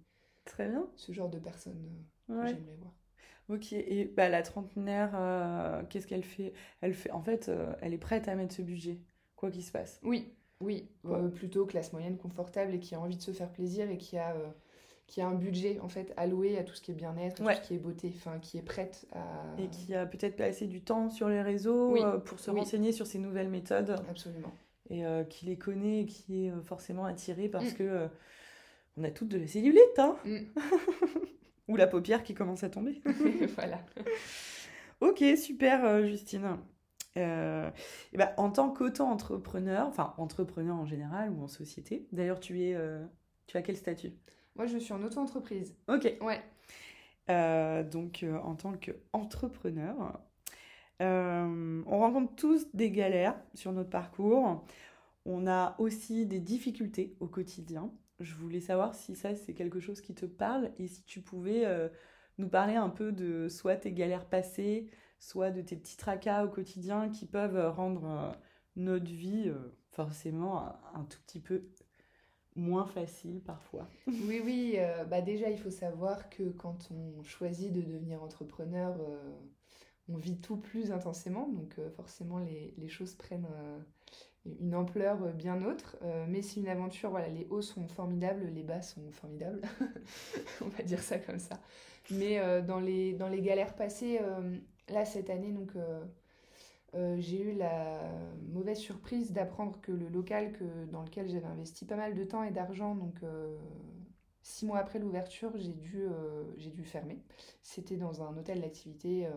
très 0.45 0.67
bien 0.67 0.87
ce 0.95 1.11
genre 1.11 1.29
de 1.29 1.39
personne 1.39 1.79
euh, 2.29 2.41
que 2.41 2.47
j'aimerais 2.49 2.75
voir. 2.79 2.93
Ok, 3.49 3.71
et 3.71 4.05
bah, 4.05 4.27
la 4.27 4.41
trentenaire, 4.41 5.11
qu'est-ce 5.89 6.05
qu'elle 6.05 6.25
fait? 6.25 6.53
Elle 6.81 6.93
fait, 6.93 7.11
en 7.11 7.21
fait, 7.21 7.49
elle 7.81 7.93
est 7.93 7.97
prête 7.97 8.27
à 8.27 8.35
mettre 8.35 8.53
ce 8.53 8.61
budget, 8.61 8.99
quoi 9.37 9.51
qu'il 9.51 9.63
se 9.63 9.71
passe. 9.71 10.01
Oui, 10.03 10.33
oui, 10.59 10.89
plutôt 11.35 11.65
classe 11.65 11.93
moyenne 11.93 12.17
confortable 12.17 12.73
et 12.73 12.79
qui 12.79 12.93
a 12.93 12.99
envie 12.99 13.15
de 13.15 13.21
se 13.21 13.31
faire 13.31 13.51
plaisir 13.51 13.89
et 13.89 13.97
qui 13.97 14.17
a 14.17 14.35
qui 15.07 15.21
a 15.21 15.27
un 15.27 15.33
budget 15.33 15.79
en 15.79 15.87
fait 15.87 16.13
alloué 16.17 16.57
à 16.57 16.63
tout 16.63 16.75
ce 16.75 16.81
qui 16.81 16.91
est 16.91 16.95
bien-être, 16.95 17.37
tout 17.37 17.49
ce 17.49 17.67
qui 17.67 17.73
est 17.73 17.79
beauté, 17.79 18.13
enfin 18.15 18.39
qui 18.39 18.57
est 18.57 18.61
prête 18.61 19.07
à 19.13 19.55
et 19.57 19.69
qui 19.69 19.95
a 19.95 20.05
peut-être 20.05 20.35
passé 20.35 20.67
du 20.67 20.81
temps 20.81 21.09
sur 21.09 21.29
les 21.29 21.41
réseaux 21.41 21.95
euh, 21.95 22.17
pour 22.19 22.39
se 22.39 22.51
renseigner 22.51 22.91
sur 22.91 23.07
ces 23.07 23.17
nouvelles 23.17 23.49
méthodes. 23.49 23.95
Absolument. 24.09 24.53
Et 24.89 25.05
euh, 25.05 25.23
qui 25.23 25.45
les 25.45 25.57
connaît 25.57 26.01
et 26.01 26.05
qui 26.05 26.45
est 26.45 26.51
euh, 26.51 26.61
forcément 26.61 27.05
attiré 27.05 27.47
parce 27.47 27.71
mm. 27.71 27.75
que 27.75 28.09
on 28.97 29.03
a 29.03 29.11
toutes 29.11 29.29
de 29.29 29.37
la 29.37 29.47
cellulite, 29.47 29.97
hein 29.97 30.17
mm. 30.25 30.39
Ou 31.69 31.75
la 31.75 31.87
paupière 31.87 32.23
qui 32.23 32.33
commence 32.33 32.63
à 32.63 32.69
tomber. 32.69 33.01
voilà. 33.55 33.81
Ok, 35.01 35.23
super, 35.35 36.05
Justine. 36.05 36.57
et 37.15 37.19
ben, 38.13 38.29
en 38.37 38.49
tant 38.49 38.71
qu'auto-entrepreneur, 38.71 39.85
enfin 39.85 40.13
entrepreneur 40.17 40.77
en 40.77 40.85
général 40.85 41.31
ou 41.31 41.43
en 41.43 41.47
société, 41.47 42.07
d'ailleurs 42.13 42.39
tu 42.39 42.63
es, 42.63 42.77
tu 43.47 43.57
as 43.57 43.61
quel 43.61 43.75
statut? 43.75 44.13
Moi 44.57 44.65
je 44.65 44.77
suis 44.77 44.93
en 44.93 45.01
auto-entreprise. 45.03 45.75
Ok. 45.87 46.17
Ouais. 46.21 47.83
donc 47.83 48.25
en 48.43 48.55
tant 48.55 48.73
qu'entrepreneur, 48.73 50.19
on 50.99 51.83
rencontre 51.87 52.35
tous 52.35 52.67
des 52.73 52.91
galères 52.91 53.39
sur 53.53 53.71
notre 53.71 53.89
parcours. 53.89 54.65
On 55.29 55.45
a 55.45 55.75
aussi 55.77 56.25
des 56.25 56.39
difficultés 56.39 57.17
au 57.19 57.27
quotidien. 57.27 57.91
Je 58.21 58.33
voulais 58.33 58.61
savoir 58.61 58.95
si 58.95 59.13
ça, 59.13 59.35
c'est 59.35 59.53
quelque 59.53 59.81
chose 59.81 59.99
qui 59.99 60.15
te 60.15 60.25
parle 60.25 60.71
et 60.77 60.87
si 60.87 61.03
tu 61.03 61.21
pouvais 61.21 61.65
euh, 61.65 61.89
nous 62.37 62.47
parler 62.47 62.75
un 62.75 62.89
peu 62.89 63.11
de 63.11 63.49
soit 63.49 63.75
tes 63.75 63.91
galères 63.91 64.25
passées, 64.25 64.89
soit 65.19 65.51
de 65.51 65.61
tes 65.61 65.75
petits 65.75 65.97
tracas 65.97 66.45
au 66.45 66.49
quotidien 66.49 67.09
qui 67.09 67.25
peuvent 67.25 67.73
rendre 67.75 68.05
euh, 68.05 68.31
notre 68.77 69.11
vie 69.11 69.49
euh, 69.49 69.75
forcément 69.91 70.65
un, 70.95 71.03
tout 71.03 71.19
petit 71.27 71.41
peu 71.41 71.63
moins 72.57 72.85
facile 72.85 73.39
parfois. 73.41 73.87
Oui, 74.07 74.41
oui. 74.43 74.77
bah 75.09 75.21
déjà, 75.21 75.49
il 75.49 75.57
faut 75.57 75.69
savoir 75.69 76.29
que 76.29 76.49
quand 76.49 76.89
on 76.91 77.23
choisit 77.23 77.71
de 77.71 77.81
devenir 77.81 78.21
entrepreneur, 78.21 78.97
on 80.09 80.17
vit 80.17 80.37
tout 80.37 80.57
plus 80.57 80.91
intensément. 80.91 81.47
Donc 81.47 81.79
forcément, 81.95 82.39
les, 82.39 82.73
les 82.77 82.89
choses 82.89 83.13
prennent 83.13 83.47
une 84.59 84.75
ampleur 84.75 85.21
euh, 85.23 85.31
bien 85.31 85.63
autre. 85.63 85.97
Euh, 86.03 86.25
mais 86.27 86.41
c'est 86.41 86.59
une 86.59 86.67
aventure, 86.67 87.09
voilà, 87.09 87.27
les 87.29 87.47
hauts 87.49 87.61
sont 87.61 87.87
formidables, 87.87 88.45
les 88.53 88.63
bas 88.63 88.81
sont 88.81 89.11
formidables. 89.11 89.61
On 90.61 90.67
va 90.67 90.83
dire 90.83 91.01
ça 91.01 91.19
comme 91.19 91.39
ça. 91.39 91.59
Mais 92.11 92.39
euh, 92.39 92.61
dans, 92.61 92.79
les, 92.79 93.13
dans 93.13 93.27
les 93.27 93.41
galères 93.41 93.75
passées, 93.75 94.19
là, 94.89 95.05
cette 95.05 95.29
année, 95.29 95.51
donc, 95.51 95.71
j'ai 97.17 97.41
eu 97.41 97.53
la 97.53 98.11
mauvaise 98.49 98.79
surprise 98.79 99.31
d'apprendre 99.31 99.79
que 99.81 99.91
le 99.91 100.07
local 100.07 100.53
que, 100.53 100.85
dans 100.91 101.03
lequel 101.03 101.29
j'avais 101.29 101.45
investi 101.45 101.85
pas 101.85 101.95
mal 101.95 102.15
de 102.15 102.23
temps 102.23 102.43
et 102.43 102.51
d'argent, 102.51 102.95
donc 102.95 103.15
six 104.41 104.65
mois 104.65 104.79
après 104.79 104.99
l'ouverture, 104.99 105.51
j'ai 105.55 105.73
dû, 105.73 106.05
j'ai 106.57 106.71
dû 106.71 106.83
fermer. 106.83 107.19
C'était 107.61 107.97
dans 107.97 108.21
un 108.23 108.35
hôtel 108.37 108.61
d'activité 108.61 109.27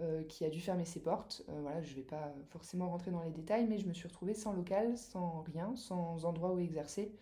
euh, 0.00 0.22
qui 0.24 0.46
a 0.46 0.48
dû 0.50 0.60
fermer 0.60 0.86
ses 0.86 1.00
portes. 1.00 1.42
Euh, 1.50 1.60
voilà, 1.60 1.82
je 1.82 1.90
ne 1.90 1.96
vais 1.96 2.02
pas 2.02 2.32
forcément 2.48 2.88
rentrer 2.88 3.10
dans 3.10 3.22
les 3.22 3.32
détails, 3.32 3.66
mais 3.68 3.76
je 3.76 3.86
me 3.86 3.92
suis 3.92 4.08
retrouvée 4.08 4.32
sans 4.32 4.54
local, 4.54 4.96
sans 4.96 5.42
rien, 5.42 5.76
sans 5.76 6.24
endroit 6.24 6.54
où 6.54 6.58
exercer. 6.58 7.12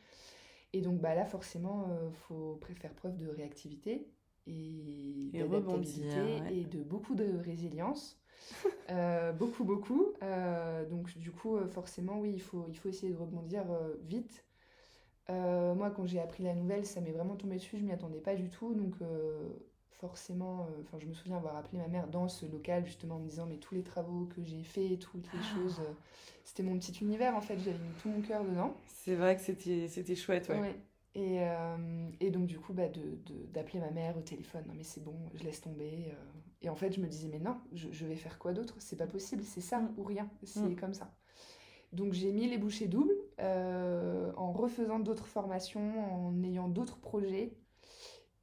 Et 0.73 0.81
donc 0.81 1.01
bah, 1.01 1.17
là, 1.17 1.27
forcément, 1.27 1.87
il 1.89 1.93
euh, 1.93 2.11
faut 2.13 2.61
faire 2.77 2.95
preuve 2.95 3.17
de 3.17 3.27
réactivité 3.27 4.07
et, 4.47 5.31
d'adaptabilité 5.33 6.41
et 6.53 6.67
de 6.67 6.85
beaucoup 6.85 7.17
de 7.17 7.39
résilience. 7.39 8.23
beaucoup, 9.38 9.64
beaucoup. 9.64 10.12
donc 10.90 11.16
du 11.18 11.31
coup, 11.31 11.59
forcément, 11.68 12.18
oui, 12.20 12.33
il 12.35 12.42
faut, 12.42 12.66
il 12.68 12.77
faut 12.77 12.88
essayer 12.88 13.12
de 13.12 13.18
rebondir 13.18 13.64
vite. 14.03 14.44
moi, 15.29 15.90
quand 15.90 16.07
j'ai 16.07 16.20
appris 16.20 16.44
la 16.44 16.55
nouvelle, 16.55 16.87
ça 16.87 17.01
m'est 17.01 17.12
vraiment 17.12 17.37
tombé 17.37 17.57
dessus, 17.57 17.79
je 17.79 17.85
m'y 17.85 17.92
attendais 17.92 18.20
pas 18.20 18.35
du 18.35 18.48
tout. 18.48 18.74
Donc 18.74 18.94
forcément, 19.98 20.62
euh, 20.62 20.83
enfin 20.83 20.98
je 21.01 21.07
me 21.07 21.12
souviens 21.12 21.37
avoir 21.37 21.57
appelé 21.57 21.79
ma 21.79 21.88
mère 21.88 22.07
dans 22.07 22.29
ce 22.29 22.46
local 22.46 22.87
justement 22.87 23.16
en 23.16 23.18
me 23.18 23.29
disant 23.29 23.46
mais 23.46 23.57
tous 23.57 23.74
les 23.74 23.83
travaux 23.83 24.27
que 24.27 24.42
j'ai 24.44 24.62
faits, 24.62 25.01
toutes 25.01 25.27
les 25.33 25.40
ah. 25.40 25.55
choses, 25.55 25.81
euh, 25.81 25.92
c'était 26.44 26.62
mon 26.62 26.79
petit 26.79 26.96
univers 27.03 27.35
en 27.35 27.40
fait, 27.40 27.59
j'avais 27.59 27.79
mis 27.79 27.94
tout 28.01 28.09
mon 28.09 28.20
cœur 28.20 28.44
dedans. 28.44 28.77
C'est 28.87 29.16
vrai 29.16 29.37
que 29.37 29.42
c'était, 29.42 29.88
c'était 29.88 30.14
chouette, 30.14 30.48
ouais. 30.48 30.77
Et, 31.14 31.40
euh, 31.40 32.09
et, 32.20 32.31
donc 32.31 32.46
du 32.46 32.61
coup 32.61 32.72
bah, 32.72 32.87
de, 32.88 33.18
d'appeler 33.53 33.81
ma 33.81 33.90
mère 33.90 34.16
au 34.16 34.20
téléphone, 34.20 34.62
non 34.68 34.74
mais 34.77 34.85
c'est 34.85 35.03
bon, 35.03 35.16
je 35.35 35.42
laisse 35.42 35.61
tomber. 35.61 36.12
Et 36.62 36.68
en 36.68 36.75
fait 36.75 36.92
je 36.92 37.01
me 37.01 37.07
disais 37.07 37.29
mais 37.29 37.38
non, 37.38 37.57
je, 37.73 37.88
je 37.90 38.07
vais 38.07 38.16
faire 38.16 38.38
quoi 38.38 38.53
d'autre? 38.53 38.77
C'est 38.79 38.97
pas 38.97 39.07
possible, 39.07 39.42
c'est 39.44 39.61
ça 39.61 39.83
ou 39.97 40.03
rien, 40.03 40.29
c'est 40.44 40.61
mm. 40.61 40.77
comme 40.77 40.94
ça. 40.94 41.12
Donc 41.92 42.12
j'ai 42.12 42.33
mis 42.33 42.49
les 42.49 42.59
bouchées 42.59 42.88
doubles 42.88 43.16
en 43.38 44.53
refaisant 44.53 44.99
d'autres 44.99 45.27
formations, 45.27 46.27
en 46.27 46.42
ayant 46.42 46.68
d'autres 46.68 46.99
projets. 46.99 47.53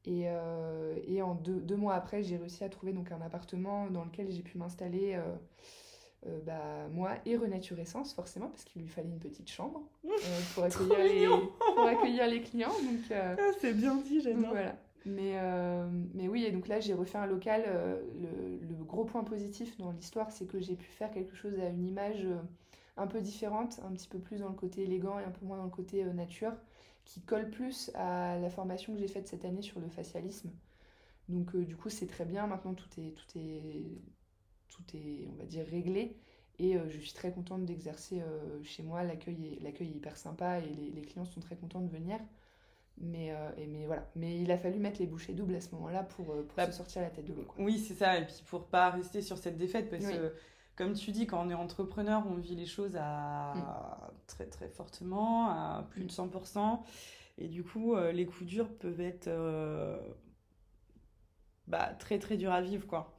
Et, 0.07 0.25
euh, 0.27 0.95
et 1.07 1.21
en 1.21 1.33
deux, 1.33 1.59
deux, 1.59 1.75
mois 1.75 1.95
après, 1.95 2.21
j'ai 2.21 2.37
réussi 2.37 2.63
à 2.63 2.69
trouver 2.69 2.93
donc 2.93 3.11
un 3.11 3.21
appartement 3.21 3.89
dans 3.89 4.05
lequel 4.05 4.29
j'ai 4.29 4.43
pu 4.43 4.57
m'installer, 4.57 5.15
euh, 5.15 5.35
euh, 6.27 6.39
bah, 6.45 6.87
moi 6.91 7.13
et 7.25 7.35
Renaturescence, 7.35 8.13
forcément, 8.13 8.49
parce 8.49 8.63
qu'il 8.65 8.83
lui 8.83 8.87
fallait 8.87 9.09
une 9.09 9.19
petite 9.19 9.49
chambre 9.49 9.81
pour, 10.53 10.63
accueillir 10.63 10.99
les, 10.99 11.27
pour 11.75 11.87
accueillir 11.87 12.27
les 12.27 12.41
clients. 12.41 12.69
Donc, 12.69 13.11
ah, 13.11 13.35
c'est 13.59 13.73
bien 13.73 13.95
dit, 13.95 14.21
j'adore. 14.21 14.51
Voilà. 14.51 14.75
Mais, 15.05 15.39
mais 16.13 16.27
oui, 16.27 16.45
et 16.45 16.51
donc 16.51 16.67
là, 16.67 16.79
j'ai 16.79 16.93
refait 16.93 17.19
un 17.19 17.27
local. 17.27 17.63
Le, 18.19 18.57
le, 18.67 18.83
gros 18.83 19.05
point 19.05 19.23
positif 19.23 19.77
dans 19.77 19.91
l'histoire, 19.91 20.31
c'est 20.31 20.45
que 20.45 20.59
j'ai 20.59 20.75
pu 20.75 20.87
faire 20.87 21.11
quelque 21.11 21.35
chose 21.35 21.59
à 21.59 21.69
une 21.69 21.85
image 21.85 22.25
un 22.97 23.07
peu 23.07 23.21
différente, 23.21 23.79
un 23.85 23.91
petit 23.91 24.07
peu 24.07 24.19
plus 24.19 24.39
dans 24.39 24.49
le 24.49 24.55
côté 24.55 24.83
élégant 24.83 25.19
et 25.19 25.23
un 25.23 25.31
peu 25.31 25.45
moins 25.45 25.57
dans 25.57 25.65
le 25.65 25.69
côté 25.69 26.03
nature 26.05 26.53
qui 27.05 27.21
colle 27.21 27.49
plus 27.49 27.91
à 27.93 28.37
la 28.39 28.49
formation 28.49 28.93
que 28.93 28.99
j'ai 28.99 29.07
faite 29.07 29.27
cette 29.27 29.45
année 29.45 29.61
sur 29.61 29.79
le 29.79 29.87
facialisme. 29.87 30.51
Donc 31.29 31.55
euh, 31.55 31.63
du 31.63 31.75
coup 31.75 31.89
c'est 31.89 32.07
très 32.07 32.25
bien, 32.25 32.47
maintenant 32.47 32.73
tout 32.73 32.89
est, 32.97 33.11
tout 33.11 33.37
est, 33.37 34.01
tout 34.69 34.83
est 34.95 35.27
on 35.31 35.35
va 35.35 35.45
dire 35.45 35.65
réglé 35.67 36.17
et 36.59 36.75
euh, 36.75 36.89
je 36.89 36.99
suis 36.99 37.13
très 37.13 37.31
contente 37.31 37.65
d'exercer 37.65 38.21
euh, 38.21 38.63
chez 38.63 38.83
moi, 38.83 39.03
l'accueil 39.03 39.59
est, 39.63 39.81
est 39.81 39.85
hyper 39.85 40.17
sympa 40.17 40.59
et 40.59 40.73
les, 40.93 41.01
clients 41.01 41.25
sont 41.25 41.39
très 41.39 41.55
contents 41.55 41.81
de 41.81 41.89
venir. 41.89 42.19
Mais, 42.97 43.33
et, 43.57 43.67
mais 43.67 43.85
voilà, 43.85 44.09
mais 44.15 44.39
il 44.39 44.49
a 44.51 44.57
fallu 44.57 44.79
mettre 44.79 45.01
les 45.01 45.05
bouchées 45.05 45.33
doubles 45.33 45.55
à 45.55 45.61
ce 45.61 45.75
moment-là 45.75 46.03
pour, 46.03 46.27
pour 46.27 46.55
bah, 46.55 46.65
se 46.65 46.71
sortir 46.71 47.01
la 47.01 47.09
tête 47.09 47.25
de 47.25 47.33
l'eau. 47.33 47.45
Oui 47.57 47.77
c'est 47.77 47.93
ça, 47.93 48.17
et 48.17 48.25
puis 48.25 48.35
pour 48.47 48.67
pas 48.67 48.89
rester 48.89 49.21
sur 49.21 49.37
cette 49.37 49.57
défaite 49.57 49.89
parce 49.89 50.05
que 50.05 50.31
comme 50.75 50.93
tu 50.93 51.11
dis, 51.11 51.25
quand 51.25 51.45
on 51.45 51.49
est 51.49 51.55
entrepreneur, 51.55 52.23
on 52.27 52.35
vit 52.35 52.55
les 52.55 52.65
choses 52.65 52.97
à 52.99 53.53
mm. 53.55 54.11
très 54.27 54.45
très 54.45 54.67
fortement, 54.67 55.49
à 55.49 55.87
plus 55.89 56.03
de 56.03 56.11
100%. 56.11 56.79
Et 57.37 57.47
du 57.47 57.63
coup, 57.63 57.95
euh, 57.95 58.11
les 58.11 58.25
coups 58.25 58.45
durs 58.45 58.69
peuvent 58.77 59.01
être 59.01 59.27
euh, 59.27 59.97
bah, 61.67 61.93
très 61.99 62.19
très 62.19 62.37
durs 62.37 62.51
à 62.51 62.61
vivre, 62.61 62.87
quoi. 62.87 63.17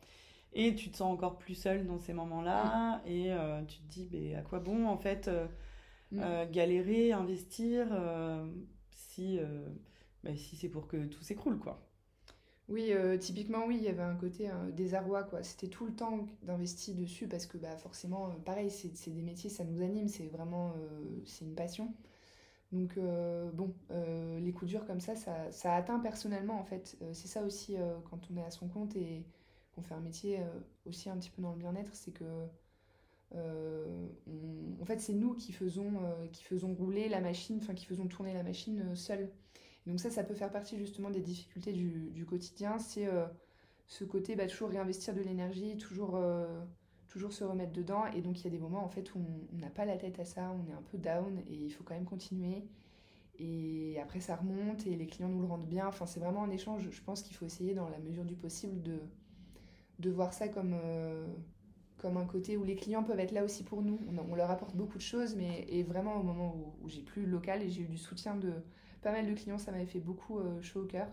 Et 0.52 0.74
tu 0.74 0.90
te 0.90 0.96
sens 0.96 1.12
encore 1.12 1.38
plus 1.38 1.54
seul 1.54 1.86
dans 1.86 1.98
ces 1.98 2.12
moments-là. 2.12 2.98
Mm. 2.98 3.08
Et 3.08 3.32
euh, 3.32 3.62
tu 3.64 3.78
te 3.78 3.88
dis, 3.88 4.08
mais 4.12 4.34
à 4.34 4.42
quoi 4.42 4.60
bon, 4.60 4.86
en 4.86 4.98
fait, 4.98 5.30
mm. 6.12 6.50
galérer, 6.50 7.12
investir, 7.12 7.88
si, 9.16 9.38
bah, 10.24 10.37
si 10.37 10.57
c'est 10.57 10.68
pour 10.68 10.88
que 10.88 11.07
tout 11.07 11.22
s'écroule, 11.22 11.59
quoi. 11.59 11.81
Oui, 12.68 12.92
euh, 12.92 13.16
typiquement, 13.16 13.64
oui, 13.66 13.76
il 13.79 13.85
y 13.85 13.88
avait 13.88 14.02
un 14.02 14.16
côté 14.16 14.50
euh, 14.50 14.70
désarroi, 14.72 15.22
quoi. 15.22 15.42
C'était 15.44 15.68
tout 15.68 15.87
le 15.87 15.94
temps 15.94 16.26
d'investir 16.42 16.96
dessus 16.96 17.29
parce 17.29 17.46
que, 17.46 17.59
bah, 17.59 17.76
forcément, 17.76 18.29
euh, 18.29 18.33
pareil, 18.44 18.70
c'est 18.70 19.11
des 19.11 19.22
métiers, 19.22 19.50
ça 19.50 19.62
nous 19.64 19.83
anime, 19.83 20.09
c'est 20.09 20.26
vraiment, 20.26 20.74
c'est 21.24 21.44
une 21.44 21.55
passion. 21.55 21.94
Donc, 22.72 22.98
bon, 23.55 23.74
les 24.38 24.52
coups 24.52 24.70
durs 24.70 24.87
comme 24.87 25.00
ça, 25.00 25.14
ça, 25.16 25.50
ça 25.52 25.74
atteint 25.76 26.00
personnellement, 26.00 26.59
en 26.61 26.64
fait. 26.64 26.96
c'est 27.12 27.29
ça 27.29 27.42
aussi, 27.42 27.76
quand 28.11 28.20
on 28.31 28.37
est 28.37 28.44
à 28.44 28.50
son 28.50 28.68
compte 28.68 28.96
et 28.96 29.24
qu'on 29.74 29.83
fait 29.83 29.94
un 29.94 30.00
métier 30.00 30.40
aussi 30.85 31.09
un 31.09 31.16
petit 31.16 31.31
peu 31.31 31.42
dans 31.42 31.52
le 31.52 31.59
bien-être, 31.59 31.94
c'est 31.94 32.12
que, 32.12 32.24
en 33.34 34.84
fait, 34.84 35.00
c'est 35.00 35.14
nous 35.14 35.34
qui 35.34 35.52
faisons, 35.52 35.92
qui 36.32 36.44
faisons 36.44 36.74
rouler 36.74 37.08
la 37.08 37.20
machine, 37.20 37.58
enfin, 37.60 37.74
qui 37.74 37.86
faisons 37.86 38.06
tourner 38.06 38.32
la 38.32 38.42
machine 38.42 38.94
seule. 38.94 39.30
Donc 39.86 40.00
ça, 40.00 40.10
ça 40.10 40.24
peut 40.24 40.34
faire 40.34 40.50
partie 40.50 40.76
justement 40.78 41.10
des 41.10 41.20
difficultés 41.20 41.72
du, 41.72 42.26
quotidien. 42.26 42.78
C'est 42.78 43.06
euh, 43.06 43.26
ce 43.86 44.04
côté 44.04 44.34
bah, 44.34 44.46
toujours 44.46 44.68
réinvestir 44.68 45.14
de 45.14 45.20
l'énergie, 45.20 45.78
toujours, 45.78 46.16
euh, 46.16 46.60
toujours 47.08 47.32
se 47.32 47.44
remettre 47.44 47.72
dedans. 47.72 48.06
Et 48.06 48.20
donc 48.20 48.40
il 48.40 48.44
y 48.44 48.46
a 48.48 48.50
des 48.50 48.58
moments 48.58 48.84
en 48.84 48.88
fait 48.88 49.14
où 49.14 49.20
on 49.52 49.58
n'a 49.58 49.70
pas 49.70 49.84
la 49.84 49.96
tête 49.96 50.18
à 50.18 50.24
ça, 50.24 50.52
on 50.52 50.68
est 50.68 50.74
un 50.74 50.82
peu 50.82 50.98
down 50.98 51.38
et 51.46 51.54
il 51.54 51.70
faut 51.70 51.84
quand 51.84 51.94
même 51.94 52.04
continuer. 52.04 52.64
Et 53.38 53.98
après 54.02 54.20
ça 54.20 54.34
remonte 54.34 54.86
et 54.86 54.96
les 54.96 55.06
clients 55.06 55.28
nous 55.28 55.40
le 55.40 55.46
rendent 55.46 55.68
bien. 55.68 55.86
Enfin 55.86 56.06
c'est 56.06 56.20
vraiment 56.20 56.42
un 56.42 56.50
échange. 56.50 56.90
Je 56.90 57.02
pense 57.02 57.22
qu'il 57.22 57.36
faut 57.36 57.46
essayer 57.46 57.74
dans 57.74 57.88
la 57.88 57.98
mesure 57.98 58.24
du 58.24 58.34
possible 58.34 58.82
de, 58.82 58.98
de 60.00 60.10
voir 60.10 60.32
ça 60.32 60.48
comme... 60.48 60.74
Comme 61.98 62.18
un 62.18 62.26
côté 62.26 62.56
où 62.56 62.64
les 62.64 62.76
clients 62.76 63.02
peuvent 63.02 63.20
être 63.20 63.32
là 63.32 63.42
aussi 63.42 63.64
pour 63.64 63.82
nous. 63.82 63.98
On, 64.30 64.35
leur 64.35 64.50
apporte 64.50 64.76
beaucoup 64.76 64.98
de 64.98 65.02
choses, 65.02 65.35
mais 65.35 65.64
et 65.68 65.82
vraiment 65.82 66.20
au 66.20 66.22
moment 66.22 66.54
où, 66.54 66.85
où 66.85 66.88
j'ai 66.88 67.00
plus 67.00 67.24
le 67.24 67.30
local 67.30 67.62
et 67.62 67.70
j'ai 67.70 67.82
eu 67.82 67.87
du 67.87 67.96
soutien 67.96 68.37
de, 68.37 68.52
pas 69.06 69.12
mal 69.12 69.26
de 69.26 69.35
clients, 69.35 69.59
ça 69.59 69.70
m'avait 69.70 69.87
fait 69.87 70.00
beaucoup 70.00 70.40
euh, 70.40 70.61
chaud 70.62 70.82
au 70.82 70.87
cœur. 70.87 71.06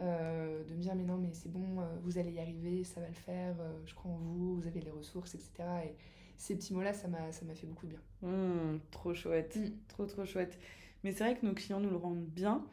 Euh, 0.00 0.62
de 0.62 0.74
me 0.74 0.80
dire 0.80 0.94
mais 0.94 1.02
non 1.02 1.16
mais 1.16 1.30
c'est 1.32 1.50
bon, 1.50 1.80
euh, 1.80 1.96
vous 2.04 2.18
allez 2.18 2.30
y 2.30 2.38
arriver, 2.38 2.84
ça 2.84 3.00
va 3.00 3.08
le 3.08 3.14
faire, 3.14 3.56
je 3.84 3.92
crois 3.96 4.12
en 4.12 4.18
vous, 4.18 4.54
vous 4.54 4.68
avez 4.68 4.80
les 4.80 4.92
ressources, 4.92 5.34
etc. 5.34 5.50
Et 5.86 5.94
ces 6.36 6.54
petits 6.54 6.72
mots-là, 6.72 6.92
ça 6.92 7.08
m'a, 7.08 7.32
ça 7.32 7.44
m'a 7.44 7.56
fait 7.56 7.66
beaucoup 7.66 7.86
de 7.86 7.90
bien. 7.90 8.00
Mmh, 8.22 8.78
trop 8.92 9.14
chouette, 9.14 9.56
mmh. 9.56 9.70
trop 9.88 10.06
trop 10.06 10.24
chouette. 10.24 10.56
Mais 11.02 11.10
c'est 11.10 11.24
vrai 11.24 11.36
que 11.36 11.44
nos 11.44 11.54
clients 11.54 11.80
nous 11.80 11.90
le 11.90 11.96
rendent 11.96 12.24
bien. 12.24 12.64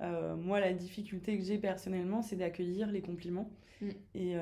moi, 0.00 0.60
la 0.60 0.74
difficulté 0.74 1.38
que 1.38 1.44
j'ai 1.44 1.56
personnellement, 1.56 2.20
c'est 2.20 2.36
d'accueillir 2.36 2.90
les 2.90 3.00
compliments 3.00 3.50
mmh. 3.84 4.18
et, 4.18 4.32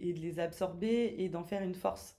et, 0.00 0.12
de 0.12 0.20
les 0.20 0.40
absorber 0.40 1.14
et 1.18 1.28
d'en 1.28 1.44
faire 1.44 1.62
une 1.62 1.74
force. 1.74 2.16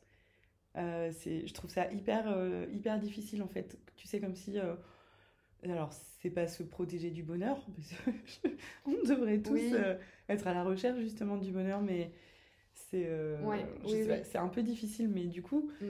c'est, 0.76 1.48
je 1.48 1.54
trouve 1.54 1.70
ça 1.70 1.92
hyper, 1.92 2.36
hyper 2.72 3.00
difficile 3.00 3.44
en 3.44 3.48
fait. 3.48 3.78
Tu 3.96 4.08
sais, 4.08 4.20
comme 4.20 4.36
si 4.36 4.58
alors, 5.68 5.92
c'est 6.22 6.30
pas 6.30 6.48
se 6.48 6.64
protéger 6.64 7.12
du 7.12 7.24
bonheur, 7.24 7.66
parce 7.76 8.16
on 8.86 8.92
devrait 9.08 9.42
tous 9.42 9.60
euh, 9.74 9.96
être 10.30 10.48
à 10.48 10.54
la 10.54 10.64
recherche 10.64 11.00
justement 11.00 11.38
du 11.38 11.52
bonheur, 11.52 11.82
mais 11.82 12.12
C'est 12.74 13.06
euh, 13.08 13.42
Ouais, 13.44 13.66
oui, 13.86 14.06
oui. 14.08 14.38
un 14.38 14.48
peu 14.48 14.64
difficile, 14.64 15.10
mais 15.10 15.26
du 15.26 15.42
coup, 15.42 15.70
Mm. 15.82 15.86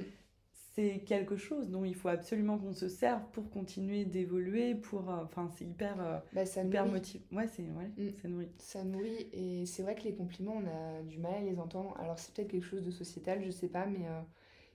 C'est 0.79 0.99
quelque 1.05 1.35
chose 1.35 1.69
dont 1.69 1.83
il 1.83 1.95
faut 1.95 2.07
absolument 2.07 2.57
qu'on 2.57 2.73
se 2.73 2.87
serve 2.87 3.21
pour 3.31 3.49
continuer 3.49 4.05
d'évoluer. 4.05 4.75
Pour, 4.75 5.09
euh, 5.09 5.23
enfin, 5.23 5.49
c'est 5.55 5.65
hyper, 5.65 5.99
euh, 5.99 6.19
Bah, 6.33 6.45
ça 6.45 6.63
hyper. 6.63 6.85
Ouais, 7.31 7.47
c'est 7.47 7.63
ouais, 7.63 7.91
Mm. 7.97 8.09
ça 8.21 8.27
nourrit. 8.29 8.47
Ça 8.57 8.83
nourrit 8.83 9.27
et 9.33 9.65
c'est 9.65 9.83
vrai 9.83 9.95
que 9.95 10.03
les 10.03 10.13
compliments, 10.13 10.55
on 10.63 10.65
a 10.67 11.01
du 11.03 11.17
mal 11.17 11.33
à 11.33 11.41
les 11.41 11.59
entendre. 11.59 11.95
Alors 11.99 12.17
c'est 12.17 12.33
peut-être 12.33 12.49
quelque 12.49 12.65
chose 12.65 12.83
de 12.83 12.91
sociétal, 12.91 13.43
je 13.43 13.49
sais 13.51 13.67
pas, 13.67 13.85
mais 13.85 14.07
euh, 14.07 14.21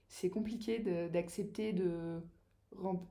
c'est 0.07 0.29
compliqué 0.29 0.79
d'accepter 1.11 1.73
de, 1.73 2.19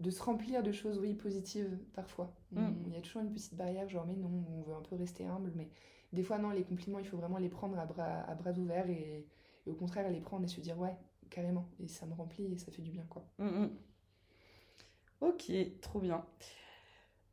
de 0.01 0.11
se 0.11 0.23
remplir 0.23 0.63
de 0.63 0.73
choses, 0.73 0.99
oui, 0.99 1.15
positives 1.15 1.79
parfois. 1.95 2.33
Mm. 2.53 2.69
Il 2.87 2.93
y 2.95 2.97
a 2.97 3.01
toujours 3.01 3.23
une 3.23 3.33
petite 3.33 3.55
barrière, 3.57 3.89
genre 3.89 4.07
mais 4.07 4.15
non, 4.17 4.31
on 4.57 4.63
veut 4.63 4.75
un 4.75 4.83
peu 4.83 4.97
rester 4.97 5.25
humble, 5.27 5.53
mais 5.57 5.69
des 6.13 6.23
fois 6.23 6.39
non, 6.39 6.51
les 6.51 6.63
compliments, 6.65 6.99
il 7.01 7.07
faut 7.07 7.17
vraiment 7.17 7.39
les 7.39 7.49
prendre 7.49 7.79
à 7.79 7.87
bras, 7.87 8.21
à 8.23 8.35
bras 8.35 8.53
ouverts 8.59 8.89
et, 8.89 9.27
et 9.67 9.71
au 9.71 9.75
contraire 9.75 10.09
les 10.11 10.21
prendre 10.21 10.45
et 10.45 10.49
se 10.49 10.61
dire 10.61 10.79
ouais, 10.79 10.95
carrément, 11.35 11.69
et 11.83 11.89
ça 11.89 12.07
me 12.07 12.15
remplit 12.15 12.47
et 12.47 12.59
ça 12.59 12.71
fait 12.71 12.83
du 12.83 12.93
bien, 12.93 13.05
quoi. 13.11 13.25
Mm, 13.39 13.47
mm. 13.47 13.71
Ok, 15.21 15.51
trop 15.81 15.99
bien. 16.01 16.25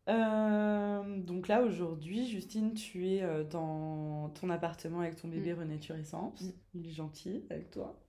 Euh, 0.10 1.20
donc 1.20 1.48
là, 1.48 1.62
aujourd'hui, 1.62 2.28
Justine, 2.28 2.74
tu 2.74 3.08
es 3.08 3.22
euh, 3.22 3.44
dans 3.44 4.30
ton 4.30 4.50
appartement 4.50 5.02
avec 5.02 5.16
ton 5.18 5.28
bébé 5.28 5.54
Renature 5.54 5.96
Essence. 5.96 6.42
Mm. 6.42 6.52
Il 6.74 6.88
est 6.88 6.92
gentil 6.92 7.46
avec 7.52 7.70
toi. 7.70 8.00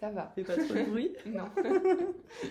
Ça 0.00 0.10
va. 0.10 0.32
Fais 0.34 0.42
pas 0.42 0.56
trop 0.56 0.74
de 0.74 0.90
bruit. 0.90 1.12
Non, 1.26 1.44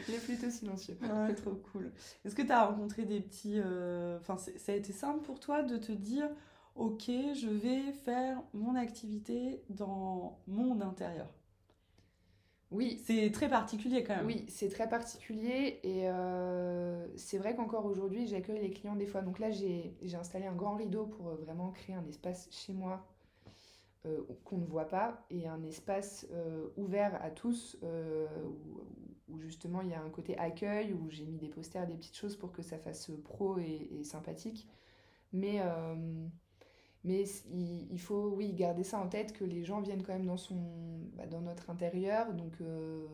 il 0.08 0.14
est 0.14 0.24
plutôt 0.24 0.50
silencieux. 0.50 0.98
Ouais, 1.02 1.34
trop 1.36 1.56
cool. 1.72 1.92
Est-ce 2.24 2.36
que 2.36 2.44
tu 2.44 2.52
as 2.52 2.66
rencontré 2.68 3.06
des 3.06 3.20
petits... 3.20 3.60
euh, 3.60 4.20
Enfin, 4.20 4.38
ça 4.38 4.72
a 4.72 4.76
été 4.76 4.94
simple 4.94 5.22
pour 5.24 5.40
toi 5.40 5.64
de 5.64 5.78
te 5.78 5.92
dire, 5.92 6.30
ok, 6.76 7.06
je 7.08 7.50
vais 7.50 7.92
faire 7.92 8.42
mon 8.54 8.76
activité 8.76 9.64
dans 9.70 10.40
mon 10.48 10.80
intérieur? 10.82 11.28
Oui, 12.72 13.02
C'est 13.06 13.32
très 13.32 13.50
particulier 13.50 14.04
quand 14.04 14.16
même. 14.16 14.26
Oui, 14.26 14.46
c'est 14.48 14.70
très 14.70 14.88
particulier 14.88 15.80
et 15.84 16.10
euh, 16.10 17.06
c'est 17.18 17.38
vrai 17.38 17.54
qu'encore 17.56 17.86
aujourd'hui, 17.86 18.28
j'accueille 18.28 18.62
les 18.62 18.72
clients 18.72 18.96
des 18.96 19.08
fois. 19.08 19.22
Donc 19.22 19.40
là, 19.40 19.52
j'ai 19.52 19.94
installé 20.18 20.46
un 20.46 20.56
grand 20.56 20.76
rideau 20.76 21.06
pour 21.06 21.30
euh, 21.30 21.36
vraiment 21.36 21.72
créer 21.72 21.96
un 21.96 22.06
espace 22.06 22.48
chez 22.50 22.74
moi 22.74 23.06
euh, 24.06 24.22
qu'on 24.46 24.58
ne 24.58 24.66
voit 24.66 24.88
pas 24.88 25.26
et 25.30 25.48
un 25.48 25.62
espace 25.64 26.26
euh, 26.32 26.70
ouvert 26.78 27.20
à 27.22 27.30
tous 27.30 27.78
où, 27.84 29.34
où 29.34 29.40
justement 29.40 29.82
il 29.82 29.90
y 29.90 29.94
a 29.94 30.02
un 30.02 30.10
côté 30.10 30.38
accueil, 30.38 30.94
où 30.94 31.10
j'ai 31.10 31.26
mis 31.26 31.38
des 31.38 31.50
posters, 31.50 31.86
des 31.88 31.96
petites 31.96 32.16
choses 32.16 32.38
pour 32.38 32.54
que 32.54 32.62
ça 32.62 32.78
fasse 32.78 33.12
pro 33.24 33.58
et, 33.60 33.90
et 34.00 34.04
sympathique. 34.06 34.68
Mais, 35.34 35.62
mais 37.04 37.24
il, 37.52 38.00
faut, 38.00 38.30
oui, 38.30 38.54
garder 38.54 38.84
ça 38.84 39.00
en 39.00 39.08
tête, 39.08 39.34
que 39.34 39.44
les 39.44 39.64
gens 39.64 39.82
viennent 39.82 40.04
quand 40.04 40.14
même 40.14 40.26
dans, 40.26 40.38
son, 40.38 40.56
bah, 41.16 41.26
dans 41.26 41.42
notre 41.42 41.70
intérieur. 41.70 42.34
Donc 42.34 42.54
euh, 42.62 43.08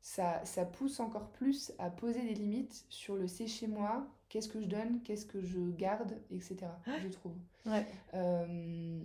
ça, 0.00 0.44
ça 0.44 0.64
pousse 0.64 1.00
encore 1.00 1.30
plus 1.30 1.72
à 1.78 1.90
poser 1.90 2.22
des 2.22 2.34
limites 2.34 2.84
sur 2.88 3.16
le 3.16 3.26
c'est 3.26 3.48
chez 3.48 3.66
moi, 3.66 4.06
qu'est-ce 4.28 4.48
que 4.48 4.60
je 4.60 4.66
donne, 4.66 5.02
qu'est-ce 5.02 5.26
que 5.26 5.42
je 5.42 5.58
garde, 5.70 6.16
etc. 6.30 6.58
Je 7.02 7.08
trouve. 7.08 7.34
Ouais. 7.66 7.86
Euh, 8.14 9.00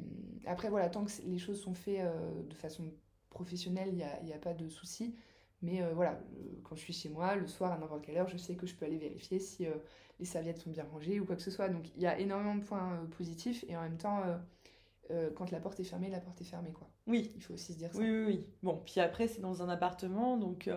après, 0.46 0.70
voilà, 0.70 0.90
tant 0.90 1.04
que 1.06 1.12
les 1.26 1.40
choses 1.40 1.62
sont 1.62 1.74
faites 1.74 2.02
euh, 2.02 2.44
de 2.44 2.56
façon 2.56 2.84
professionnelle, 3.30 3.90
il 3.90 3.96
n'y 3.96 4.04
a, 4.04 4.24
y 4.24 4.34
a 4.34 4.40
pas 4.40 4.54
de 4.54 4.70
souci. 4.70 5.16
Mais 5.62 5.82
euh, 5.82 5.94
voilà, 5.94 6.12
euh, 6.12 6.60
quand 6.64 6.76
je 6.76 6.82
suis 6.82 6.94
chez 6.94 7.10
moi, 7.10 7.36
le 7.36 7.48
soir, 7.48 7.72
à 7.72 7.78
n'importe 7.78 8.06
quelle 8.06 8.18
heure, 8.18 8.28
je 8.28 8.38
sais 8.38 8.56
que 8.56 8.68
je 8.68 8.76
peux 8.76 8.86
aller 8.86 8.98
vérifier 8.98 9.40
si 9.40 9.66
euh, 9.66 9.74
les 10.20 10.26
serviettes 10.26 10.58
sont 10.60 10.70
bien 10.72 10.84
rangées 10.92 11.20
ou 11.20 11.26
quoi 11.26 11.36
que 11.36 11.42
ce 11.42 11.52
soit. 11.52 11.70
Donc 11.70 11.90
il 11.96 12.02
y 12.02 12.08
a 12.08 12.18
énormément 12.20 12.56
de 12.56 12.64
points 12.64 12.94
euh, 12.94 13.06
positifs 13.18 13.64
et 13.68 13.78
en 13.78 13.82
même 13.82 13.98
temps, 13.98 14.22
euh, 14.26 14.38
euh, 15.12 15.30
quand 15.36 15.52
la 15.52 15.60
porte 15.60 15.80
est 15.80 15.84
fermée, 15.86 16.10
la 16.10 16.20
porte 16.20 16.42
est 16.42 16.46
fermée, 16.46 16.72
quoi. 16.72 16.90
Oui, 17.08 17.32
Il 17.36 17.42
faut 17.42 17.54
aussi 17.54 17.74
se 17.74 17.78
dire 17.78 17.94
ça. 17.94 18.00
Oui, 18.00 18.10
oui, 18.10 18.24
oui. 18.28 18.46
Bon, 18.64 18.82
puis 18.86 19.00
après, 19.00 19.28
c'est 19.28 19.42
dans 19.42 19.62
un 19.62 19.70
appartement, 19.70 20.36
donc, 20.38 20.70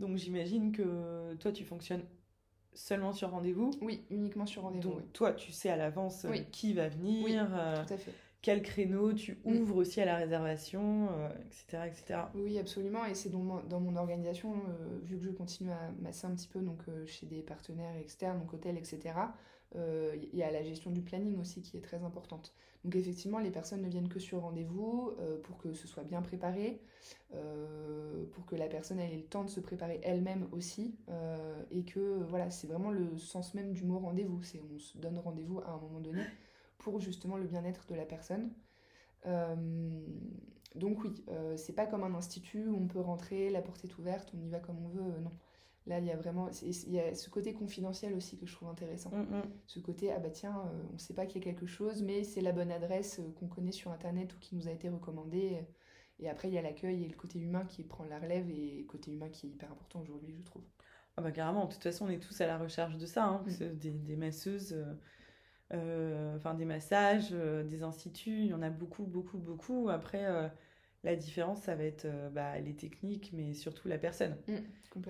donc 0.00 0.16
j'imagine 0.16 0.72
que 0.72 1.34
toi, 1.34 1.52
tu 1.52 1.64
fonctionnes 1.64 2.02
seulement 2.72 3.12
sur 3.12 3.30
rendez-vous. 3.30 3.70
Oui, 3.80 4.04
uniquement 4.10 4.46
sur 4.46 4.62
rendez-vous, 4.62 4.88
Donc, 4.88 4.98
oui. 4.98 5.08
toi, 5.12 5.32
tu 5.32 5.52
sais 5.52 5.68
à 5.70 5.76
l'avance 5.76 6.26
Oui. 6.28 6.44
qui 6.50 6.72
va 6.72 6.88
venir, 6.88 7.24
Oui, 7.24 7.34
Tout 7.86 7.92
à 7.94 7.96
fait. 7.96 8.12
Quel 8.44 8.60
créneau 8.60 9.14
tu 9.14 9.38
Mm. 9.46 9.56
ouvres 9.56 9.76
aussi 9.76 10.02
à 10.02 10.04
la 10.04 10.16
réservation, 10.16 11.08
euh, 11.10 11.30
etc., 11.46 11.86
etc. 11.86 12.20
Oui, 12.34 12.58
absolument. 12.58 13.06
Et 13.06 13.14
c'est 13.14 13.30
dans 13.30 13.38
mon, 13.38 13.62
dans 13.64 13.80
mon 13.80 13.96
organisation, 13.96 14.52
euh, 14.52 14.98
vu 15.02 15.16
que 15.16 15.24
je 15.24 15.30
continue 15.30 15.70
à 15.70 15.90
masser 16.02 16.26
un 16.26 16.34
petit 16.34 16.48
peu 16.48 16.60
donc, 16.60 16.82
euh, 16.88 17.06
chez 17.06 17.24
des 17.24 17.40
partenaires 17.40 17.96
externes, 17.96 18.38
donc 18.38 18.52
hôtels, 18.52 18.76
etc., 18.76 19.14
il 19.76 20.38
y 20.38 20.44
a 20.44 20.52
la 20.52 20.62
gestion 20.62 20.92
du 20.92 21.00
planning 21.02 21.36
aussi 21.40 21.60
qui 21.60 21.76
est 21.76 21.80
très 21.80 22.04
importante. 22.04 22.54
Donc 22.84 22.94
effectivement, 22.94 23.40
les 23.40 23.50
personnes 23.50 23.82
ne 23.82 23.88
viennent 23.88 24.08
que 24.08 24.20
sur 24.20 24.42
rendez-vous 24.42 25.10
pour 25.42 25.58
que 25.58 25.72
ce 25.72 25.88
soit 25.88 26.04
bien 26.04 26.22
préparé, 26.22 26.80
pour 28.30 28.46
que 28.46 28.54
la 28.54 28.68
personne 28.68 29.00
ait 29.00 29.16
le 29.16 29.24
temps 29.24 29.42
de 29.42 29.50
se 29.50 29.58
préparer 29.58 29.98
elle-même 30.04 30.46
aussi, 30.52 30.94
et 31.72 31.82
que 31.84 32.22
voilà, 32.22 32.50
c'est 32.50 32.68
vraiment 32.68 32.92
le 32.92 33.18
sens 33.18 33.52
même 33.54 33.72
du 33.72 33.82
mot 33.82 33.98
rendez-vous. 33.98 34.44
C'est 34.44 34.60
on 34.72 34.78
se 34.78 34.96
donne 34.96 35.18
rendez-vous 35.18 35.58
à 35.58 35.70
un 35.70 35.78
moment 35.80 35.98
donné 35.98 36.22
pour 36.78 37.00
justement 37.00 37.36
le 37.36 37.46
bien-être 37.46 37.86
de 37.86 37.94
la 37.94 38.04
personne. 38.04 38.50
Euh, 39.26 39.56
donc 40.74 41.04
oui, 41.04 41.14
euh, 41.28 41.56
c'est 41.56 41.72
pas 41.72 41.86
comme 41.86 42.02
un 42.04 42.14
institut 42.14 42.66
où 42.68 42.76
on 42.76 42.88
peut 42.88 43.00
rentrer, 43.00 43.50
la 43.50 43.62
porte 43.62 43.84
est 43.84 43.96
ouverte, 43.98 44.32
on 44.36 44.40
y 44.42 44.48
va 44.48 44.58
comme 44.60 44.84
on 44.84 44.88
veut, 44.88 45.14
euh, 45.14 45.20
non. 45.20 45.30
Là, 45.86 45.98
il 45.98 46.06
y 46.06 46.10
a 46.10 46.16
vraiment 46.16 46.48
il 46.62 46.92
y 46.92 46.98
a 46.98 47.14
ce 47.14 47.28
côté 47.28 47.52
confidentiel 47.52 48.14
aussi 48.14 48.38
que 48.38 48.46
je 48.46 48.54
trouve 48.54 48.68
intéressant. 48.70 49.10
Mm, 49.10 49.36
mm. 49.36 49.42
Ce 49.66 49.78
côté, 49.80 50.10
ah 50.12 50.18
bah 50.18 50.30
tiens, 50.30 50.62
euh, 50.66 50.82
on 50.94 50.98
sait 50.98 51.12
pas 51.14 51.26
qu'il 51.26 51.44
y 51.44 51.48
a 51.48 51.52
quelque 51.52 51.66
chose, 51.66 52.02
mais 52.02 52.24
c'est 52.24 52.40
la 52.40 52.52
bonne 52.52 52.72
adresse 52.72 53.18
euh, 53.20 53.30
qu'on 53.38 53.48
connaît 53.48 53.72
sur 53.72 53.90
Internet 53.90 54.34
ou 54.34 54.38
qui 54.38 54.56
nous 54.56 54.66
a 54.66 54.70
été 54.72 54.88
recommandée. 54.88 55.62
Et 56.20 56.28
après, 56.28 56.48
il 56.48 56.54
y 56.54 56.58
a 56.58 56.62
l'accueil 56.62 57.04
et 57.04 57.08
le 57.08 57.14
côté 57.16 57.38
humain 57.38 57.64
qui 57.66 57.82
prend 57.84 58.04
la 58.04 58.18
relève 58.18 58.48
et 58.48 58.78
le 58.78 58.84
côté 58.84 59.12
humain 59.12 59.28
qui 59.28 59.46
est 59.46 59.50
hyper 59.50 59.70
important 59.72 60.00
aujourd'hui, 60.00 60.34
je 60.38 60.42
trouve. 60.42 60.62
Ah 61.16 61.22
bah 61.22 61.32
carrément, 61.32 61.66
de 61.66 61.72
toute 61.72 61.82
façon, 61.82 62.06
on 62.06 62.08
est 62.08 62.18
tous 62.18 62.40
à 62.40 62.46
la 62.46 62.56
recherche 62.58 62.96
de 62.96 63.06
ça, 63.06 63.24
hein, 63.26 63.44
Mm. 63.46 63.78
des, 63.78 63.90
des 63.90 64.16
masseuses, 64.16 64.72
euh, 64.72 64.94
enfin 66.36 66.54
des 66.54 66.64
massages, 66.64 67.30
euh, 67.32 67.64
des 67.64 67.82
instituts, 67.82 68.40
il 68.42 68.46
y 68.46 68.54
en 68.54 68.62
a 68.62 68.70
beaucoup, 68.70 69.04
beaucoup, 69.04 69.38
beaucoup. 69.38 69.88
Après, 69.88 70.24
euh, 70.26 70.48
la 71.04 71.16
différence, 71.16 71.62
ça 71.62 71.74
va 71.76 71.84
être 71.84 72.04
euh, 72.06 72.30
bah, 72.30 72.58
les 72.60 72.74
techniques, 72.76 73.32
mais 73.32 73.54
surtout 73.54 73.88
la 73.88 73.98
personne. 73.98 74.36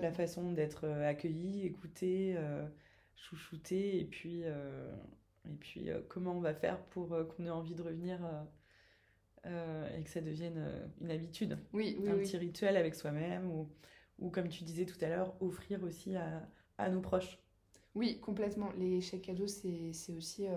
la 0.01 0.11
Complètement. 0.11 0.13
façon 0.13 0.51
d'être 0.53 0.85
euh, 0.85 1.09
accueilli, 1.09 1.65
écouté, 1.65 2.35
euh, 2.37 2.67
chouchouté, 3.15 3.99
et 4.01 4.05
puis, 4.05 4.43
euh, 4.45 4.95
et 5.49 5.55
puis 5.55 5.89
euh, 5.91 6.01
comment 6.09 6.33
on 6.33 6.41
va 6.41 6.53
faire 6.55 6.79
pour 6.87 7.13
euh, 7.13 7.25
qu'on 7.25 7.45
ait 7.45 7.49
envie 7.51 7.75
de 7.75 7.83
revenir 7.83 8.23
euh, 8.25 8.43
euh, 9.45 9.97
et 9.97 10.03
que 10.03 10.09
ça 10.09 10.21
devienne 10.21 10.57
euh, 10.57 10.87
une 11.01 11.11
habitude, 11.11 11.57
Oui, 11.73 11.95
oui, 11.99 12.11
un 12.11 12.17
oui. 12.17 12.17
petit 12.17 12.37
rituel 12.37 12.77
avec 12.77 12.95
soi-même, 12.95 13.49
ou, 13.51 13.69
ou 14.19 14.29
comme 14.29 14.49
tu 14.49 14.63
disais 14.63 14.85
tout 14.85 14.97
à 15.03 15.09
l'heure, 15.09 15.35
offrir 15.41 15.83
aussi 15.83 16.15
à, 16.15 16.47
à 16.77 16.89
nos 16.89 17.01
proches. 17.01 17.39
Oui, 17.95 18.19
complètement. 18.19 18.71
Les 18.77 19.01
chèques 19.01 19.23
cadeaux, 19.23 19.47
c'est 19.47 19.91
aussi, 20.15 20.45
euh, 20.47 20.53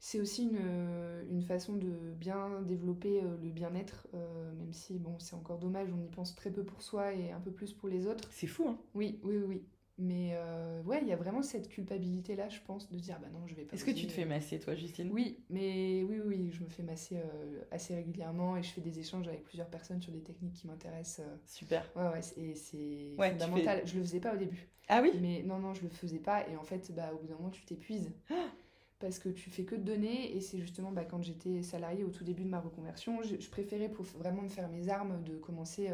c'est 0.00 0.20
aussi 0.20 0.44
une, 0.44 0.58
euh, 0.60 1.24
une 1.30 1.42
façon 1.42 1.74
de 1.76 1.90
bien 2.14 2.62
développer 2.62 3.20
euh, 3.22 3.36
le 3.42 3.50
bien-être, 3.50 4.06
euh, 4.14 4.52
même 4.54 4.72
si, 4.72 4.98
bon, 4.98 5.18
c'est 5.18 5.34
encore 5.34 5.58
dommage, 5.58 5.88
on 5.92 6.00
y 6.00 6.08
pense 6.08 6.34
très 6.36 6.50
peu 6.50 6.64
pour 6.64 6.82
soi 6.82 7.12
et 7.14 7.32
un 7.32 7.40
peu 7.40 7.50
plus 7.50 7.72
pour 7.72 7.88
les 7.88 8.06
autres. 8.06 8.28
C'est 8.32 8.46
fou, 8.46 8.68
hein 8.68 8.78
Oui, 8.94 9.18
oui, 9.24 9.36
oui. 9.38 9.62
Mais 9.98 10.30
euh, 10.34 10.80
ouais, 10.84 11.00
il 11.02 11.08
y 11.08 11.12
a 11.12 11.16
vraiment 11.16 11.42
cette 11.42 11.68
culpabilité-là, 11.68 12.48
je 12.48 12.60
pense, 12.64 12.88
de 12.88 12.96
dire, 12.98 13.18
bah 13.20 13.26
non, 13.32 13.44
je 13.46 13.54
vais 13.56 13.64
pas 13.64 13.74
Est-ce 13.74 13.84
que 13.84 13.90
tu 13.90 14.06
te 14.06 14.12
fais 14.12 14.22
euh, 14.22 14.26
masser, 14.26 14.60
toi, 14.60 14.74
Justine? 14.76 15.10
Oui, 15.12 15.38
mais 15.50 16.04
oui, 16.04 16.20
oui, 16.24 16.50
je 16.52 16.62
me 16.62 16.68
fais 16.68 16.84
masser 16.84 17.16
euh, 17.16 17.60
assez 17.72 17.96
régulièrement 17.96 18.56
et 18.56 18.62
je 18.62 18.68
fais 18.70 18.80
des 18.80 19.00
échanges 19.00 19.26
avec 19.26 19.42
plusieurs 19.42 19.68
personnes 19.68 20.00
sur 20.00 20.12
des 20.12 20.22
techniques 20.22 20.52
qui 20.54 20.68
m'intéressent. 20.68 21.26
euh. 21.26 21.36
Super. 21.46 21.84
Ouais, 21.96 22.08
ouais, 22.08 22.20
et 22.36 22.54
c'est 22.54 23.16
Ouais, 23.18 23.32
fondamental. 23.32 23.82
Je 23.86 23.96
le 23.96 24.02
faisais 24.04 24.20
pas 24.20 24.34
au 24.34 24.36
début. 24.36 24.68
Ah 24.88 25.00
oui? 25.02 25.12
Mais 25.20 25.42
non, 25.42 25.58
non, 25.58 25.74
je 25.74 25.82
le 25.82 25.88
faisais 25.88 26.20
pas. 26.20 26.48
Et 26.48 26.56
en 26.56 26.62
fait, 26.62 26.92
bah, 26.94 27.10
au 27.12 27.18
bout 27.18 27.26
d'un 27.26 27.34
moment, 27.34 27.50
tu 27.50 27.64
t'épuises. 27.64 28.12
Parce 29.00 29.18
que 29.18 29.28
tu 29.28 29.50
fais 29.50 29.64
que 29.64 29.74
de 29.74 29.82
donner. 29.82 30.36
Et 30.36 30.40
c'est 30.40 30.58
justement 30.58 30.92
bah, 30.92 31.04
quand 31.04 31.22
j'étais 31.22 31.62
salariée 31.62 32.04
au 32.04 32.10
tout 32.10 32.24
début 32.24 32.44
de 32.44 32.48
ma 32.48 32.60
reconversion, 32.60 33.20
je, 33.22 33.36
je 33.40 33.50
préférais 33.50 33.88
pour 33.88 34.04
vraiment 34.04 34.42
me 34.42 34.48
faire 34.48 34.68
mes 34.68 34.88
armes 34.88 35.22
de 35.24 35.36
commencer 35.36 35.88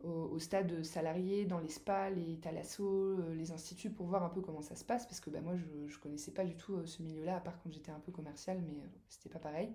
au, 0.00 0.10
au 0.10 0.38
stade 0.38 0.82
salarié, 0.84 1.44
dans 1.46 1.58
les 1.58 1.68
spas, 1.68 2.10
les 2.10 2.38
thalassos, 2.38 3.18
euh, 3.20 3.34
les 3.34 3.52
instituts, 3.52 3.90
pour 3.90 4.06
voir 4.06 4.24
un 4.24 4.28
peu 4.30 4.40
comment 4.42 4.62
ça 4.62 4.76
se 4.76 4.84
passe. 4.84 5.06
Parce 5.06 5.20
que 5.20 5.30
bah, 5.30 5.40
moi, 5.40 5.56
je, 5.56 5.88
je 5.88 5.98
connaissais 5.98 6.32
pas 6.32 6.44
du 6.44 6.56
tout 6.56 6.74
euh, 6.76 6.86
ce 6.86 7.02
milieu-là, 7.02 7.36
à 7.36 7.40
part 7.40 7.58
quand 7.62 7.70
j'étais 7.72 7.90
un 7.92 8.00
peu 8.00 8.12
commerciale, 8.12 8.62
mais 8.66 8.80
euh, 8.80 8.86
c'était 9.08 9.28
pas 9.30 9.38
pareil. 9.40 9.70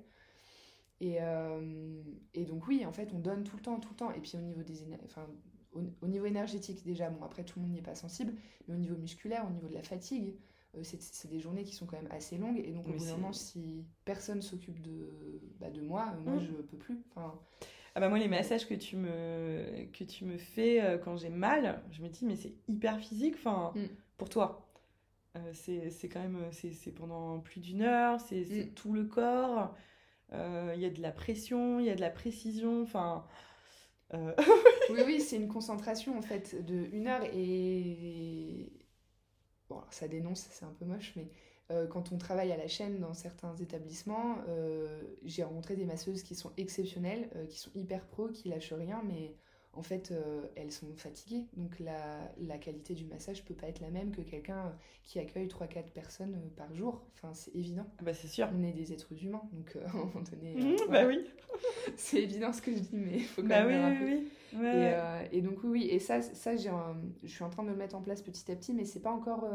Et, 0.99 1.17
euh, 1.21 2.01
et 2.33 2.45
donc 2.45 2.67
oui, 2.67 2.85
en 2.85 2.91
fait, 2.91 3.11
on 3.13 3.19
donne 3.19 3.43
tout 3.43 3.55
le 3.57 3.61
temps, 3.63 3.79
tout 3.79 3.89
le 3.89 3.95
temps. 3.95 4.11
Et 4.11 4.19
puis 4.19 4.33
au 4.37 4.41
niveau 4.41 4.61
des 4.63 4.85
enfin, 5.05 5.27
au, 5.73 5.81
au 6.01 6.07
niveau 6.07 6.25
énergétique 6.25 6.83
déjà, 6.85 7.09
bon 7.09 7.23
après 7.23 7.43
tout 7.43 7.59
le 7.59 7.63
monde 7.65 7.73
n'y 7.73 7.79
est 7.79 7.81
pas 7.81 7.95
sensible, 7.95 8.33
mais 8.67 8.75
au 8.75 8.77
niveau 8.77 8.95
musculaire, 8.97 9.45
au 9.47 9.51
niveau 9.51 9.67
de 9.67 9.73
la 9.73 9.83
fatigue, 9.83 10.35
euh, 10.75 10.83
c'est 10.83 11.27
des 11.29 11.39
journées 11.39 11.63
qui 11.63 11.73
sont 11.73 11.85
quand 11.87 11.97
même 12.01 12.11
assez 12.11 12.37
longues. 12.37 12.59
Et 12.59 12.71
donc 12.71 12.87
au 12.89 12.93
bout 12.93 13.05
d'un 13.05 13.15
moment, 13.15 13.33
si 13.33 13.85
personne 14.05 14.41
s'occupe 14.41 14.79
de, 14.81 15.41
bah, 15.59 15.71
de 15.71 15.81
moi, 15.81 16.13
moi 16.23 16.35
Mm. 16.35 16.39
je 16.39 16.51
peux 16.53 16.77
plus. 16.77 17.03
Enfin, 17.15 17.39
Ah 17.95 17.99
bah 17.99 18.07
moi 18.09 18.19
les 18.19 18.27
massages 18.29 18.67
que 18.67 18.73
tu 18.73 18.95
me 18.95 19.85
que 19.91 20.03
tu 20.05 20.23
me 20.25 20.37
fais 20.37 20.81
euh, 20.81 20.97
quand 20.97 21.17
j'ai 21.17 21.29
mal, 21.29 21.83
je 21.91 22.01
me 22.01 22.07
dis 22.09 22.25
mais 22.25 22.35
c'est 22.35 22.53
hyper 22.67 22.99
physique 22.99 23.35
enfin 23.35 23.73
Mm. 23.75 23.85
pour 24.17 24.29
toi. 24.29 24.67
Euh, 25.37 25.51
c'est 25.53 26.09
quand 26.09 26.21
même 26.21 26.39
c'est 26.51 26.73
c'est 26.73 26.91
pendant 26.91 27.39
plus 27.39 27.59
d'une 27.61 27.81
heure, 27.83 28.19
c'est 28.21 28.45
Mm. 28.49 28.73
tout 28.75 28.93
le 28.93 29.05
corps. 29.05 29.75
il 30.33 30.79
y 30.81 30.85
a 30.85 30.89
de 30.89 31.01
la 31.01 31.11
pression, 31.11 31.79
il 31.79 31.85
y 31.87 31.89
a 31.89 31.95
de 31.95 32.01
la 32.01 32.09
précision, 32.11 32.83
enfin... 32.83 33.25
oui, 34.89 35.01
oui, 35.05 35.21
c'est 35.21 35.37
une 35.37 35.47
concentration 35.47 36.17
en 36.17 36.21
fait 36.21 36.65
de 36.65 36.87
une 36.93 37.07
heure 37.07 37.23
et... 37.33 38.71
Bon, 39.69 39.81
ça 39.89 40.07
dénonce, 40.07 40.47
c'est 40.51 40.65
un 40.65 40.73
peu 40.79 40.85
moche, 40.85 41.13
mais 41.15 41.29
euh, 41.71 41.87
quand 41.87 42.11
on 42.11 42.17
travaille 42.17 42.51
à 42.51 42.57
la 42.57 42.67
chaîne 42.67 42.99
dans 42.99 43.13
certains 43.13 43.55
établissements, 43.55 44.37
euh, 44.49 45.01
j'ai 45.23 45.43
rencontré 45.43 45.75
des 45.75 45.85
masseuses 45.85 46.23
qui 46.23 46.35
sont 46.35 46.51
exceptionnelles, 46.57 47.29
euh, 47.35 47.45
qui 47.45 47.59
sont 47.59 47.71
hyper 47.75 48.05
pro, 48.05 48.27
qui 48.27 48.49
lâchent 48.49 48.73
rien, 48.73 49.01
mais 49.07 49.35
en 49.73 49.83
fait, 49.83 50.13
elles 50.57 50.73
sont 50.73 50.93
fatiguées. 50.97 51.45
Donc 51.55 51.79
la, 51.79 52.29
la, 52.41 52.57
qualité 52.57 52.93
du 52.93 53.05
massage 53.05 53.45
peut 53.45 53.53
pas 53.53 53.67
être 53.67 53.79
la 53.79 53.89
même 53.89 54.11
que 54.11 54.19
quelqu'un 54.19 54.75
qui 55.05 55.17
accueille 55.17 55.47
3-4 55.47 55.93
personnes 55.93 56.37
par 56.57 56.75
jour. 56.75 57.05
Enfin, 57.13 57.33
c'est 57.33 57.55
évident. 57.55 57.85
Ah 57.97 58.03
bah 58.03 58.13
c'est 58.13 58.27
sûr. 58.27 58.49
On 58.53 58.63
est 58.63 58.73
des 58.73 58.91
êtres 58.91 59.13
humains, 59.23 59.43
donc 59.53 59.77
à 59.85 59.89
un 59.89 59.93
moment 59.93 60.25
donné... 60.29 60.55
Mmh, 60.55 60.75
bah 60.89 61.07
oui 61.07 61.25
C'est 61.95 62.21
évident 62.21 62.51
ce 62.51 62.61
que 62.61 62.73
je 62.73 62.79
dis, 62.79 62.97
mais 62.97 63.19
il 63.19 63.23
faut 63.23 63.43
quand 63.43 63.47
bah 63.47 63.63
même 63.63 64.03
oui, 64.03 64.29
oui, 64.51 64.59
oui. 64.59 64.67
et, 64.67 65.37
et, 65.37 65.41
donc 65.41 65.63
oui, 65.63 65.69
oui. 65.69 65.87
Et 65.89 65.99
ça, 65.99 66.21
ça 66.21 66.57
je 66.57 67.27
suis 67.27 67.43
en 67.45 67.49
train 67.49 67.63
de 67.63 67.69
le 67.69 67.77
mettre 67.77 67.95
en 67.95 68.01
place 68.01 68.21
petit 68.21 68.51
à 68.51 68.57
petit, 68.57 68.73
mais 68.73 68.83
c'est 68.83 68.99
pas 68.99 69.11
encore 69.11 69.45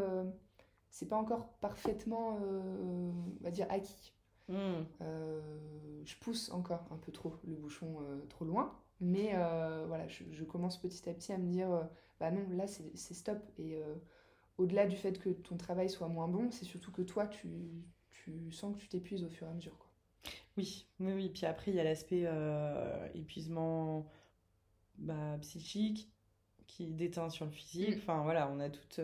c'est 0.96 1.06
pas 1.06 1.16
encore 1.16 1.48
parfaitement, 1.61 2.38
euh, 2.40 3.12
on 3.38 3.44
va 3.44 3.50
dire, 3.50 3.66
acquis. 3.68 4.14
Hmm. 4.48 4.85
Euh, 5.02 5.42
je 6.06 6.16
pousse 6.16 6.50
encore 6.52 6.87
un 6.90 6.96
peu 6.96 7.12
trop 7.12 7.35
le 7.46 7.54
bouchon 7.54 7.98
euh, 8.00 8.24
trop 8.30 8.46
loin, 8.46 8.74
mais 9.00 9.32
voilà, 9.88 10.09
je, 10.09 10.42
commence 10.44 10.80
petit 10.80 11.06
à 11.11 11.12
petit 11.12 11.35
à 11.35 11.38
me 11.38 11.50
dire, 11.50 11.87
bah 12.18 12.30
non, 12.30 12.48
là 12.56 12.66
c'est 12.66 12.96
stop. 12.96 13.38
Et 13.59 13.78
au-delà 14.56 14.87
du 14.87 14.96
fait 14.96 15.18
que 15.18 15.28
ton 15.28 15.59
travail 15.59 15.90
soit 15.90 16.09
moins 16.09 16.28
bon, 16.28 16.50
c'est 16.50 16.64
surtout 16.64 16.92
que 16.92 17.02
toi, 17.02 17.26
tu, 17.26 17.50
tu 18.09 18.50
sens 18.50 18.74
que 18.74 18.80
tu 18.80 18.88
t'épuises 18.88 19.22
au 19.22 19.28
fur 19.28 19.46
et 19.46 19.50
à 19.50 19.52
mesure. 19.52 19.76
Quoi. 19.76 19.90
Oui, 20.56 20.88
oui, 21.00 21.12
oui. 21.12 21.28
Puis 21.28 21.44
après, 21.44 21.72
il 21.72 21.76
y 21.76 21.80
a 21.80 21.85
l'aspect 21.85 22.26
épuisement 23.14 24.06
bah, 24.96 25.37
psychique 25.42 26.11
qui 26.66 26.94
déteint 26.94 27.28
sur 27.28 27.44
le 27.44 27.50
physique. 27.50 27.96
Hmm. 27.96 27.98
Enfin 27.98 28.22
voilà, 28.22 28.50
on 28.50 28.61
a 28.61 28.70
toute 28.70 28.98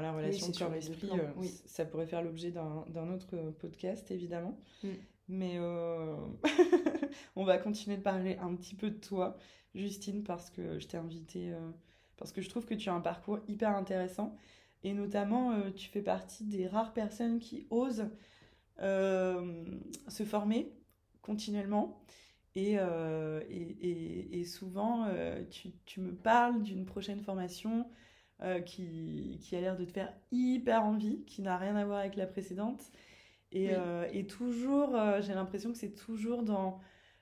la 0.00 0.12
relation 0.12 0.52
corps-esprit, 0.52 1.10
euh, 1.12 1.42
ça 1.66 1.84
pourrait 1.84 2.06
faire 2.06 2.22
l'objet 2.22 2.50
d'un 2.50 3.12
autre 3.12 3.36
podcast, 3.58 4.10
évidemment. 4.10 4.58
Mm. 4.82 4.88
Mais 5.28 5.56
euh, 5.56 6.16
on 7.36 7.44
va 7.44 7.58
continuer 7.58 7.96
de 7.96 8.02
parler 8.02 8.36
un 8.40 8.54
petit 8.54 8.74
peu 8.74 8.90
de 8.90 8.98
toi, 8.98 9.36
Justine, 9.74 10.22
parce 10.22 10.50
que 10.50 10.78
je 10.78 10.86
t'ai 10.86 10.96
invitée, 10.96 11.52
euh, 11.52 11.70
parce 12.16 12.32
que 12.32 12.40
je 12.40 12.48
trouve 12.48 12.64
que 12.64 12.74
tu 12.74 12.88
as 12.88 12.94
un 12.94 13.00
parcours 13.00 13.40
hyper 13.48 13.70
intéressant. 13.70 14.36
Et 14.84 14.92
notamment, 14.92 15.52
tu 15.72 15.88
fais 15.88 16.02
partie 16.02 16.44
des 16.44 16.68
rares 16.68 16.92
personnes 16.92 17.40
qui 17.40 17.66
osent 17.70 18.08
se 18.78 20.24
former 20.24 20.70
continuellement. 21.22 22.00
Et, 22.54 22.74
et, 22.74 24.40
et, 24.40 24.44
souvent, 24.44 25.08
tu, 25.50 25.72
tu, 25.86 26.00
me 26.00 26.14
parles 26.14 26.62
d'une 26.62 26.84
prochaine 26.84 27.20
formation 27.20 27.86
euh, 28.42 28.60
qui, 28.60 29.38
qui, 29.40 29.56
a 29.56 29.60
l'air 29.62 29.76
de 29.76 29.84
te 29.86 29.92
faire 29.92 30.12
hyper 30.30 30.84
envie, 30.84 31.24
qui 31.24 31.40
n'a 31.40 31.56
rien 31.56 31.74
à 31.74 31.86
voir 31.86 32.00
avec 32.00 32.16
la 32.16 32.26
précédente. 32.26 32.82
Et, 33.50 33.70
euh, 33.72 34.06
et 34.12 34.26
toujours, 34.26 34.94
euh, 34.94 35.22
j'ai 35.22 35.32
l'impression 35.32 35.72
que 35.72 35.78
c'est 35.78 35.94
toujours 35.94 36.42
dans, 36.42 36.78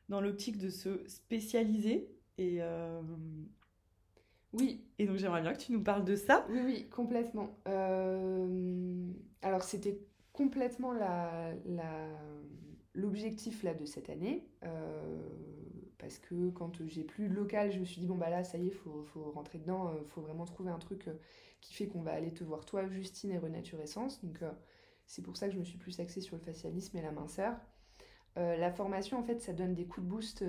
dans 0.08 0.20
l'optique 0.20 0.58
de 0.58 0.70
se 0.70 1.06
spécialiser. 1.06 2.10
Et, 2.38 2.60
oui. 4.52 4.84
Et 4.98 5.06
donc 5.06 5.16
j'aimerais 5.18 5.42
bien 5.42 5.52
que 5.52 5.60
tu 5.60 5.72
nous 5.72 5.82
parles 5.82 6.04
de 6.04 6.16
ça. 6.16 6.46
Oui, 6.50 6.60
oui, 6.64 6.88
complètement. 6.88 7.56
Alors 7.66 9.62
c'était 9.62 10.00
complètement 10.32 10.92
la, 10.92 11.52
la, 11.64 12.08
l'objectif 12.92 13.62
là 13.62 13.72
de 13.72 13.84
cette 13.84 14.10
année 14.10 14.48
parce 16.04 16.18
que 16.18 16.50
quand 16.50 16.86
j'ai 16.86 17.02
plus 17.02 17.30
de 17.30 17.34
local, 17.34 17.72
je 17.72 17.78
me 17.78 17.86
suis 17.86 17.98
dit, 17.98 18.06
bon, 18.06 18.16
bah 18.16 18.28
là, 18.28 18.44
ça 18.44 18.58
y 18.58 18.68
est, 18.68 18.70
faut, 18.70 19.04
faut, 19.04 19.30
rentrer 19.30 19.58
dedans, 19.58 19.88
euh, 19.88 20.04
faut 20.08 20.20
vraiment 20.20 20.44
trouver 20.44 20.70
un 20.70 20.78
truc 20.78 21.08
euh, 21.08 21.14
qui 21.62 21.72
fait 21.72 21.86
qu'on 21.86 22.02
va 22.02 22.12
aller 22.12 22.30
te 22.30 22.44
voir, 22.44 22.66
toi, 22.66 22.86
Justine 22.86 23.30
et 23.30 23.38
Renature 23.38 23.80
Essence. 23.80 24.22
Donc, 24.22 24.42
euh, 24.42 24.52
c'est 25.06 25.22
pour 25.22 25.38
ça 25.38 25.48
que 25.48 25.54
je 25.54 25.58
me 25.58 25.64
suis 25.64 25.78
plus 25.78 25.98
axée 26.00 26.20
sur 26.20 26.36
le 26.36 26.42
facialisme 26.42 26.98
et 26.98 27.02
la 27.02 27.10
minceur. 27.10 27.56
la 28.36 28.70
formation, 28.70 29.18
en 29.18 29.22
fait, 29.22 29.40
ça 29.40 29.54
donne 29.54 29.74
des 29.74 29.86
coups 29.86 30.04
de 30.04 30.10
boost 30.10 30.44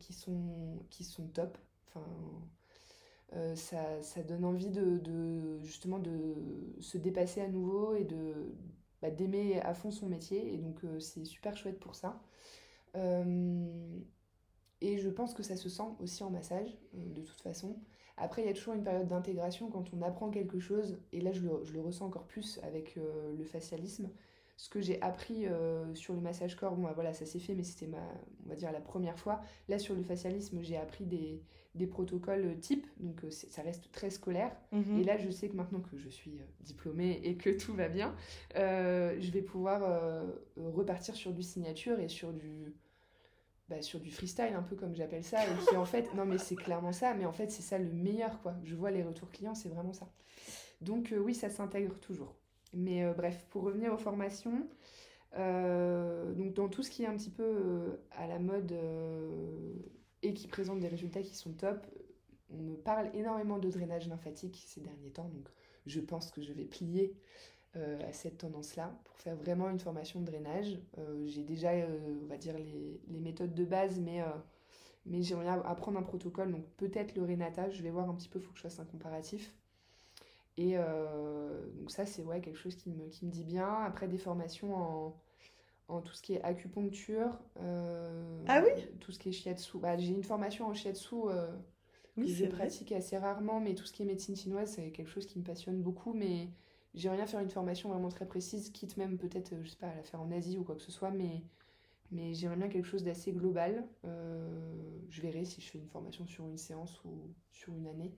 qui, 0.00 0.12
sont, 0.12 0.80
qui 0.90 1.04
top. 1.32 1.56
Ça, 3.54 4.22
donne 4.26 4.44
envie 4.44 4.70
de, 4.70 5.60
justement 5.62 6.02
se 6.80 6.98
dépasser 6.98 7.40
à 7.42 7.48
nouveau 7.48 7.94
et 7.94 8.04
de 8.04 8.54
bah, 9.02 9.10
d'aimer 9.10 9.60
à 9.60 9.74
fond 9.74 9.92
son 9.92 10.08
métier. 10.08 10.52
Et 10.52 10.58
donc, 10.58 10.80
c'est 10.98 11.24
super 11.24 11.56
chouette 11.56 11.78
pour 11.78 11.94
ça. 11.94 12.20
Et 14.84 14.98
je 14.98 15.08
pense 15.08 15.32
que 15.32 15.42
ça 15.42 15.56
se 15.56 15.70
sent 15.70 15.88
aussi 15.98 16.22
en 16.24 16.30
massage, 16.30 16.68
euh, 16.94 17.14
de 17.14 17.22
toute 17.22 17.40
façon. 17.40 17.78
Après, 18.18 18.42
il 18.42 18.46
y 18.46 18.50
a 18.50 18.52
toujours 18.52 18.74
une 18.74 18.84
période 18.84 19.08
d'intégration 19.08 19.70
quand 19.70 19.86
on 19.94 20.02
apprend 20.02 20.28
quelque 20.28 20.60
chose, 20.60 20.98
et 21.12 21.22
là 21.22 21.32
je 21.32 21.40
le, 21.40 21.80
ressens 21.80 22.04
encore 22.04 22.26
plus 22.26 22.60
avec 22.62 22.98
euh, 22.98 23.34
le 23.34 23.44
facialisme. 23.44 24.10
Ce 24.58 24.68
que 24.68 24.82
j'ai 24.82 25.00
appris 25.00 25.46
euh, 25.46 25.94
sur 25.94 26.12
le 26.12 26.20
massage 26.20 26.54
corps, 26.54 26.76
bon 26.76 26.82
bah, 26.82 26.92
voilà, 26.94 27.14
ça 27.14 27.24
s'est 27.24 27.38
fait, 27.38 27.54
mais 27.54 27.64
c'était 27.64 27.86
ma, 27.86 28.06
on 28.44 28.50
va 28.50 28.56
dire 28.56 28.70
la 28.72 28.80
première 28.82 29.18
fois. 29.18 29.40
Là 29.68 29.78
sur 29.78 29.94
le 29.94 30.02
facialisme, 30.02 30.60
j'ai 30.60 30.76
appris 30.76 31.06
des, 31.06 31.42
des, 31.74 31.86
protocoles 31.86 32.60
type, 32.60 32.86
donc 33.00 33.24
ça 33.30 33.62
reste 33.62 33.90
très 33.90 34.10
scolaire. 34.10 34.54
Mhm. 34.70 35.00
Et 35.00 35.04
là, 35.04 35.16
je 35.16 35.30
sais 35.30 35.48
que 35.48 35.56
maintenant 35.56 35.80
que 35.80 35.96
je 35.96 36.10
suis 36.10 36.38
diplômée 36.60 37.20
et 37.24 37.36
que 37.36 37.50
tout 37.50 37.72
va 37.72 37.88
bien, 37.88 38.14
je 38.54 39.30
vais 39.32 39.42
pouvoir 39.42 39.82
repartir 40.56 41.16
sur 41.16 41.32
du 41.32 41.42
signature 41.42 41.98
et 41.98 42.08
sur 42.08 42.32
du 42.32 42.74
bah, 43.68 43.80
sur 43.80 44.00
du 44.00 44.10
freestyle, 44.10 44.54
un 44.54 44.62
peu 44.62 44.76
comme 44.76 44.94
j'appelle 44.94 45.24
ça, 45.24 45.42
et 45.44 45.66
qui 45.66 45.76
en 45.76 45.86
fait, 45.86 46.12
non 46.14 46.26
mais 46.26 46.38
c'est 46.38 46.56
clairement 46.56 46.92
ça, 46.92 47.14
mais 47.14 47.24
en 47.24 47.32
fait 47.32 47.50
c'est 47.50 47.62
ça 47.62 47.78
le 47.78 47.90
meilleur 47.90 48.40
quoi. 48.42 48.54
Je 48.62 48.74
vois 48.74 48.90
les 48.90 49.02
retours 49.02 49.30
clients, 49.30 49.54
c'est 49.54 49.70
vraiment 49.70 49.92
ça. 49.92 50.06
Donc 50.80 51.12
euh, 51.12 51.18
oui, 51.18 51.34
ça 51.34 51.48
s'intègre 51.48 51.98
toujours. 52.00 52.36
Mais 52.74 53.04
euh, 53.04 53.14
bref, 53.14 53.46
pour 53.50 53.62
revenir 53.62 53.92
aux 53.94 53.98
formations, 53.98 54.68
euh, 55.36 56.32
donc 56.34 56.52
dans 56.52 56.68
tout 56.68 56.82
ce 56.82 56.90
qui 56.90 57.04
est 57.04 57.06
un 57.06 57.16
petit 57.16 57.30
peu 57.30 57.98
à 58.12 58.26
la 58.26 58.38
mode 58.38 58.74
et 60.22 60.34
qui 60.34 60.46
présente 60.46 60.80
des 60.80 60.88
résultats 60.88 61.22
qui 61.22 61.34
sont 61.34 61.52
top, 61.52 61.86
on 62.50 62.58
me 62.58 62.76
parle 62.76 63.10
énormément 63.14 63.58
de 63.58 63.70
drainage 63.70 64.08
lymphatique 64.08 64.62
ces 64.66 64.80
derniers 64.80 65.10
temps, 65.10 65.28
donc 65.28 65.48
je 65.86 66.00
pense 66.00 66.30
que 66.30 66.42
je 66.42 66.52
vais 66.52 66.64
plier 66.64 67.14
à 67.76 68.12
cette 68.12 68.38
tendance-là 68.38 68.92
pour 69.04 69.16
faire 69.16 69.36
vraiment 69.36 69.68
une 69.70 69.78
formation 69.78 70.20
de 70.20 70.26
drainage. 70.26 70.78
Euh, 70.98 71.26
j'ai 71.26 71.42
déjà, 71.42 71.72
euh, 71.72 72.20
on 72.22 72.26
va 72.26 72.36
dire, 72.36 72.56
les, 72.56 73.00
les, 73.08 73.20
méthodes 73.20 73.54
de 73.54 73.64
base, 73.64 73.98
mais, 74.00 74.22
mais 75.06 75.22
j'aimerais 75.22 75.48
apprendre 75.48 75.98
un 75.98 76.02
protocole, 76.02 76.52
donc 76.52 76.64
peut-être 76.76 77.14
le 77.14 77.22
Renata, 77.22 77.70
je 77.70 77.82
vais 77.82 77.90
voir 77.90 78.08
un 78.08 78.14
petit 78.14 78.28
peu, 78.28 78.38
il 78.38 78.42
faut 78.42 78.52
que 78.52 78.58
je 78.58 78.62
fasse 78.62 78.78
un 78.78 78.84
comparatif. 78.84 79.54
Et 80.56 80.76
donc 80.76 81.90
ça, 81.90 82.06
c'est 82.06 82.22
ouais, 82.22 82.40
quelque 82.40 82.58
chose 82.58 82.76
qui 82.76 82.90
me, 82.90 83.08
qui 83.08 83.26
me 83.26 83.30
dit 83.30 83.44
bien. 83.44 83.68
Après, 83.84 84.06
des 84.06 84.18
formations 84.18 84.76
en, 84.76 85.20
en 85.88 86.00
tout 86.00 86.14
ce 86.14 86.22
qui 86.22 86.34
est 86.34 86.42
acupuncture. 86.42 87.38
ah 88.46 88.62
oui? 88.62 88.82
Tout 89.00 89.10
ce 89.10 89.18
qui 89.18 89.30
est 89.30 89.32
shiatsu. 89.32 89.78
Bah, 89.78 89.96
j'ai 89.96 90.12
une 90.12 90.22
formation 90.22 90.66
en 90.66 90.74
shiatsu 90.74 91.16
oui, 92.16 92.26
que 92.26 92.32
je 92.32 92.44
pratique 92.46 92.92
assez 92.92 93.18
rarement, 93.18 93.60
mais 93.60 93.74
tout 93.74 93.84
ce 93.84 93.92
qui 93.92 94.02
est 94.02 94.06
médecine 94.06 94.36
chinoise, 94.36 94.72
c'est 94.76 94.90
quelque 94.90 95.10
chose 95.10 95.26
qui 95.26 95.38
me 95.38 95.44
passionne 95.44 95.82
beaucoup. 95.82 96.12
Mais 96.12 96.48
J'aimerais 96.94 97.16
bien 97.16 97.26
faire 97.26 97.40
une 97.40 97.50
formation 97.50 97.88
vraiment 97.88 98.08
très 98.08 98.26
précise, 98.26 98.70
quitte 98.70 98.96
même 98.96 99.18
peut-être, 99.18 99.52
euh, 99.52 99.62
je 99.64 99.70
sais 99.70 99.76
pas, 99.76 99.88
à 99.88 99.96
la 99.96 100.02
faire 100.04 100.20
en 100.20 100.30
Asie 100.30 100.58
ou 100.58 100.64
quoi 100.64 100.76
que 100.76 100.82
ce 100.82 100.92
soit, 100.92 101.10
mais, 101.10 101.42
mais 102.12 102.34
j'aimerais 102.34 102.56
bien 102.56 102.68
quelque 102.68 102.86
chose 102.86 103.02
d'assez 103.02 103.32
global. 103.32 103.84
Euh, 104.04 105.00
je 105.10 105.20
verrai 105.20 105.44
si 105.44 105.60
je 105.60 105.70
fais 105.70 105.78
une 105.78 105.88
formation 105.88 106.24
sur 106.24 106.46
une 106.46 106.56
séance 106.56 107.02
ou 107.04 107.34
sur 107.50 107.74
une 107.74 107.88
année. 107.88 108.12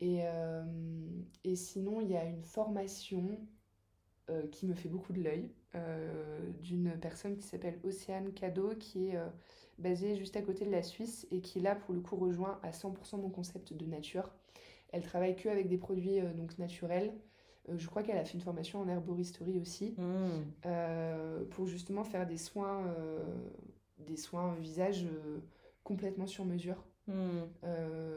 Et, 0.00 0.20
euh, 0.22 0.64
et 1.44 1.54
sinon, 1.54 2.00
il 2.00 2.08
y 2.10 2.16
a 2.16 2.24
une 2.24 2.42
formation 2.42 3.38
qui 4.50 4.66
me 4.66 4.74
fait 4.74 4.88
beaucoup 4.88 5.12
de 5.12 5.22
l'œil 5.22 5.48
d'une 6.60 6.98
personne 6.98 7.36
qui 7.36 7.46
s'appelle 7.46 7.78
Océane 7.84 8.32
Cadeau, 8.32 8.74
qui 8.74 9.10
est 9.10 9.18
basée 9.78 10.16
juste 10.16 10.34
à 10.34 10.42
côté 10.42 10.64
de 10.64 10.70
la 10.72 10.82
Suisse 10.82 11.28
et 11.30 11.40
qui 11.40 11.60
là 11.60 11.76
pour 11.76 11.94
le 11.94 12.00
coup 12.00 12.16
rejoint 12.16 12.58
à 12.64 12.72
100% 12.72 13.18
mon 13.18 13.30
concept 13.30 13.72
de 13.72 13.86
nature. 13.86 14.28
Elle 14.88 15.02
travaille 15.02 15.36
que 15.36 15.48
avec 15.48 15.68
des 15.68 15.78
produits 15.78 16.20
donc 16.36 16.58
naturels. 16.58 17.12
Euh, 17.68 17.78
je 17.78 17.86
crois 17.86 18.02
qu'elle 18.02 18.18
a 18.18 18.24
fait 18.24 18.34
une 18.34 18.40
formation 18.40 18.80
en 18.80 18.88
herboristerie 18.88 19.58
aussi, 19.58 19.94
hmm. 19.98 20.44
euh, 20.66 21.44
pour 21.50 21.66
justement 21.66 22.04
faire 22.04 22.26
des 22.26 22.38
soins, 22.38 22.86
euh, 22.86 23.24
des 23.98 24.16
soins 24.16 24.54
visage 24.56 25.06
complètement 25.84 26.26
sur 26.26 26.44
mesure. 26.44 26.84
Hmm. 27.08 27.44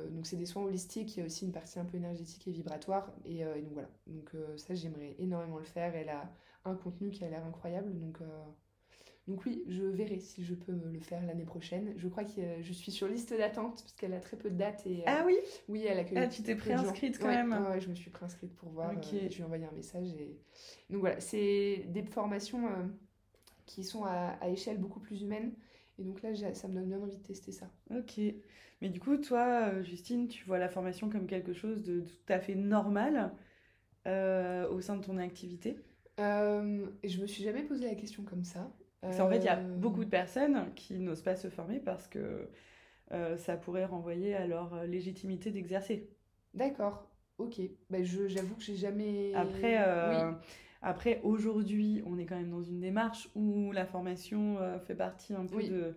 donc 0.10 0.26
c'est 0.26 0.36
des 0.36 0.47
soins 0.47 0.64
holistiques, 0.64 1.16
il 1.16 1.20
y 1.20 1.22
a 1.22 1.26
aussi 1.28 1.45
une 1.45 1.52
partie 1.52 1.78
un 1.78 1.86
peu 1.86 1.97
énergétique 1.97 2.47
et 2.47 2.52
vibratoire. 2.52 3.14
Et, 3.24 3.43
donc 3.43 3.74
voilà, 3.74 3.89
donc 4.08 4.32
ça 4.58 4.74
j'aimerais 4.74 5.16
énormément 5.20 5.60
le 5.60 5.64
faire. 5.64 5.95
Elle 5.95 6.10
a 6.10 6.32
un 6.66 6.74
contenu 6.74 7.12
qui 7.12 7.24
a 7.24 7.30
l'air 7.30 7.45
incroyable, 7.45 8.00
donc 8.00 8.18
donc 9.30 9.46
oui, 9.46 9.64
je 9.68 9.84
verrai 9.84 10.20
si 10.20 10.44
je 10.44 10.56
peux 10.56 10.72
le 10.72 11.00
faire 11.00 11.24
l'année 11.24 11.46
prochaine. 11.46 11.94
Je 11.98 12.08
crois 12.08 12.24
que 12.24 12.42
je 12.62 12.74
suis 12.74 12.92
sur 12.92 13.08
liste 13.08 13.32
d'attente 13.32 13.82
parce 13.84 13.94
qu'elle 13.94 14.14
a 14.14 14.20
très 14.20 14.36
peu 14.36 14.50
de 14.50 14.56
dates. 14.56 14.86
Et, 14.88 15.04
ah 15.06 15.24
oui 15.24 15.38
Oui, 15.68 15.86
elle 15.88 16.00
a 16.00 16.24
Ah, 16.24 16.28
tu 16.28 16.42
t'es 16.42 16.56
préinscrite 16.56 17.20
quand 17.20 17.28
même 17.28 17.56
Oui, 17.72 17.80
je 17.80 17.90
me 17.90 17.96
suis 17.96 18.10
préinscrite 18.10 18.56
pour 18.56 18.70
voir. 18.70 18.90
Euh, 18.90 19.02
je 19.04 19.36
lui 19.36 19.42
ai 19.42 19.44
envoyé 19.44 19.66
un 19.66 19.72
message. 19.72 20.08
Et... 20.20 20.40
Donc 20.90 21.02
voilà, 21.02 21.20
c'est 21.20 21.86
des 21.90 22.02
formations 22.02 22.68
euh, 22.68 22.88
qui 23.68 23.84
sont 23.84 24.04
à, 24.04 24.38
à 24.42 24.50
échelle 24.50 24.80
beaucoup 24.80 25.00
plus 25.00 25.22
humaine. 25.22 25.54
Et 26.00 26.04
donc 26.04 26.24
là, 26.24 26.34
ça 26.56 26.68
me 26.68 26.74
donne 26.74 26.88
bien 26.88 27.00
envie 27.00 27.18
de 27.18 27.24
tester 27.24 27.52
ça. 27.52 27.70
Ok. 27.92 28.20
Mais 28.82 28.90
du 28.90 29.00
coup, 29.00 29.18
toi, 29.18 29.70
euh, 29.70 29.84
Justine, 29.84 30.28
tu 30.28 30.44
vois 30.46 30.58
la 30.58 30.70
formation 30.70 31.10
comme 31.10 31.28
quelque 31.28 31.54
chose 31.54 31.84
de 31.84 32.02
tout 32.02 32.34
à 32.34 32.40
fait 32.40 32.56
normal 32.56 33.32
euh, 34.08 34.68
au 34.70 34.82
sein 34.82 34.96
de 34.96 35.04
ton 35.04 35.18
activité? 35.18 35.78
Euh, 36.20 36.88
Je 37.04 37.22
me 37.22 37.28
suis 37.28 37.44
jamais 37.44 37.64
posé 37.64 37.86
la 37.86 37.96
question 37.96 38.24
comme 38.24 38.44
ça. 38.44 38.72
En 39.04 39.30
fait, 39.30 39.38
il 39.38 39.45
y 39.45 39.50
a 39.50 39.56
beaucoup 39.56 40.04
de 40.04 40.10
personnes 40.10 40.74
qui 40.76 41.00
n'osent 41.00 41.22
pas 41.22 41.36
se 41.36 41.50
former 41.50 41.80
parce 41.80 42.08
que 42.08 42.50
ça 43.38 43.58
pourrait 43.58 43.86
renvoyer 43.86 44.36
à 44.36 44.45
leur 44.45 44.84
légitimité 44.86 45.52
d'exercer. 45.52 46.10
D'accord. 46.54 47.08
Ok. 47.38 47.62
Ben, 47.89 48.04
j'avoue 48.04 48.56
que 48.56 48.64
j'ai 48.64 48.76
jamais. 48.76 49.34
Après. 49.34 49.78
Après, 50.82 51.20
aujourd'hui, 51.24 52.02
on 52.06 52.18
est 52.18 52.26
quand 52.26 52.38
même 52.38 52.52
dans 52.52 52.64
une 52.64 52.80
démarche 52.80 53.30
où 53.36 53.72
la 53.72 53.86
formation 53.86 54.58
euh, 54.60 54.80
fait 54.80 54.95
partie 54.95 55.34
un 55.34 55.45
peu 55.45 55.62
de. 55.62 55.95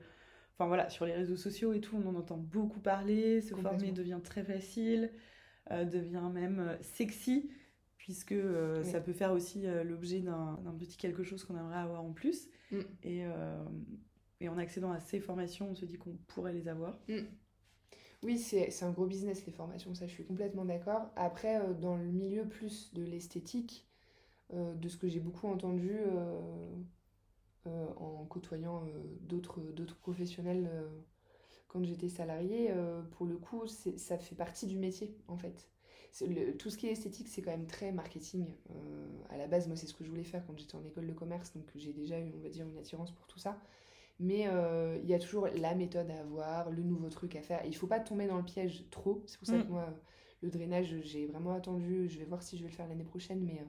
Enfin 0.54 0.66
voilà, 0.66 0.90
sur 0.90 1.06
les 1.06 1.14
réseaux 1.14 1.36
sociaux 1.36 1.72
et 1.72 1.80
tout, 1.80 1.96
on 1.96 2.08
en 2.08 2.14
entend 2.14 2.36
beaucoup 2.36 2.80
parler. 2.80 3.40
Se 3.40 3.54
former 3.54 3.92
devient 3.92 4.20
très 4.22 4.42
facile, 4.42 5.10
euh, 5.70 5.84
devient 5.84 6.28
même 6.32 6.60
euh, 6.60 6.76
sexy, 6.82 7.50
puisque 7.96 8.34
ça 8.82 9.00
peut 9.00 9.12
faire 9.12 9.32
aussi 9.32 9.64
l'objet 9.84 10.20
d'un 10.20 10.74
petit 10.78 10.96
quelque 10.96 11.22
chose 11.22 11.44
qu'on 11.44 11.56
aimerait 11.56 11.78
avoir 11.78 12.02
en 12.02 12.12
plus. 12.12 12.48
Mm. 12.72 12.80
Et, 13.04 13.22
et, 14.40 14.48
en 14.48 14.58
accédant 14.58 14.90
à 14.90 14.98
ces 14.98 15.20
formations, 15.20 15.70
on 15.70 15.74
se 15.74 15.84
dit 15.84 15.98
qu'on 15.98 16.16
pourrait 16.26 16.52
les 16.52 16.66
avoir. 16.66 16.98
Mm. 17.08 17.20
Oui, 18.24 18.38
c'est 18.38 18.82
un 18.82 18.90
gros 18.90 19.06
business 19.06 19.44
les 19.46 19.52
formations, 19.52 19.94
ça 19.94 20.06
je 20.06 20.12
suis 20.12 20.24
complètement 20.24 20.64
d'accord. 20.64 21.10
Après, 21.16 21.60
dans 21.80 21.96
le 21.96 22.04
milieu 22.04 22.46
plus 22.46 22.92
de 22.94 23.02
l'esthétique, 23.02 23.86
euh, 24.54 24.74
de 24.74 24.88
ce 24.88 24.98
que 24.98 25.08
j'ai 25.08 25.20
beaucoup 25.20 25.48
entendu 25.48 25.92
euh, 25.94 26.40
euh, 27.66 27.86
en 27.96 28.26
côtoyant 28.26 28.84
d'autres 29.22 29.96
professionnels 29.96 30.70
quand 31.68 31.82
j'étais 31.84 32.10
salariée, 32.10 32.70
pour 33.12 33.24
le 33.24 33.38
coup, 33.38 33.66
ça 33.66 34.18
fait 34.18 34.34
partie 34.34 34.66
du 34.66 34.76
métier, 34.76 35.16
en 35.26 35.38
fait. 35.38 35.70
Tout 36.58 36.70
ce 36.70 36.76
qui 36.76 36.88
est 36.88 36.92
esthétique, 36.92 37.28
c'est 37.28 37.42
quand 37.42 37.50
même 37.50 37.66
très 37.66 37.92
marketing. 37.92 38.46
à 39.30 39.36
la 39.36 39.46
base, 39.46 39.66
moi, 39.66 39.76
c'est 39.76 39.86
ce 39.86 39.94
que 39.94 40.04
je 40.04 40.10
voulais 40.10 40.24
faire 40.24 40.44
quand 40.46 40.56
j'étais 40.56 40.74
en 40.74 40.84
école 40.84 41.06
de 41.06 41.12
commerce, 41.12 41.52
donc 41.54 41.64
j'ai 41.74 41.92
déjà 41.92 42.18
eu, 42.18 42.32
on 42.36 42.42
va 42.42 42.48
dire, 42.48 42.66
une 42.66 42.78
attirance 42.78 43.12
pour 43.12 43.26
tout 43.26 43.38
ça. 43.38 43.58
Mais 44.20 44.48
il 45.02 45.08
y 45.08 45.14
a 45.14 45.18
toujours 45.18 45.48
la 45.48 45.74
méthode 45.74 46.10
à 46.10 46.20
avoir, 46.20 46.70
le 46.70 46.82
nouveau 46.82 47.08
truc 47.08 47.34
à 47.36 47.42
faire. 47.42 47.62
il 47.66 47.74
faut 47.74 47.86
pas 47.86 48.00
tomber 48.00 48.26
dans 48.26 48.36
le 48.36 48.44
piège 48.44 48.84
trop. 48.90 49.22
C'est 49.26 49.38
pour 49.38 49.46
ça 49.48 49.58
que 49.58 49.66
mm. 49.66 49.70
moi, 49.70 49.88
le 50.42 50.50
drainage, 50.50 50.94
j'ai 51.02 51.26
vraiment 51.26 51.52
attendu. 51.52 52.08
Je 52.08 52.18
vais 52.18 52.26
voir 52.26 52.42
si 52.42 52.56
je 52.56 52.62
vais 52.62 52.68
le 52.68 52.74
faire 52.74 52.88
l'année 52.88 53.04
prochaine, 53.04 53.42
mais 53.42 53.64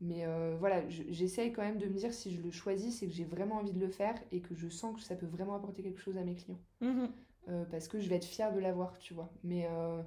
mais 0.00 0.24
euh, 0.24 0.56
voilà, 0.58 0.88
j'essaye 0.88 1.52
quand 1.52 1.62
même 1.62 1.76
de 1.76 1.86
me 1.86 1.92
dire 1.92 2.14
si 2.14 2.34
je 2.34 2.40
le 2.40 2.50
choisis, 2.50 2.98
c'est 2.98 3.06
que 3.06 3.12
j'ai 3.12 3.24
vraiment 3.24 3.56
envie 3.56 3.72
de 3.72 3.78
le 3.78 3.88
faire 3.88 4.14
et 4.32 4.40
que 4.40 4.54
je 4.54 4.68
sens 4.68 4.96
que 4.96 5.02
ça 5.02 5.14
peut 5.14 5.26
vraiment 5.26 5.54
apporter 5.54 5.82
quelque 5.82 6.00
chose 6.00 6.16
à 6.16 6.24
mes 6.24 6.34
clients. 6.34 6.60
Mhm. 6.80 7.10
Euh, 7.48 7.64
parce 7.66 7.86
que 7.86 8.00
je 8.00 8.08
vais 8.08 8.16
être 8.16 8.24
fière 8.24 8.52
de 8.52 8.60
l'avoir, 8.60 8.98
tu 8.98 9.12
vois. 9.12 9.30
Mais 9.44 9.66
euh, 9.70 10.02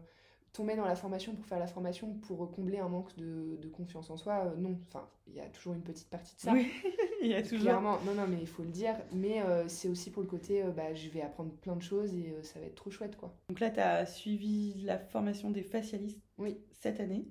tomber 0.54 0.76
dans 0.76 0.86
la 0.86 0.96
formation 0.96 1.36
pour 1.36 1.46
faire 1.46 1.60
la 1.60 1.68
formation, 1.68 2.14
pour 2.28 2.50
combler 2.52 2.78
un 2.78 2.88
manque 2.88 3.16
de, 3.18 3.58
de 3.62 3.68
confiance 3.68 4.10
en 4.10 4.18
soi, 4.18 4.54
non. 4.58 4.80
Enfin, 4.88 5.10
il 5.28 5.34
y 5.34 5.40
a 5.40 5.48
toujours 5.48 5.74
une 5.74 5.82
petite 5.82 6.10
partie 6.10 6.36
de 6.36 6.42
ça. 6.42 6.54
Oui, 6.54 6.68
il 7.22 7.28
y 7.28 7.34
a 7.34 7.42
toujours. 7.42 7.62
Clairement, 7.62 7.98
non, 8.06 8.14
non, 8.14 8.28
mais 8.28 8.38
il 8.40 8.48
faut 8.48 8.64
le 8.64 8.70
dire. 8.70 8.96
Mais 9.12 9.42
c'est 9.68 9.90
aussi 9.90 10.12
pour 10.12 10.22
le 10.22 10.30
côté, 10.30 10.64
bah, 10.76 10.94
je 10.94 11.10
vais 11.10 11.22
apprendre 11.22 11.52
plein 11.52 11.76
de 11.76 11.82
choses 11.82 12.14
et 12.14 12.36
ça 12.44 12.60
va 12.60 12.68
être 12.68 12.76
trop 12.76 12.92
chouette, 12.92 13.18
quoi. 13.18 13.36
Donc 13.50 13.60
là, 13.60 13.70
tu 13.72 13.80
as 13.80 14.06
suivi 14.06 14.76
la 14.84 14.98
formation 15.00 15.50
des 15.50 15.64
facialistes 15.64 16.22
oui. 16.38 16.58
cette 16.72 17.00
année. 17.00 17.26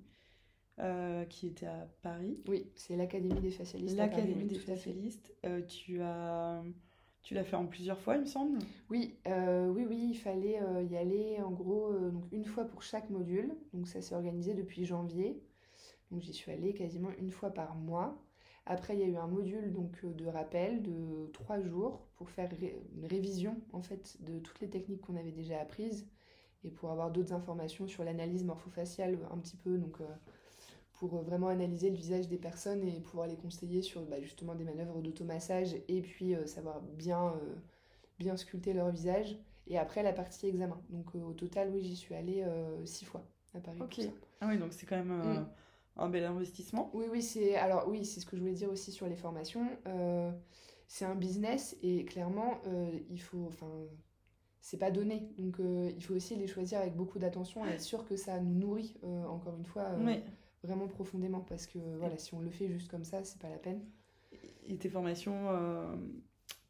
Euh, 0.81 1.27
qui 1.27 1.49
était 1.49 1.67
à 1.67 1.87
Paris. 2.01 2.41
Oui, 2.49 2.67
c'est 2.75 2.97
l'Académie 2.97 3.41
des 3.41 3.51
facialistes. 3.51 3.97
L'Académie 3.97 4.47
des 4.47 4.59
facialistes. 4.59 5.33
Euh, 5.45 5.61
tu 5.63 6.01
as, 6.01 6.63
tu 7.23 7.35
l'as 7.35 7.45
fait 7.45 7.57
en 7.57 7.67
plusieurs 7.67 7.99
fois, 8.01 8.17
il 8.17 8.23
me 8.23 8.27
semble. 8.27 8.59
Oui, 8.91 9.17
euh, 9.27 9.69
oui, 9.69 9.85
oui, 9.89 10.09
il 10.11 10.17
fallait 10.17 10.61
y 10.91 10.97
aller 10.97 11.41
en 11.41 11.51
gros 11.51 11.93
donc 12.11 12.25
une 12.33 12.45
fois 12.45 12.65
pour 12.65 12.83
chaque 12.83 13.11
module. 13.11 13.55
Donc 13.73 13.87
ça 13.89 14.03
s'est 14.03 14.15
organisé 14.15 14.55
depuis 14.55 14.85
janvier. 14.85 15.43
Donc 16.11 16.21
j'y 16.21 16.33
suis 16.33 16.53
allée 16.53 16.75
quasiment 16.75 17.11
une 17.19 17.31
fois 17.31 17.51
par 17.51 17.75
mois. 17.75 18.23
Après, 18.67 18.95
il 18.95 19.01
y 19.01 19.03
a 19.03 19.07
eu 19.07 19.17
un 19.17 19.27
module 19.27 19.73
donc 19.73 20.05
de 20.05 20.27
rappel 20.27 20.83
de 20.83 21.29
trois 21.33 21.61
jours 21.61 22.07
pour 22.17 22.31
faire 22.31 22.51
une 22.95 23.07
révision 23.07 23.61
en 23.73 23.83
fait 23.83 24.23
de 24.23 24.39
toutes 24.39 24.61
les 24.61 24.71
techniques 24.71 25.01
qu'on 25.01 25.17
avait 25.17 25.33
déjà 25.33 25.61
apprises 25.61 26.07
et 26.63 26.71
pour 26.71 26.91
avoir 26.91 27.11
d'autres 27.11 27.33
informations 27.33 27.89
sur 27.89 28.05
l'analyse 28.05 28.45
morphofaciale 28.45 29.19
un 29.33 29.39
petit 29.39 29.57
peu 29.57 29.79
donc 29.79 30.01
pour 31.03 31.17
euh, 31.17 31.23
vraiment 31.23 31.49
analyser 31.49 31.91
le 31.91 31.97
visage 31.97 32.29
des 32.29 32.37
personnes 32.37 32.87
et 32.87 33.01
pouvoir 33.01 33.27
les 33.27 33.35
conseiller 33.35 33.83
sur 33.83 34.03
bah, 34.03 34.21
justement 34.21 34.55
des 34.55 34.63
manœuvres 34.63 35.03
d'automassage 35.03 35.75
et 35.89 36.01
puis 36.01 36.37
euh, 36.37 36.47
savoir 36.47 36.81
bien, 36.81 37.27
euh, 37.27 37.57
bien 38.21 38.37
sculpter 38.37 38.73
leur 38.73 38.89
visage. 38.89 39.37
Et 39.67 39.79
après 39.79 40.05
la 40.05 40.13
partie 40.13 40.47
examen. 40.47 40.81
Donc 40.91 41.13
au 41.17 41.33
total, 41.33 41.71
oui, 41.73 41.83
j'y 41.83 41.97
suis 41.97 42.15
allée 42.15 42.45
six 42.85 43.05
fois 43.05 43.25
à 43.55 43.61
Paris. 43.61 43.79
Ok. 43.81 44.01
Ah 44.41 44.47
oui, 44.49 44.59
donc 44.59 44.73
c'est 44.73 44.87
quand 44.87 44.97
même 44.97 45.17
mm. 45.17 45.49
un 45.97 46.09
bel 46.09 46.25
investissement. 46.25 46.91
Oui, 46.95 47.07
oui, 47.11 47.23
c'est 47.23 47.57
alors 47.57 47.89
oui, 47.89 48.05
c'est 48.05 48.21
ce 48.21 48.27
que 48.27 48.37
je 48.37 48.41
voulais 48.41 48.55
dire 48.55 48.71
aussi 48.71 48.91
sur 48.91 49.07
les 49.07 49.17
formations. 49.17 49.67
c'est 50.89 51.05
un 51.05 51.15
business 51.15 51.77
et 51.83 52.05
clairement, 52.05 52.61
il 53.09 53.21
faut, 53.21 53.47
enfin, 53.47 53.71
c'est 54.61 54.79
pas 54.79 54.91
donné. 54.91 55.29
Donc 55.39 55.59
il 55.61 56.03
faut 56.03 56.15
aussi 56.15 56.35
les 56.35 56.49
choisir 56.49 56.81
avec 56.81 56.97
beaucoup 56.97 57.21
d'attention 57.21 57.65
et 57.65 57.71
être 57.71 57.81
sûr 57.81 58.05
que 58.05 58.17
ça 58.17 58.41
nous 58.41 58.55
nourrit. 58.55 58.97
encore 59.29 59.57
une 59.57 59.67
fois. 59.67 59.91
Oui 60.01 60.23
vraiment 60.63 60.87
profondément 60.87 61.41
parce 61.41 61.67
que 61.67 61.79
voilà, 61.99 62.19
si 62.19 62.35
on 62.35 62.41
le 62.41 62.51
fait 62.51 62.69
juste 62.69 62.91
comme 62.91 63.05
ça, 63.05 63.25
c'est 63.25 63.41
pas 63.41 63.49
la 63.49 63.59
peine. 63.59 63.81
Et 64.67 64.77
tes 64.77 64.89
formations 64.89 65.51
euh, 65.51 65.95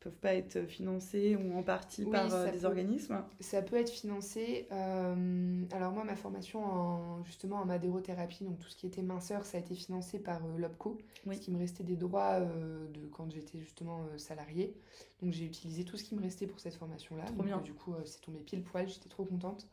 peuvent 0.01 0.16
pas 0.16 0.34
être 0.34 0.66
financées 0.66 1.36
ou 1.36 1.57
en 1.57 1.62
partie 1.62 2.07
par 2.07 2.32
euh, 2.32 2.51
des 2.51 2.64
organismes? 2.64 3.22
Ça 3.40 3.61
peut 3.61 3.76
être 3.76 3.90
financé. 3.90 4.66
Euh, 4.72 5.64
alors 5.72 5.93
moi, 5.93 6.05
ma 6.05 6.16
formation 6.16 6.64
en 6.64 7.24
justement 7.24 7.57
en 7.57 7.66
madérothérapie, 7.66 8.45
donc 8.45 8.59
tout 8.59 8.68
ce 8.68 8.76
qui 8.76 8.86
était 8.86 9.03
minceur, 9.03 9.45
ça 9.45 9.59
a 9.59 9.61
été 9.61 9.74
financé 9.74 10.18
par 10.18 10.40
l'OPCO, 10.57 10.99
ce 11.30 11.38
qui 11.38 11.51
me 11.51 11.59
restait 11.59 11.84
des 11.84 11.97
droits 11.97 12.40
de 12.40 13.07
quand 13.12 13.30
j'étais 13.30 13.59
justement 13.61 14.07
salariée. 14.16 14.74
Donc 15.20 15.32
j'ai 15.32 15.45
utilisé 15.45 15.84
tout 15.84 15.99
ce 15.99 16.05
qui 16.05 16.14
me 16.14 16.22
restait 16.22 16.47
pour 16.47 16.61
cette 16.61 16.74
formation-là. 16.74 17.24
Trop 17.24 17.43
bien. 17.43 17.61
du 17.61 17.74
coup, 17.74 17.95
c'est 18.07 18.22
tombé 18.22 18.40
pile 18.40 18.62
poil, 18.62 18.88
j'étais 18.88 19.11
trop 19.11 19.24
contente. 19.24 19.68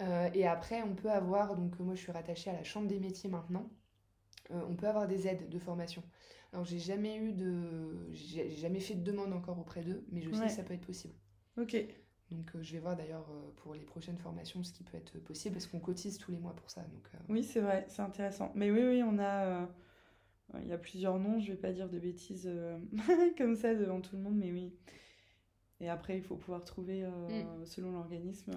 Euh, 0.00 0.30
et 0.34 0.46
après, 0.46 0.82
on 0.82 0.94
peut 0.94 1.10
avoir, 1.10 1.56
donc 1.56 1.78
moi 1.78 1.94
je 1.94 2.00
suis 2.00 2.12
rattachée 2.12 2.50
à 2.50 2.54
la 2.54 2.64
Chambre 2.64 2.88
des 2.88 3.00
métiers 3.00 3.28
maintenant, 3.30 3.68
euh, 4.50 4.62
on 4.68 4.74
peut 4.74 4.88
avoir 4.88 5.06
des 5.06 5.26
aides 5.26 5.48
de 5.48 5.58
formation. 5.58 6.02
Alors 6.52 6.64
j'ai 6.64 6.78
jamais 6.78 7.16
eu 7.16 7.32
de, 7.32 8.08
j'ai 8.12 8.50
jamais 8.50 8.80
fait 8.80 8.94
de 8.94 9.02
demande 9.02 9.32
encore 9.32 9.58
auprès 9.58 9.82
d'eux, 9.82 10.04
mais 10.10 10.20
je 10.20 10.32
sais 10.32 10.46
que 10.46 10.52
ça 10.52 10.62
peut 10.62 10.74
être 10.74 10.86
possible. 10.86 11.14
Ok. 11.58 11.76
Donc 12.30 12.54
euh, 12.54 12.62
je 12.62 12.72
vais 12.72 12.78
voir 12.78 12.96
d'ailleurs 12.96 13.28
pour 13.56 13.74
les 13.74 13.84
prochaines 13.84 14.18
formations 14.18 14.62
ce 14.62 14.72
qui 14.72 14.82
peut 14.84 14.96
être 14.96 15.18
possible 15.18 15.54
parce 15.54 15.66
qu'on 15.66 15.80
cotise 15.80 16.18
tous 16.18 16.30
les 16.30 16.38
mois 16.38 16.54
pour 16.54 16.70
ça. 16.70 16.82
Donc, 16.82 17.08
Oui, 17.28 17.44
c'est 17.44 17.60
vrai, 17.60 17.84
c'est 17.88 18.02
intéressant. 18.02 18.52
Mais 18.54 18.70
oui, 18.70 18.82
oui, 18.82 19.02
on 19.02 19.18
a, 19.18 19.68
il 20.60 20.66
y 20.66 20.72
a 20.72 20.78
plusieurs 20.78 21.18
noms. 21.18 21.38
Je 21.38 21.52
vais 21.52 21.58
pas 21.58 21.72
dire 21.72 21.88
de 21.88 21.98
bêtises 21.98 22.50
comme 23.38 23.54
ça 23.54 23.74
devant 23.74 24.00
tout 24.00 24.16
le 24.16 24.22
monde, 24.22 24.36
mais 24.36 24.50
oui. 24.50 24.72
Et 25.80 25.88
après, 25.88 26.16
il 26.16 26.22
faut 26.22 26.36
pouvoir 26.36 26.64
trouver, 26.64 27.04
euh, 27.04 27.08
mm. 27.08 27.64
selon 27.64 27.92
l'organisme 27.92 28.52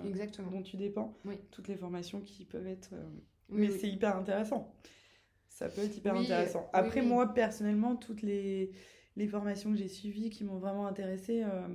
dont 0.51 0.61
tu 0.61 0.77
dépends, 0.77 1.17
toutes 1.51 1.67
les 1.69 1.77
formations 1.77 2.19
qui 2.19 2.45
peuvent 2.45 2.67
être. 2.67 2.89
Euh, 2.93 3.03
mais 3.49 3.69
c'est 3.69 3.89
hyper 3.89 4.17
intéressant. 4.17 4.73
Ça 5.47 5.69
peut 5.69 5.81
être 5.81 5.95
hyper 5.95 6.15
intéressant. 6.15 6.69
Après, 6.73 7.01
moi, 7.01 7.33
personnellement, 7.33 7.95
toutes 7.95 8.21
les, 8.21 8.71
les 9.15 9.27
formations 9.27 9.71
que 9.71 9.77
j'ai 9.77 9.87
suivies 9.87 10.29
qui 10.29 10.43
m'ont 10.43 10.57
vraiment 10.57 10.85
intéressée, 10.85 11.43
euh, 11.43 11.67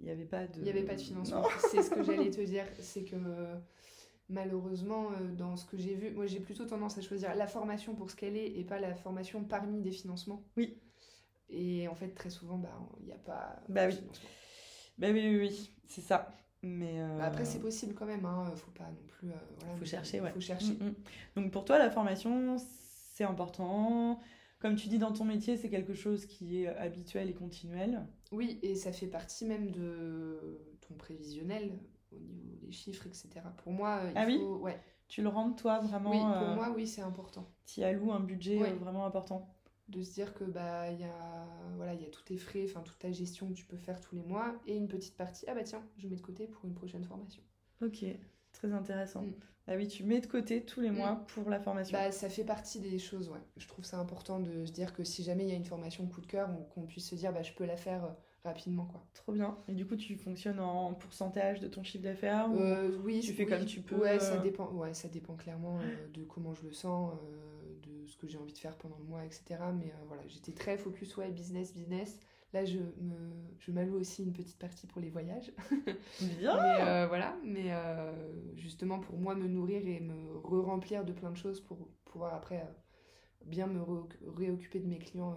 il 0.00 0.06
n'y 0.06 0.12
avait 0.12 0.24
pas 0.24 0.46
de. 0.46 0.58
Il 0.58 0.64
n'y 0.64 0.70
avait 0.70 0.82
pas 0.82 0.96
de 0.96 1.00
financement. 1.00 1.44
C'est 1.70 1.82
ce 1.82 1.90
que 1.90 2.02
j'allais 2.02 2.30
te 2.30 2.42
dire. 2.42 2.66
C'est 2.80 3.04
que 3.04 3.16
malheureusement, 4.28 5.10
dans 5.38 5.56
ce 5.56 5.64
que 5.64 5.78
j'ai 5.78 5.94
vu, 5.94 6.10
moi 6.10 6.26
j'ai 6.26 6.40
plutôt 6.40 6.66
tendance 6.66 6.98
à 6.98 7.00
choisir 7.00 7.34
la 7.34 7.46
formation 7.46 7.94
pour 7.94 8.10
ce 8.10 8.16
qu'elle 8.16 8.36
est 8.36 8.58
et 8.58 8.64
pas 8.64 8.80
la 8.80 8.94
formation 8.94 9.42
parmi 9.44 9.80
des 9.80 9.92
financements. 9.92 10.44
Oui. 10.56 10.76
Et 11.48 11.86
en 11.88 11.94
fait, 11.94 12.08
très 12.08 12.28
souvent, 12.28 12.58
bah, 12.58 12.76
il 13.00 13.06
n'y 13.06 13.12
a 13.12 13.18
pas 13.18 13.62
bah, 13.68 13.86
oui. 13.86 13.94
financement. 13.94 14.28
Ben 14.98 15.14
oui, 15.14 15.22
oui, 15.28 15.48
oui, 15.48 15.70
c'est 15.86 16.00
ça. 16.00 16.32
Mais 16.62 17.00
euh, 17.00 17.20
Après, 17.20 17.44
c'est 17.44 17.60
possible 17.60 17.94
quand 17.94 18.06
même, 18.06 18.24
hein. 18.24 18.52
faut 18.56 18.70
pas 18.72 18.84
non 18.84 19.06
plus. 19.06 19.28
Euh, 19.28 19.34
voilà, 19.58 19.76
faut 19.76 19.84
chercher, 19.84 20.20
ouais. 20.20 20.32
Faut 20.32 20.40
chercher. 20.40 20.72
Mm, 20.72 20.88
mm. 20.88 20.94
Donc 21.36 21.52
pour 21.52 21.64
toi, 21.64 21.78
la 21.78 21.90
formation, 21.90 22.56
c'est 23.12 23.24
important. 23.24 24.20
Comme 24.58 24.74
tu 24.74 24.88
dis 24.88 24.98
dans 24.98 25.12
ton 25.12 25.24
métier, 25.24 25.56
c'est 25.56 25.68
quelque 25.68 25.94
chose 25.94 26.26
qui 26.26 26.62
est 26.62 26.68
habituel 26.68 27.28
et 27.28 27.34
continuel. 27.34 28.06
Oui, 28.32 28.58
et 28.62 28.74
ça 28.74 28.90
fait 28.90 29.06
partie 29.06 29.44
même 29.44 29.70
de 29.70 30.58
ton 30.88 30.94
prévisionnel 30.94 31.78
au 32.10 32.18
niveau 32.18 32.56
des 32.62 32.72
chiffres, 32.72 33.06
etc. 33.06 33.28
Pour 33.58 33.72
moi, 33.72 34.00
il 34.10 34.12
ah 34.16 34.24
faut... 34.24 34.28
oui 34.28 34.62
ouais. 34.62 34.80
Tu 35.08 35.22
le 35.22 35.28
rentres, 35.28 35.62
toi, 35.62 35.78
vraiment 35.78 36.10
Oui, 36.10 36.18
pour 36.18 36.48
euh, 36.48 36.54
moi, 36.54 36.72
oui, 36.74 36.86
c'est 36.86 37.02
important. 37.02 37.48
Tu 37.64 37.82
alloues 37.82 38.12
un 38.12 38.20
budget 38.20 38.58
vraiment 38.74 39.06
important 39.06 39.48
de 39.88 40.02
se 40.02 40.12
dire 40.14 40.34
que 40.34 40.44
bah 40.44 40.90
il 40.90 41.00
y 41.00 41.04
a 41.04 41.46
voilà 41.76 41.94
il 41.94 42.02
y 42.02 42.04
a 42.06 42.10
tous 42.10 42.22
tes 42.24 42.36
frais 42.38 42.64
enfin 42.68 42.80
toute 42.82 42.98
ta 42.98 43.12
gestion 43.12 43.48
que 43.48 43.52
tu 43.54 43.64
peux 43.66 43.76
faire 43.76 44.00
tous 44.00 44.14
les 44.16 44.22
mois 44.22 44.54
et 44.66 44.76
une 44.76 44.88
petite 44.88 45.16
partie 45.16 45.44
ah 45.48 45.54
bah 45.54 45.62
tiens 45.62 45.82
je 45.96 46.08
mets 46.08 46.16
de 46.16 46.20
côté 46.22 46.46
pour 46.48 46.64
une 46.64 46.74
prochaine 46.74 47.04
formation 47.04 47.42
ok 47.82 48.04
Très 48.52 48.72
intéressant. 48.72 49.20
Mm. 49.20 49.34
Ah 49.66 49.74
oui, 49.76 49.86
tu 49.86 50.02
mets 50.02 50.20
de 50.22 50.26
côté 50.26 50.64
tous 50.64 50.80
les 50.80 50.90
mois 50.90 51.26
pour 51.34 51.50
la 51.50 51.60
formation. 51.60 51.98
Bah, 51.98 52.10
ça 52.10 52.30
fait 52.30 52.42
partie 52.44 52.80
des 52.80 52.98
choses, 52.98 53.28
ouais. 53.28 53.40
Je 53.58 53.68
trouve 53.68 53.84
ça 53.84 53.98
important 53.98 54.40
de 54.40 54.64
se 54.64 54.72
dire 54.72 54.94
que 54.94 55.04
si 55.04 55.22
jamais 55.22 55.42
il 55.44 55.50
y 55.50 55.52
a 55.52 55.56
une 55.56 55.64
formation 55.66 56.06
coup 56.06 56.22
de 56.22 56.26
cœur, 56.26 56.48
on- 56.58 56.62
qu'on 56.62 56.86
puisse 56.86 57.10
se 57.10 57.14
dire, 57.16 57.34
bah, 57.34 57.42
je 57.42 57.52
peux 57.52 57.66
la 57.66 57.76
faire 57.76 58.04
euh, 58.04 58.08
rapidement, 58.44 58.86
quoi. 58.86 59.04
Trop 59.12 59.32
bien. 59.32 59.58
Et 59.68 59.74
du 59.74 59.84
coup, 59.86 59.96
tu 59.96 60.16
fonctionnes 60.16 60.58
en 60.60 60.94
pourcentage 60.94 61.60
de 61.60 61.68
ton 61.68 61.82
chiffre 61.82 62.04
d'affaires 62.04 62.48
ou- 62.50 62.56
Euh, 62.58 62.96
oui, 63.04 63.20
tu 63.20 63.34
fais 63.34 63.44
oui. 63.44 63.50
comme 63.50 63.66
tu 63.66 63.82
peux, 63.82 63.96
Ouais, 63.96 64.18
ça 64.20 64.36
euh. 64.36 64.40
dépend. 64.42 64.70
Ouais, 64.72 64.94
ça 64.94 65.08
dépend 65.08 65.34
clairement 65.34 65.80
euh, 65.80 66.08
de 66.14 66.22
comment 66.24 66.54
je 66.54 66.62
le 66.62 66.72
sens, 66.72 67.12
euh, 67.12 67.55
ce 68.16 68.20
que 68.22 68.28
j'ai 68.28 68.38
envie 68.38 68.52
de 68.52 68.58
faire 68.58 68.76
pendant 68.78 68.96
le 68.98 69.04
mois, 69.04 69.24
etc. 69.24 69.44
Mais 69.78 69.90
euh, 69.90 70.04
voilà, 70.06 70.22
j'étais 70.26 70.52
très 70.52 70.78
focus, 70.78 71.16
ouais, 71.16 71.30
business, 71.30 71.74
business. 71.74 72.18
Là, 72.52 72.64
je 72.64 72.78
me, 72.78 73.50
je 73.58 73.70
m'alloue 73.70 73.96
aussi 73.96 74.22
une 74.22 74.32
petite 74.32 74.58
partie 74.58 74.86
pour 74.86 75.00
les 75.00 75.10
voyages. 75.10 75.52
Bien. 76.38 76.56
Mais 76.56 76.80
euh, 76.80 77.06
voilà, 77.06 77.36
mais 77.44 77.72
euh, 77.72 78.12
justement 78.54 78.98
pour 78.98 79.18
moi 79.18 79.34
me 79.34 79.46
nourrir 79.46 79.86
et 79.86 80.00
me 80.00 80.38
re-remplir 80.38 81.04
de 81.04 81.12
plein 81.12 81.30
de 81.30 81.36
choses 81.36 81.60
pour 81.60 81.88
pouvoir 82.04 82.32
après 82.34 82.60
euh, 82.60 83.44
bien 83.44 83.66
me 83.66 83.82
réoccuper 84.36 84.80
de 84.80 84.86
mes 84.86 84.98
clients 84.98 85.36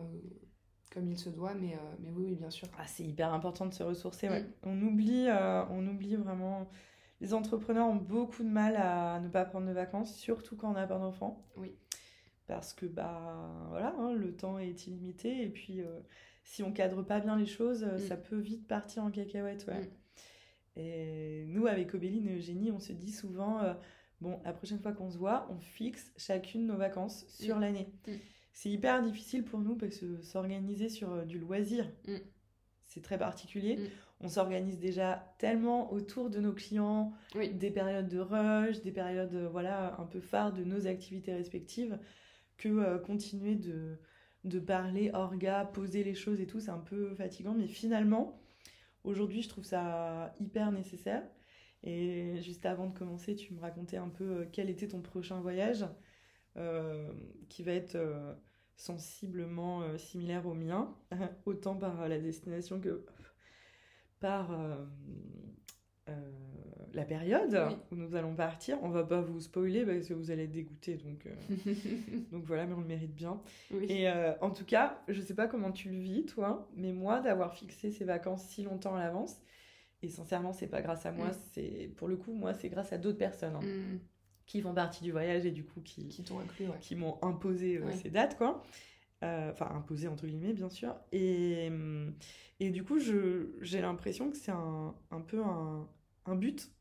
comme 0.94 1.10
il 1.10 1.18
se 1.18 1.30
doit. 1.30 1.56
Mais, 1.56 1.78
mais 2.00 2.12
oui, 2.12 2.24
oui, 2.28 2.36
bien 2.36 2.52
sûr. 2.52 2.68
Ah, 2.78 2.88
c'est 2.88 3.04
hyper 3.04 3.34
important 3.34 3.66
de 3.66 3.74
se 3.74 3.84
ressourcer. 3.84 4.30
ouais. 4.30 4.44
Mm. 4.44 4.54
On 4.64 4.82
oublie, 4.84 5.28
on 5.70 5.86
oublie 5.88 6.16
vraiment. 6.16 6.70
Les 7.22 7.34
entrepreneurs 7.34 7.88
ont 7.88 7.96
beaucoup 7.96 8.44
de 8.44 8.50
mal 8.50 8.78
à 8.78 9.20
ne 9.20 9.28
pas 9.28 9.44
prendre 9.44 9.68
de 9.68 9.74
vacances, 9.74 10.16
surtout 10.16 10.56
quand 10.56 10.70
on 10.70 10.74
n'a 10.74 10.88
pas 10.88 10.98
d'enfants. 10.98 11.46
Oui. 11.58 11.76
Parce 12.50 12.74
que 12.74 12.88
bah 12.88 13.68
voilà, 13.70 13.94
hein, 14.00 14.12
le 14.14 14.36
temps 14.36 14.58
est 14.58 14.88
illimité 14.88 15.44
et 15.44 15.50
puis 15.50 15.82
euh, 15.82 16.00
si 16.44 16.64
on 16.64 16.74
cadre 16.74 17.04
pas 17.04 17.20
bien 17.20 17.38
les 17.38 17.46
choses, 17.46 17.84
euh, 17.84 17.96
Mm. 17.98 18.00
ça 18.00 18.18
peut 18.18 18.40
vite 18.40 18.68
partir 18.68 19.04
en 19.04 19.12
cacahuète. 19.12 19.66
Ouais. 19.68 19.82
Mm. 19.82 19.88
Et 20.76 21.46
nous, 21.48 21.68
avec 21.68 21.94
Obéline 21.94 22.28
et 22.28 22.38
Eugénie, 22.38 22.72
on 22.72 22.80
se 22.80 22.92
dit 22.92 23.12
souvent, 23.12 23.62
euh, 23.62 23.74
bon, 24.20 24.40
la 24.44 24.52
prochaine 24.54 24.80
fois 24.80 24.94
qu'on 24.94 25.12
se 25.12 25.18
voit, 25.20 25.48
on 25.52 25.60
fixe 25.60 26.12
chacune 26.18 26.66
nos 26.66 26.76
vacances 26.76 27.26
sur 27.28 27.58
Mm. 27.58 27.62
l'année. 27.62 27.88
C'est 28.52 28.70
hyper 28.72 29.04
difficile 29.04 29.44
pour 29.44 29.60
nous 29.60 29.76
parce 29.76 29.98
que 29.98 30.20
s'organiser 30.24 30.90
sur 30.90 31.12
euh, 31.14 31.26
du 31.26 31.38
loisir, 31.38 31.88
c'est 32.86 33.04
très 33.04 33.20
particulier. 33.20 33.78
On 34.22 34.28
s'organise 34.28 34.80
déjà 34.80 35.24
tellement 35.38 35.94
autour 35.94 36.32
de 36.32 36.40
nos 36.40 36.52
clients, 36.54 37.14
Oui. 37.36 37.54
des 37.54 37.70
périodes 37.70 38.10
de 38.10 38.20
rush, 38.20 38.82
des 38.82 38.92
périodes 38.92 39.36
voilà, 39.52 39.96
un 40.00 40.06
peu 40.06 40.20
phares 40.20 40.52
de 40.52 40.64
nos 40.64 40.88
activités 40.88 41.32
respectives, 41.34 41.98
que 42.60 42.68
euh, 42.68 43.00
continuer 43.00 43.56
de, 43.56 44.60
parler 44.60 45.10
orga, 45.14 45.66
poser 45.66 46.04
les 46.04 46.14
choses 46.14 46.40
et 46.40 46.46
tout, 46.46 46.60
c'est 46.60 46.70
un 46.70 46.78
peu 46.78 47.16
fatigant. 47.16 47.56
Mais 47.56 47.68
finalement, 47.68 48.40
aujourd'hui, 49.04 49.42
je 49.42 49.50
trouve 49.50 49.64
ça 49.64 50.32
hyper 50.40 50.72
nécessaire. 50.72 51.24
Et 51.82 52.40
juste 52.42 52.66
avant 52.66 52.88
de 52.88 52.98
commencer, 52.98 53.36
tu 53.36 53.54
me 53.54 53.62
racontais 53.62 53.98
un 53.98 54.10
peu 54.10 54.24
euh, 54.24 54.46
quel 54.52 54.70
était 54.70 54.90
ton 54.90 55.02
prochain 55.02 55.40
voyage, 55.40 55.86
euh, 56.58 57.12
qui 57.48 57.64
va 57.64 57.72
être 57.72 57.98
sensiblement 58.76 59.98
similaire 59.98 60.46
au 60.46 60.54
mien, 60.54 60.94
autant 61.46 61.76
par 61.76 62.08
la 62.08 62.20
destination 62.20 62.80
que 62.80 63.06
par 64.20 64.52
la 67.00 67.06
période 67.06 67.58
Oui. 67.70 67.76
où 67.92 67.96
nous 67.96 68.16
allons 68.16 68.36
partir. 68.36 68.78
On 68.84 68.90
va 68.90 69.04
pas 69.04 69.22
vous 69.22 69.40
spoiler 69.40 69.86
parce 69.86 70.08
que 70.08 70.14
vous 70.14 70.30
allez 70.32 70.44
être 70.44 70.52
dégoûtés, 70.52 70.96
donc, 70.98 71.26
euh, 71.26 71.34
donc 72.32 72.44
voilà, 72.46 72.66
mais 72.66 72.74
on 72.74 72.82
le 72.82 72.86
mérite 72.88 73.14
bien. 73.16 73.42
oui. 73.72 73.86
Et 73.90 74.10
euh, 74.10 74.34
en 74.42 74.52
tout 74.52 74.66
cas, 74.66 75.02
je 75.08 75.22
sais 75.22 75.34
pas 75.34 75.48
comment 75.48 75.72
tu 75.72 75.90
le 75.90 75.98
vis, 76.00 76.26
toi, 76.26 76.70
mais 76.76 76.94
moi, 76.94 77.20
d'avoir 77.22 77.54
fixé 77.56 77.92
ces 77.92 78.06
vacances 78.06 78.44
si 78.44 78.64
longtemps 78.64 78.96
à 78.96 79.00
l'avance, 79.00 79.42
et 80.02 80.10
sincèrement, 80.10 80.54
c'est 80.54 80.68
pas 80.68 80.82
grâce 80.82 81.06
à 81.06 81.12
moi, 81.12 81.28
Mm. 81.30 81.38
c'est 81.54 81.92
pour 81.98 82.08
le 82.08 82.16
coup, 82.18 82.34
moi, 82.34 82.54
c'est 82.54 82.70
grâce 82.70 82.94
à 82.94 82.98
d'autres 82.98 83.18
personnes 83.18 83.56
hein, 83.56 83.66
Mm. 83.66 84.00
qui 84.46 84.62
font 84.62 84.74
partie 84.74 85.04
du 85.04 85.12
voyage 85.12 85.46
et 85.46 85.52
du 85.52 85.64
coup 85.64 85.82
qui, 85.82 86.08
Qui 86.08 86.24
t'ont 86.24 86.40
inclus, 86.40 86.68
ouais. 86.68 86.78
qui 86.82 86.96
m'ont 86.96 87.18
imposé 87.22 87.78
euh, 87.78 87.86
Ouais. 87.86 87.94
ces 87.96 88.10
dates, 88.10 88.38
quoi. 88.38 88.64
Euh, 89.24 89.52
Enfin, 89.52 89.70
imposé 89.76 90.08
entre 90.08 90.26
guillemets, 90.26 90.54
bien 90.54 90.70
sûr. 90.70 90.96
Et, 91.12 91.70
et 92.62 92.70
du 92.70 92.84
coup, 92.86 93.00
je, 93.00 93.50
j'ai 93.60 93.82
l'impression 93.82 94.30
que 94.32 94.38
c'est 94.38 94.52
un, 94.52 94.96
un 95.12 95.20
peu 95.20 95.42
un, 95.44 95.86
un 96.26 96.36
but 96.36 96.72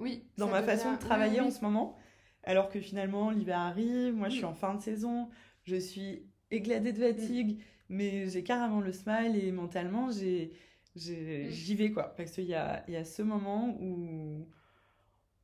Oui. 0.00 0.24
dans 0.38 0.48
ma 0.48 0.62
façon 0.62 0.92
de 0.92 0.98
travailler 0.98 1.40
oui, 1.40 1.46
en 1.46 1.50
ce 1.50 1.60
moment. 1.62 1.96
Alors 2.42 2.68
que 2.70 2.80
finalement, 2.80 3.30
l'hiver 3.30 3.58
arrive, 3.58 4.14
moi 4.14 4.28
je 4.28 4.36
suis 4.36 4.44
Mm. 4.44 4.48
en 4.48 4.54
fin 4.54 4.74
de 4.74 4.80
saison, 4.80 5.28
je 5.64 5.76
suis 5.76 6.26
éclatée 6.50 6.92
de 6.92 6.98
fatigue, 6.98 7.60
mais 7.88 8.26
j'ai 8.28 8.42
carrément 8.42 8.80
le 8.80 8.92
smile 8.92 9.36
et 9.36 9.52
mentalement, 9.52 10.08
Mm. 10.08 10.48
j'y 10.96 11.74
vais 11.74 11.90
quoi. 11.92 12.14
Parce 12.16 12.32
qu'il 12.32 12.44
y 12.46 12.54
a, 12.54 12.82
il 12.88 12.94
y 12.94 12.96
a 12.96 13.04
ce 13.04 13.22
moment 13.22 13.76
où, 13.80 14.46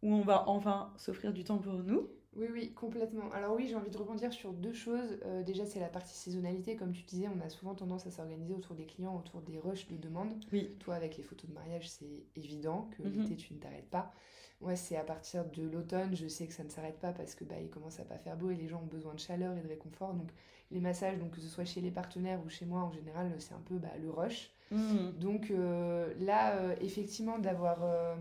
où 0.02 0.14
on 0.14 0.22
va 0.22 0.48
enfin 0.48 0.92
s'offrir 0.96 1.32
du 1.32 1.44
temps 1.44 1.58
pour 1.58 1.74
nous. 1.74 2.08
Oui, 2.34 2.48
oui, 2.52 2.72
complètement. 2.74 3.30
Alors 3.32 3.54
oui, 3.56 3.66
j'ai 3.66 3.76
envie 3.76 3.90
de 3.90 3.96
rebondir 3.96 4.30
sur 4.30 4.52
deux 4.52 4.74
choses. 4.74 5.18
Euh, 5.24 5.42
déjà, 5.42 5.64
c'est 5.64 5.80
la 5.80 5.88
partie 5.88 6.14
saisonnalité. 6.14 6.76
Comme 6.76 6.92
tu 6.92 7.02
disais, 7.02 7.28
on 7.34 7.40
a 7.40 7.48
souvent 7.48 7.74
tendance 7.74 8.06
à 8.06 8.10
s'organiser 8.10 8.52
autour 8.52 8.74
des 8.74 8.84
clients, 8.84 9.16
autour 9.16 9.40
des 9.40 9.58
rushs 9.58 9.88
de 9.88 9.96
demande. 9.96 10.34
Oui. 10.52 10.68
Toi, 10.80 10.96
avec 10.96 11.16
les 11.16 11.22
photos 11.22 11.48
de 11.48 11.54
mariage, 11.54 11.88
c'est 11.88 12.24
évident 12.36 12.90
que 12.96 13.02
Mhm. 13.04 13.22
l'été, 13.22 13.36
tu 13.36 13.54
ne 13.54 13.58
t'arrêtes 13.58 13.88
pas. 13.88 14.12
Moi, 14.60 14.74
c'est 14.76 14.96
à 14.96 15.04
partir 15.04 15.44
de 15.44 15.62
l'automne, 15.62 16.16
je 16.16 16.26
sais 16.26 16.46
que 16.46 16.52
ça 16.52 16.64
ne 16.64 16.70
s'arrête 16.70 16.98
pas 16.98 17.12
parce 17.12 17.34
que 17.34 17.44
bah, 17.44 17.56
il 17.60 17.68
commence 17.68 18.00
à 18.00 18.04
pas 18.04 18.16
faire 18.16 18.36
beau 18.36 18.50
et 18.50 18.56
les 18.56 18.68
gens 18.68 18.80
ont 18.82 18.86
besoin 18.86 19.14
de 19.14 19.20
chaleur 19.20 19.56
et 19.56 19.60
de 19.60 19.68
réconfort. 19.68 20.14
Donc, 20.14 20.30
les 20.70 20.80
massages, 20.80 21.18
donc 21.18 21.32
que 21.32 21.40
ce 21.40 21.48
soit 21.48 21.64
chez 21.64 21.80
les 21.80 21.90
partenaires 21.90 22.40
ou 22.44 22.48
chez 22.48 22.66
moi, 22.66 22.80
en 22.80 22.90
général, 22.90 23.32
c'est 23.38 23.54
un 23.54 23.62
peu 23.66 23.76
bah, 23.76 23.92
le 24.00 24.10
rush. 24.10 24.50
Mm. 24.70 25.10
Donc 25.18 25.50
euh, 25.50 26.12
là, 26.18 26.56
euh, 26.56 26.74
effectivement, 26.80 27.38
d'avoir 27.38 27.84
euh, 27.84 28.14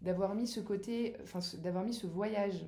d'avoir 0.00 0.34
mis 0.34 0.46
ce 0.46 0.60
côté, 0.60 1.14
enfin, 1.22 1.40
d'avoir 1.58 1.84
mis 1.84 1.94
ce 1.94 2.06
voyage 2.06 2.64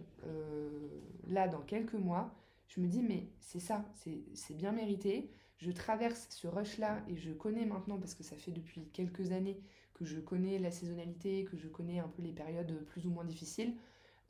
là 1.28 1.48
dans 1.48 1.60
quelques 1.60 1.94
mois, 1.94 2.30
je 2.68 2.80
me 2.80 2.86
dis, 2.86 3.02
mais 3.02 3.28
c'est 3.40 3.60
ça, 3.60 3.84
c'est 3.94 4.18
c'est 4.34 4.54
bien 4.54 4.72
mérité. 4.72 5.30
Je 5.58 5.70
traverse 5.70 6.26
ce 6.30 6.46
rush-là 6.46 7.00
et 7.08 7.16
je 7.16 7.30
connais 7.30 7.64
maintenant, 7.64 7.98
parce 7.98 8.14
que 8.14 8.22
ça 8.22 8.36
fait 8.36 8.50
depuis 8.50 8.88
quelques 8.92 9.32
années 9.32 9.58
que 9.94 10.04
je 10.04 10.18
connais 10.20 10.58
la 10.58 10.70
saisonnalité, 10.70 11.44
que 11.44 11.56
je 11.56 11.68
connais 11.68 12.00
un 12.00 12.08
peu 12.08 12.22
les 12.22 12.32
périodes 12.32 12.84
plus 12.84 13.06
ou 13.06 13.10
moins 13.10 13.24
difficiles. 13.24 13.74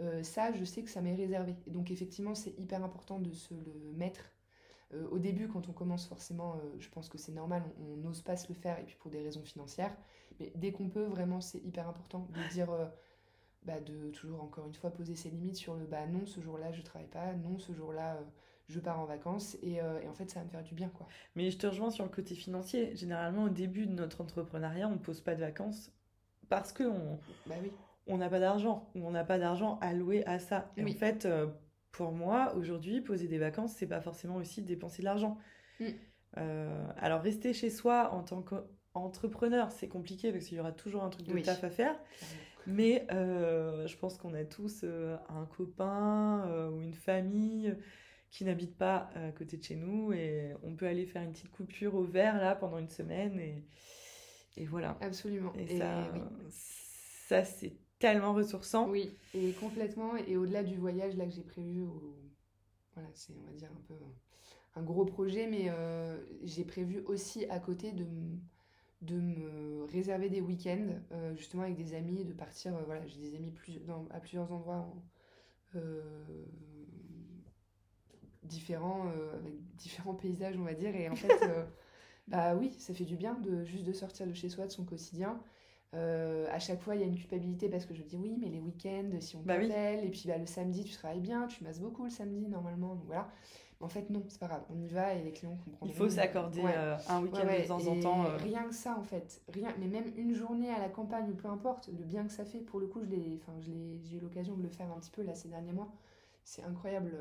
Euh, 0.01 0.23
ça, 0.23 0.53
je 0.53 0.65
sais 0.65 0.83
que 0.83 0.91
ça 0.91 1.01
m'est 1.01 1.15
réservé. 1.15 1.57
Et 1.67 1.71
donc, 1.71 1.91
effectivement, 1.91 2.35
c'est 2.35 2.59
hyper 2.59 2.85
important 2.85 3.19
de 3.19 3.33
se 3.33 3.55
le 3.55 3.93
mettre. 3.95 4.21
Euh, 4.93 5.09
au 5.11 5.19
début, 5.19 5.49
quand 5.49 5.69
on 5.69 5.73
commence, 5.73 6.07
forcément, 6.07 6.57
euh, 6.57 6.77
je 6.79 6.89
pense 6.91 7.09
que 7.09 7.19
c'est 7.19 7.33
normal, 7.33 7.65
on 7.81 7.97
n'ose 7.97 8.23
pas 8.23 8.37
se 8.37 8.49
le 8.49 8.55
faire, 8.55 8.79
et 8.79 8.85
puis 8.85 8.97
pour 8.97 9.11
des 9.11 9.23
raisons 9.23 9.43
financières. 9.43 9.97
Mais 10.39 10.53
dès 10.57 10.73
qu'on 10.73 10.89
peut, 10.89 11.05
vraiment, 11.05 11.41
c'est 11.41 11.59
hyper 11.65 11.89
important 11.89 12.29
de 12.31 12.53
dire, 12.53 12.69
bah, 13.63 13.81
de 13.81 14.11
toujours, 14.11 14.43
encore 14.43 14.67
une 14.67 14.75
fois, 14.75 14.91
poser 14.91 15.17
ses 15.17 15.31
limites 15.31 15.57
sur 15.57 15.75
le 15.75 15.87
bah 15.87 16.07
non, 16.07 16.27
ce 16.27 16.41
jour-là, 16.41 16.73
je 16.73 16.83
travaille 16.83 17.09
pas, 17.09 17.33
non, 17.35 17.59
ce 17.59 17.73
jour-là, 17.73 18.21
je 18.69 18.81
pars 18.81 18.99
en 18.99 19.05
vacances, 19.05 19.57
et, 19.63 19.81
euh, 19.83 20.01
et 20.01 20.09
en 20.09 20.15
fait, 20.15 20.31
ça 20.31 20.41
va 20.41 20.47
me 20.47 20.51
faire 20.51 20.63
du 20.63 20.75
bien, 20.75 20.89
quoi. 20.89 21.07
Mais 21.37 21.51
je 21.51 21.59
te 21.59 21.67
rejoins 21.67 21.91
sur 21.91 22.05
le 22.05 22.11
côté 22.11 22.35
financier. 22.35 22.97
Généralement, 22.97 23.45
au 23.45 23.49
début 23.51 23.87
de 23.87 23.93
notre 23.93 24.21
entrepreneuriat, 24.23 24.89
on 24.89 24.93
ne 24.93 24.99
pose 24.99 25.21
pas 25.21 25.35
de 25.35 25.41
vacances 25.41 25.93
parce 26.49 26.73
qu'on 26.73 27.19
Bah 27.47 27.57
oui. 27.63 27.71
on 28.07 28.17
n'a 28.19 28.29
pas 28.29 28.41
d'argent 28.41 28.91
ou 28.95 29.07
on 29.07 29.11
n'a 29.11 29.25
pas 29.25 29.39
d'argent 29.39 29.79
alloué 29.83 30.25
à 30.27 30.39
ça. 30.39 30.71
Et 30.77 30.85
Oui. 30.85 30.93
en 30.95 30.99
fait, 30.99 31.27
euh, 31.27 31.47
pour 31.93 32.13
moi, 32.13 32.55
aujourd'hui, 32.55 33.01
poser 33.01 33.29
des 33.29 33.39
vacances, 33.39 33.73
c'est 33.73 33.87
pas 33.87 34.01
forcément 34.01 34.37
aussi 34.37 34.63
dépenser 34.63 35.03
de 35.03 35.05
l'argent. 35.07 35.37
Mm. 35.81 35.85
Euh, 36.39 36.87
alors, 36.99 37.21
rester 37.21 37.53
chez 37.53 37.71
soi 37.71 38.13
en 38.13 38.23
tant 38.23 38.43
qu'entrepreneur, 38.43 39.71
c'est 39.73 39.89
compliqué 39.89 40.33
parce 40.33 40.47
qu'il 40.47 40.57
y 40.57 40.61
aura 40.61 40.73
toujours 40.73 41.05
un 41.05 41.11
truc 41.11 41.27
de 41.27 41.33
Oui. 41.35 41.43
taf 41.43 41.63
à 41.65 41.71
faire. 41.71 41.97
Mais 42.67 43.07
je 43.11 43.97
pense 43.99 44.17
qu'on 44.17 44.33
a 44.33 44.45
tous 44.45 44.85
un 44.85 45.45
copain 45.57 46.49
ou 46.73 46.81
une 46.81 46.95
famille 46.95 47.77
qui 48.35 48.45
n'habite 48.45 48.77
pas 48.77 49.09
à 49.15 49.31
côté 49.31 49.57
de 49.57 49.63
chez 49.63 49.77
nous 49.77 50.13
et 50.13 50.55
on 50.65 50.75
peut 50.75 50.87
aller 50.87 51.07
faire 51.07 51.23
une 51.23 51.31
petite 51.33 51.53
coupure 51.53 51.95
au 51.95 52.03
vert 52.03 52.37
là 52.37 52.57
pendant 52.57 52.79
une 52.79 52.89
semaine 52.89 53.39
et, 53.39 53.65
et 54.57 54.67
voilà. 54.67 54.99
Absolument. 55.01 55.53
Et 55.59 55.69
Et 55.69 55.79
ça, 55.79 56.11
oui. 56.13 56.21
ça 57.29 57.45
c'est 57.45 57.73
tellement 58.01 58.35
ressourçant. 58.35 58.89
Oui, 58.89 59.11
et 59.35 59.53
complètement. 59.53 60.17
Et 60.17 60.37
au-delà 60.37 60.63
du 60.65 60.77
voyage 60.77 61.17
là 61.17 61.27
que 61.27 61.33
j'ai 61.33 61.43
prévu, 61.43 61.83
au- 61.83 62.17
voilà, 62.95 63.09
c'est 63.15 63.33
on 63.41 63.51
va 63.51 63.57
dire 63.57 63.71
un 63.71 63.83
peu 63.89 63.95
un 64.77 64.83
gros 64.83 65.05
projet, 65.05 65.47
mais 65.47 65.67
euh, 65.71 66.17
j'ai 66.45 66.65
prévu 66.65 67.01
aussi 67.07 67.45
à 67.47 67.61
côté 67.61 67.93
de, 67.93 68.07
de 69.03 69.21
me 69.21 69.85
réserver 69.85 70.29
des 70.31 70.41
week-ends, 70.41 70.89
euh, 71.13 71.35
justement 71.37 71.63
avec 71.65 71.77
des 71.77 71.95
amis, 71.95 72.25
de 72.25 72.33
partir. 72.33 72.77
euh, 72.77 72.83
voilà, 72.87 73.07
j'ai 73.07 73.21
des 73.21 73.37
amis 73.37 73.51
plus, 73.53 73.81
dans, 73.85 74.07
à 74.11 74.21
plusieurs 74.21 74.51
endroits 74.53 74.77
en- 74.79 75.03
euh, 75.77 76.47
différents, 78.45 79.07
euh, 79.07 79.37
avec 79.39 79.55
différents 79.77 80.15
paysages, 80.15 80.57
on 80.59 80.65
va 80.65 80.75
dire. 80.75 80.95
Et 80.95 81.09
en 81.09 81.17
fait, 81.17 81.43
euh, 81.43 81.65
bah 82.29 82.55
oui, 82.55 82.73
ça 82.79 82.95
fait 82.95 83.05
du 83.05 83.17
bien 83.17 83.35
de 83.35 83.65
juste 83.65 83.85
de 83.85 83.93
sortir 83.93 84.27
de 84.27 84.33
chez 84.33 84.49
soi, 84.49 84.67
de 84.67 84.73
son 84.73 84.85
quotidien. 84.85 85.41
Euh, 85.95 86.47
à 86.51 86.59
chaque 86.59 86.81
fois, 86.81 86.97
il 86.97 87.01
y 87.01 87.05
a 87.05 87.07
une 87.07 87.15
culpabilité 87.15 87.69
parce 87.69 87.87
que 87.87 87.95
je 87.95 88.03
dis 88.03 88.17
oui, 88.17 88.37
mais 88.41 88.49
les 88.49 88.61
week-ends, 88.61 89.11
si 89.21 89.37
on 89.37 89.43
Bah 89.43 89.55
oui. 89.59 89.71
et 89.71 90.11
puis 90.11 90.25
bah, 90.27 90.39
le 90.39 90.47
samedi, 90.47 90.83
tu 90.85 90.93
travailles 90.93 91.21
bien, 91.21 91.47
tu 91.47 91.63
masses 91.63 91.81
beaucoup 91.81 92.05
le 92.05 92.11
samedi 92.11 92.49
normalement, 92.49 92.97
donc 92.97 93.05
voilà. 93.07 93.29
En 93.81 93.89
fait, 93.89 94.09
non, 94.09 94.25
c'est 94.29 94.41
pas 94.41 94.47
grave. 94.47 94.63
On 94.71 94.81
y 94.81 94.89
va 94.89 95.15
et 95.15 95.23
les 95.23 95.33
clients 95.33 95.57
comprennent. 95.63 95.91
Il 95.91 95.95
faut 95.95 96.09
s'accorder 96.09 96.63
un 96.63 97.23
week-end 97.23 97.45
de 97.45 97.69
temps 97.69 97.87
en 97.87 98.01
temps. 98.01 98.23
Rien 98.39 98.65
que 98.65 98.75
ça, 98.75 98.97
en 98.99 99.03
fait. 99.03 99.43
Rien, 99.49 99.75
mais 99.79 99.89
même 99.89 100.11
une 100.17 100.35
journée 100.35 100.71
à 100.71 100.79
la 100.79 100.89
campagne 100.89 101.31
ou 101.31 101.35
peu 101.35 101.49
importe, 101.49 101.89
le 101.89 102.05
bien 102.05 102.25
que 102.25 102.33
ça 102.33 102.45
fait, 102.45 102.61
pour 102.61 102.81
le 102.81 102.87
coup, 102.87 103.01
j'ai 103.05 104.17
eu 104.17 104.21
l'occasion 104.21 104.57
de 104.57 104.63
le 104.63 104.71
faire 104.71 104.91
un 104.91 104.99
petit 104.99 105.11
peu 105.11 105.23
là 105.23 105.35
ces 105.35 105.49
derniers 105.49 105.73
mois. 105.73 105.93
C'est 106.45 106.63
incroyable. 106.63 107.13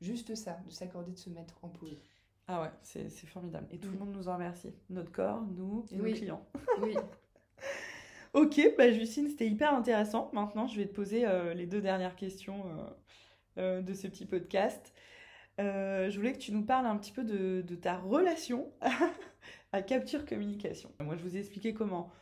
Juste 0.00 0.34
ça, 0.34 0.58
de 0.66 0.70
s'accorder, 0.70 1.12
de 1.12 1.18
se 1.18 1.30
mettre 1.30 1.58
en 1.62 1.68
pause. 1.68 2.00
Ah 2.48 2.62
ouais, 2.62 2.70
c'est 2.82 3.08
formidable. 3.26 3.66
Et 3.72 3.78
tout 3.78 3.90
le 3.90 3.96
mm. 3.96 3.98
monde 3.98 4.12
nous 4.14 4.28
en 4.28 4.34
remercie. 4.34 4.72
Notre 4.88 5.10
corps, 5.10 5.42
nous 5.42 5.84
et 5.90 5.96
nos 5.96 6.04
clients. 6.04 6.46
Oui. 6.80 6.94
ok, 8.34 8.74
bah 8.78 8.92
Justine, 8.92 9.28
c'était 9.28 9.48
hyper 9.48 9.74
intéressant. 9.74 10.30
Maintenant, 10.32 10.66
je 10.66 10.76
vais 10.76 10.86
te 10.86 10.94
poser 10.94 11.26
euh, 11.26 11.54
les 11.54 11.66
deux 11.66 11.80
dernières 11.80 12.14
questions 12.14 12.64
euh, 12.66 12.90
euh, 13.58 13.82
de 13.82 13.94
ce 13.94 14.06
petit 14.06 14.26
podcast. 14.26 14.92
je 15.58 16.14
voulais 16.14 16.32
que 16.32 16.38
tu 16.38 16.52
nous 16.52 16.64
parles 16.64 16.86
un 16.86 16.96
petit 16.96 17.12
peu 17.12 17.24
de, 17.24 17.62
de 17.62 17.74
ta 17.74 17.96
relation 17.96 18.70
à 19.72 19.82
Capture 19.82 20.24
Communication. 20.24 20.92
Moi, 21.00 21.16
je 21.16 21.22
vous 21.22 21.36
ai 21.36 21.40
expliqué 21.40 21.74
comment 21.74 22.12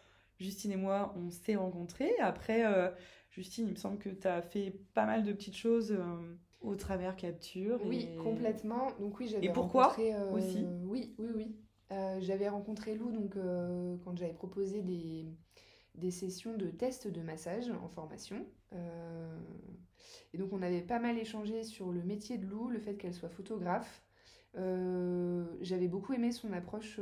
Justine 0.40 0.72
et 0.72 0.76
moi, 0.76 1.14
on 1.16 1.30
s'est 1.30 1.56
rencontrés. 1.56 2.12
Après, 2.18 2.64
Justine, 3.30 3.66
il 3.66 3.72
me 3.72 3.76
semble 3.76 3.98
que 3.98 4.08
tu 4.08 4.26
as 4.26 4.40
fait 4.40 4.74
pas 4.94 5.04
mal 5.04 5.22
de 5.22 5.32
petites 5.32 5.56
choses 5.56 5.96
au 6.64 6.74
travers 6.76 7.16
capture. 7.16 7.80
Oui, 7.86 8.08
complètement. 8.22 8.88
Donc 9.00 9.18
oui, 9.18 9.28
j'avais 9.28 9.46
et 9.46 9.52
pourquoi 9.52 9.88
rencontré, 9.88 10.14
euh, 10.14 10.32
aussi? 10.32 10.64
Oui, 10.84 11.14
oui, 11.18 11.30
oui. 11.34 11.56
Euh, 11.92 12.18
j'avais 12.20 12.48
rencontré 12.48 12.94
Lou 12.94 13.10
donc 13.12 13.36
euh, 13.36 13.96
quand 14.04 14.16
j'avais 14.16 14.32
proposé 14.32 14.80
des, 14.80 15.26
des 15.94 16.10
sessions 16.10 16.56
de 16.56 16.70
tests 16.70 17.06
de 17.08 17.20
massage 17.20 17.70
en 17.70 17.88
formation. 17.88 18.46
et 20.32 20.38
donc 20.38 20.52
on 20.52 20.62
avait 20.62 20.82
pas 20.82 20.98
mal 20.98 21.18
échangé 21.18 21.62
sur 21.62 21.92
le 21.92 22.02
métier 22.02 22.38
de 22.38 22.46
Lou, 22.46 22.68
le 22.68 22.78
fait 22.78 22.96
qu'elle 22.96 23.14
soit 23.14 23.28
photographe. 23.28 24.02
j'avais 24.54 25.88
beaucoup 25.88 26.14
aimé 26.14 26.32
son 26.32 26.52
approche, 26.52 26.98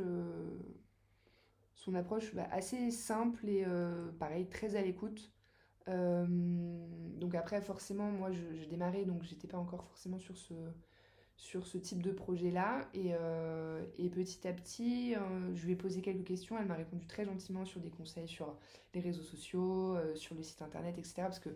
son 1.74 1.94
approche 1.94 2.34
bah, 2.34 2.48
assez 2.50 2.90
simple 2.90 3.48
et 3.48 3.64
pareil 4.18 4.48
très 4.48 4.74
à 4.74 4.82
l'écoute. 4.82 5.32
Euh, 5.89 6.26
donc 7.18 7.35
après, 7.35 7.61
forcément, 7.61 8.11
moi, 8.11 8.30
je, 8.30 8.66
démarrais, 8.66 9.05
donc 9.05 9.22
j'étais 9.22 9.49
pas 9.49 9.59
encore 9.59 9.85
forcément 9.85 10.18
sur 10.18 10.37
ce, 10.37 10.55
sur 11.37 11.66
ce 11.66 11.78
type 11.78 12.03
de 12.03 12.12
projet-là. 12.12 12.89
Et, 12.95 13.12
euh, 13.12 13.85
et, 13.99 14.09
petit 14.11 14.47
à 14.47 14.53
petit, 14.53 15.14
euh, 15.14 15.55
je 15.55 15.66
lui 15.66 15.72
ai 15.72 15.76
posé 15.76 16.01
quelques 16.01 16.24
questions. 16.24 16.59
Elle 16.59 16.66
m'a 16.66 16.74
répondu 16.74 17.07
très 17.07 17.24
gentiment 17.24 17.64
sur 17.64 17.80
des 17.80 17.91
conseils 17.91 18.28
sur 18.28 18.57
les 18.95 19.01
réseaux 19.01 19.22
sociaux, 19.22 19.97
sur 20.14 20.35
le 20.35 20.43
site 20.43 20.62
internet, 20.62 20.99
etc. 20.99 21.14
Parce 21.22 21.41
que 21.41 21.51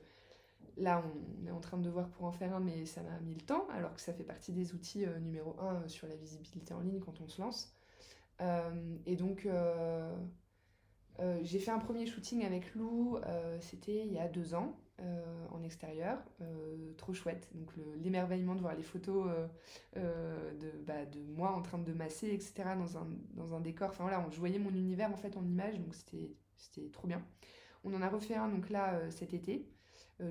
là, 0.76 1.02
on 1.42 1.46
est 1.46 1.52
en 1.52 1.60
train 1.60 1.78
de 1.78 1.82
devoir 1.82 2.08
pour 2.08 2.26
en 2.26 2.32
faire 2.32 2.54
un, 2.54 2.60
mais 2.60 2.86
ça 2.86 3.02
m'a 3.02 3.18
mis 3.20 3.34
le 3.34 3.40
temps, 3.40 3.66
alors 3.70 3.94
que 3.94 4.00
ça 4.00 4.12
fait 4.12 4.24
partie 4.24 4.52
des 4.52 4.74
outils 4.74 5.06
numéro 5.22 5.56
un 5.60 5.86
sur 5.88 6.06
la 6.08 6.16
visibilité 6.16 6.74
en 6.74 6.80
ligne 6.80 7.00
quand 7.00 7.20
on 7.20 7.28
se 7.28 7.40
lance. 7.40 7.74
et 9.06 9.16
donc 9.16 9.46
euh, 11.20 11.38
j'ai 11.42 11.58
fait 11.58 11.70
un 11.70 11.78
premier 11.78 12.06
shooting 12.06 12.44
avec 12.44 12.74
Lou, 12.74 13.16
euh, 13.16 13.58
c'était 13.60 14.04
il 14.04 14.12
y 14.12 14.18
a 14.18 14.28
deux 14.28 14.54
ans, 14.54 14.78
euh, 15.00 15.46
en 15.50 15.62
extérieur, 15.62 16.18
trop 16.96 17.14
chouette. 17.14 17.48
Donc 17.54 17.70
l'émerveillement 17.96 18.54
de 18.54 18.60
voir 18.60 18.74
les 18.74 18.82
photos 18.82 19.28
de, 19.94 20.70
bah, 20.86 21.04
de, 21.06 21.20
moi 21.20 21.52
en 21.52 21.62
train 21.62 21.78
de 21.78 21.92
masser, 21.92 22.28
etc., 22.28 22.70
dans 22.78 22.98
un, 22.98 23.08
dans 23.34 23.54
un 23.54 23.60
décor. 23.60 23.90
Enfin 23.90 24.04
voilà, 24.04 24.26
je 24.30 24.38
voyais 24.38 24.58
mon 24.58 24.70
univers 24.70 25.10
en 25.10 25.16
fait 25.16 25.36
en 25.36 25.44
image, 25.44 25.78
donc 25.78 25.94
c'était 25.94 26.88
trop 26.92 27.06
bien. 27.06 27.24
On 27.84 27.94
en 27.94 28.02
a 28.02 28.08
refait 28.08 28.34
un 28.34 28.48
donc 28.48 28.70
là 28.70 29.10
cet 29.10 29.32
été, 29.32 29.68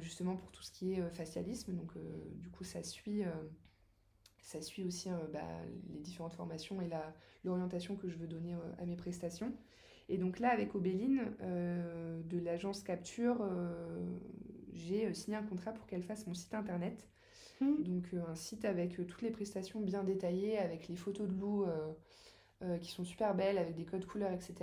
justement 0.02 0.36
pour 0.36 0.52
tout 0.52 0.62
ce 0.62 0.72
qui 0.72 0.94
est 0.94 1.10
facialisme. 1.12 1.74
Donc 1.74 1.94
du 2.36 2.50
coup, 2.50 2.64
ça 2.64 2.84
suit 2.84 3.24
ça 4.42 4.62
suit 4.62 4.84
aussi 4.84 5.10
bah, 5.34 5.40
les 5.90 6.00
différentes 6.00 6.34
formations 6.34 6.80
et 6.82 6.90
l'orientation 7.44 7.96
que 7.96 8.10
je 8.10 8.18
veux 8.18 8.28
donner 8.28 8.56
à 8.78 8.86
mes 8.86 8.96
prestations. 8.96 9.54
Et 10.08 10.18
donc 10.18 10.40
là, 10.40 10.50
avec 10.50 10.76
Obéline 10.76 11.34
euh, 11.42 12.22
de 12.24 12.38
l'agence 12.40 12.84
Capture, 12.84 13.42
euh, 13.42 14.06
j'ai 14.74 15.08
euh, 15.08 15.14
signé 15.14 15.36
un 15.36 15.44
contrat 15.44 15.72
pour 15.74 15.88
qu'elle 15.88 16.04
fasse 16.04 16.28
mon 16.28 16.34
site 16.34 16.54
internet. 16.54 17.08
Mmh. 17.60 17.84
Donc 17.84 18.14
un 18.28 18.36
site 18.36 18.66
avec 18.66 18.96
toutes 19.08 19.22
les 19.22 19.32
prestations 19.32 19.80
bien 19.80 20.04
détaillées, 20.04 20.58
avec 20.58 20.88
les 20.90 20.98
photos 20.98 21.28
de 21.28 21.34
loups 21.34 21.66
qui 22.82 22.92
sont 22.92 23.06
super 23.06 23.34
belles, 23.34 23.58
avec 23.58 23.76
des 23.76 23.86
codes 23.86 24.06
couleurs, 24.06 24.34
etc. 24.34 24.56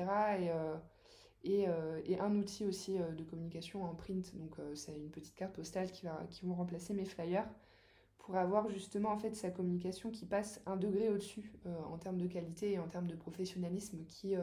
Et, 1.43 1.64
et, 2.05 2.18
un 2.20 2.36
outil 2.36 2.66
aussi 2.66 2.99
de 2.99 3.24
communication 3.24 3.82
en 3.82 3.95
print. 3.95 4.36
Donc 4.36 4.57
c'est 4.74 4.95
une 4.95 5.09
petite 5.09 5.34
carte 5.34 5.55
postale 5.55 5.90
qui, 5.90 6.05
va, 6.05 6.22
qui 6.28 6.45
vont 6.45 6.53
remplacer 6.53 6.93
mes 6.93 7.07
flyers 7.07 7.49
pour 8.18 8.36
avoir 8.36 8.68
justement 8.68 9.09
en 9.09 9.18
fait 9.18 9.34
sa 9.34 9.51
communication 9.51 10.11
qui 10.11 10.26
passe 10.26 10.61
un 10.66 10.76
degré 10.76 11.09
au-dessus 11.09 11.55
en 11.90 11.97
termes 11.97 12.18
de 12.18 12.26
qualité 12.26 12.72
et 12.72 12.78
en 12.78 12.88
termes 12.88 13.07
de 13.07 13.16
professionnalisme 13.16 14.05
qui 14.05 14.36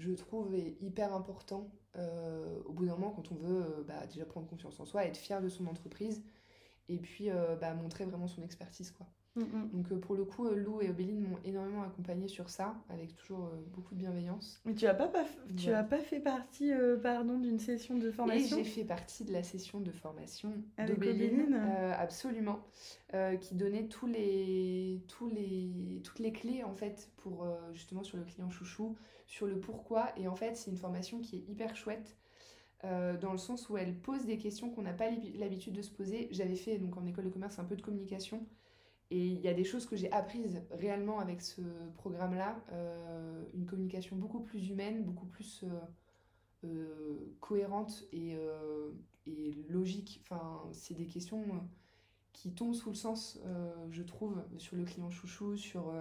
je 0.00 0.12
trouve, 0.12 0.54
est 0.54 0.76
hyper 0.80 1.14
important 1.14 1.70
euh, 1.96 2.62
au 2.64 2.72
bout 2.72 2.86
d'un 2.86 2.92
moment 2.92 3.10
quand 3.10 3.32
on 3.32 3.34
veut 3.34 3.62
euh, 3.62 3.82
bah, 3.86 4.06
déjà 4.06 4.24
prendre 4.24 4.46
confiance 4.46 4.78
en 4.80 4.84
soi, 4.84 5.04
être 5.04 5.16
fier 5.16 5.42
de 5.42 5.48
son 5.48 5.66
entreprise 5.66 6.22
et 6.88 6.98
puis 6.98 7.30
euh, 7.30 7.56
bah, 7.56 7.74
montrer 7.74 8.04
vraiment 8.04 8.28
son 8.28 8.42
expertise. 8.42 8.90
quoi. 8.92 9.06
Mm, 9.36 9.42
mm. 9.42 9.70
Donc 9.72 10.00
pour 10.00 10.14
le 10.16 10.24
coup, 10.24 10.48
Lou 10.48 10.80
et 10.80 10.90
Obéline 10.90 11.20
m'ont 11.20 11.38
énormément 11.44 11.82
accompagné 11.82 12.28
sur 12.28 12.50
ça, 12.50 12.74
avec 12.88 13.14
toujours 13.16 13.50
beaucoup 13.72 13.94
de 13.94 14.00
bienveillance. 14.00 14.60
Mais 14.64 14.74
tu 14.74 14.84
n'as 14.84 14.94
pas, 14.94 15.08
pas, 15.08 15.24
tu 15.56 15.70
as 15.72 15.84
pas 15.84 15.98
fait 15.98 16.20
partie 16.20 16.72
pardon, 17.02 17.38
d'une 17.38 17.58
session 17.58 17.96
de 17.96 18.10
formation? 18.10 18.58
Et 18.58 18.64
j'ai 18.64 18.70
fait 18.70 18.84
partie 18.84 19.24
de 19.24 19.32
la 19.32 19.42
session 19.42 19.80
de 19.80 19.90
formation 19.90 20.52
d'Obéline, 20.86 21.54
absolument, 21.96 22.60
qui 23.40 23.54
donnait 23.54 23.86
tous 23.86 24.06
les, 24.06 25.02
tous 25.08 25.28
les, 25.28 26.00
toutes 26.02 26.18
les 26.18 26.32
clés 26.32 26.64
en 26.64 26.74
fait 26.74 27.10
pour 27.18 27.46
justement 27.72 28.02
sur 28.02 28.18
le 28.18 28.24
client 28.24 28.50
chouchou, 28.50 28.96
sur 29.26 29.46
le 29.46 29.60
pourquoi. 29.60 30.08
Et 30.16 30.28
en 30.28 30.34
fait, 30.34 30.56
c'est 30.56 30.70
une 30.70 30.76
formation 30.76 31.20
qui 31.20 31.36
est 31.36 31.48
hyper 31.48 31.76
chouette. 31.76 32.16
Euh, 32.84 33.18
dans 33.18 33.32
le 33.32 33.38
sens 33.38 33.68
où 33.68 33.76
elle 33.76 33.94
pose 33.94 34.24
des 34.24 34.38
questions 34.38 34.70
qu'on 34.70 34.80
n'a 34.80 34.94
pas 34.94 35.10
l'habitude 35.34 35.74
de 35.74 35.82
se 35.82 35.90
poser. 35.90 36.28
J'avais 36.30 36.56
fait 36.56 36.78
donc 36.78 36.96
en 36.96 37.04
école 37.04 37.26
de 37.26 37.28
commerce 37.28 37.58
un 37.58 37.64
peu 37.64 37.76
de 37.76 37.82
communication 37.82 38.46
et 39.10 39.26
il 39.26 39.40
y 39.40 39.48
a 39.48 39.54
des 39.54 39.64
choses 39.64 39.86
que 39.86 39.96
j'ai 39.96 40.10
apprises 40.12 40.62
réellement 40.70 41.18
avec 41.18 41.42
ce 41.42 41.62
programme-là. 41.96 42.62
Euh, 42.72 43.44
une 43.54 43.66
communication 43.66 44.16
beaucoup 44.16 44.40
plus 44.40 44.68
humaine, 44.68 45.04
beaucoup 45.04 45.26
plus 45.26 45.64
euh, 46.64 47.34
cohérente 47.40 48.04
et, 48.12 48.36
logique. 49.68 50.22
Enfin, 50.24 50.62
c'est 50.72 50.94
des 50.94 51.06
questions 51.06 51.44
qui 52.32 52.52
tombent 52.52 52.74
sous 52.74 52.90
le 52.90 52.96
sens, 52.96 53.40
je 53.90 54.02
trouve, 54.02 54.42
sur 54.58 54.76
le 54.76 54.84
client 54.84 55.10
chouchou, 55.10 55.56
sur 55.56 55.92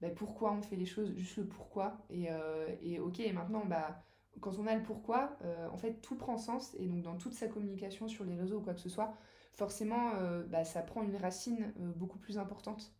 bah, 0.00 0.10
pourquoi 0.10 0.52
on 0.52 0.62
fait 0.62 0.76
les 0.76 0.86
choses, 0.86 1.12
juste 1.16 1.38
le 1.38 1.46
pourquoi. 1.46 1.98
Et, 2.10 2.30
euh, 2.30 2.76
ok, 3.00 3.20
maintenant, 3.34 3.64
bah, 3.66 4.04
quand 4.40 4.58
on 4.58 4.66
a 4.66 4.74
le 4.74 4.82
pourquoi, 4.82 5.36
euh, 5.44 5.68
en 5.70 5.76
fait, 5.76 6.00
tout 6.00 6.16
prend 6.16 6.38
sens. 6.38 6.74
Et 6.78 6.86
donc, 6.86 7.02
dans 7.02 7.16
toute 7.16 7.34
sa 7.34 7.48
communication 7.48 8.08
sur 8.08 8.24
les 8.24 8.36
réseaux 8.36 8.58
ou 8.58 8.62
quoi 8.62 8.74
que 8.74 8.80
ce 8.80 8.88
soit, 8.88 9.14
forcément, 9.58 10.14
euh, 10.14 10.44
bah, 10.44 10.64
ça 10.64 10.82
prend 10.82 11.02
une 11.02 11.16
racine 11.16 11.72
beaucoup 11.96 12.18
plus 12.18 12.38
importante 12.38 12.94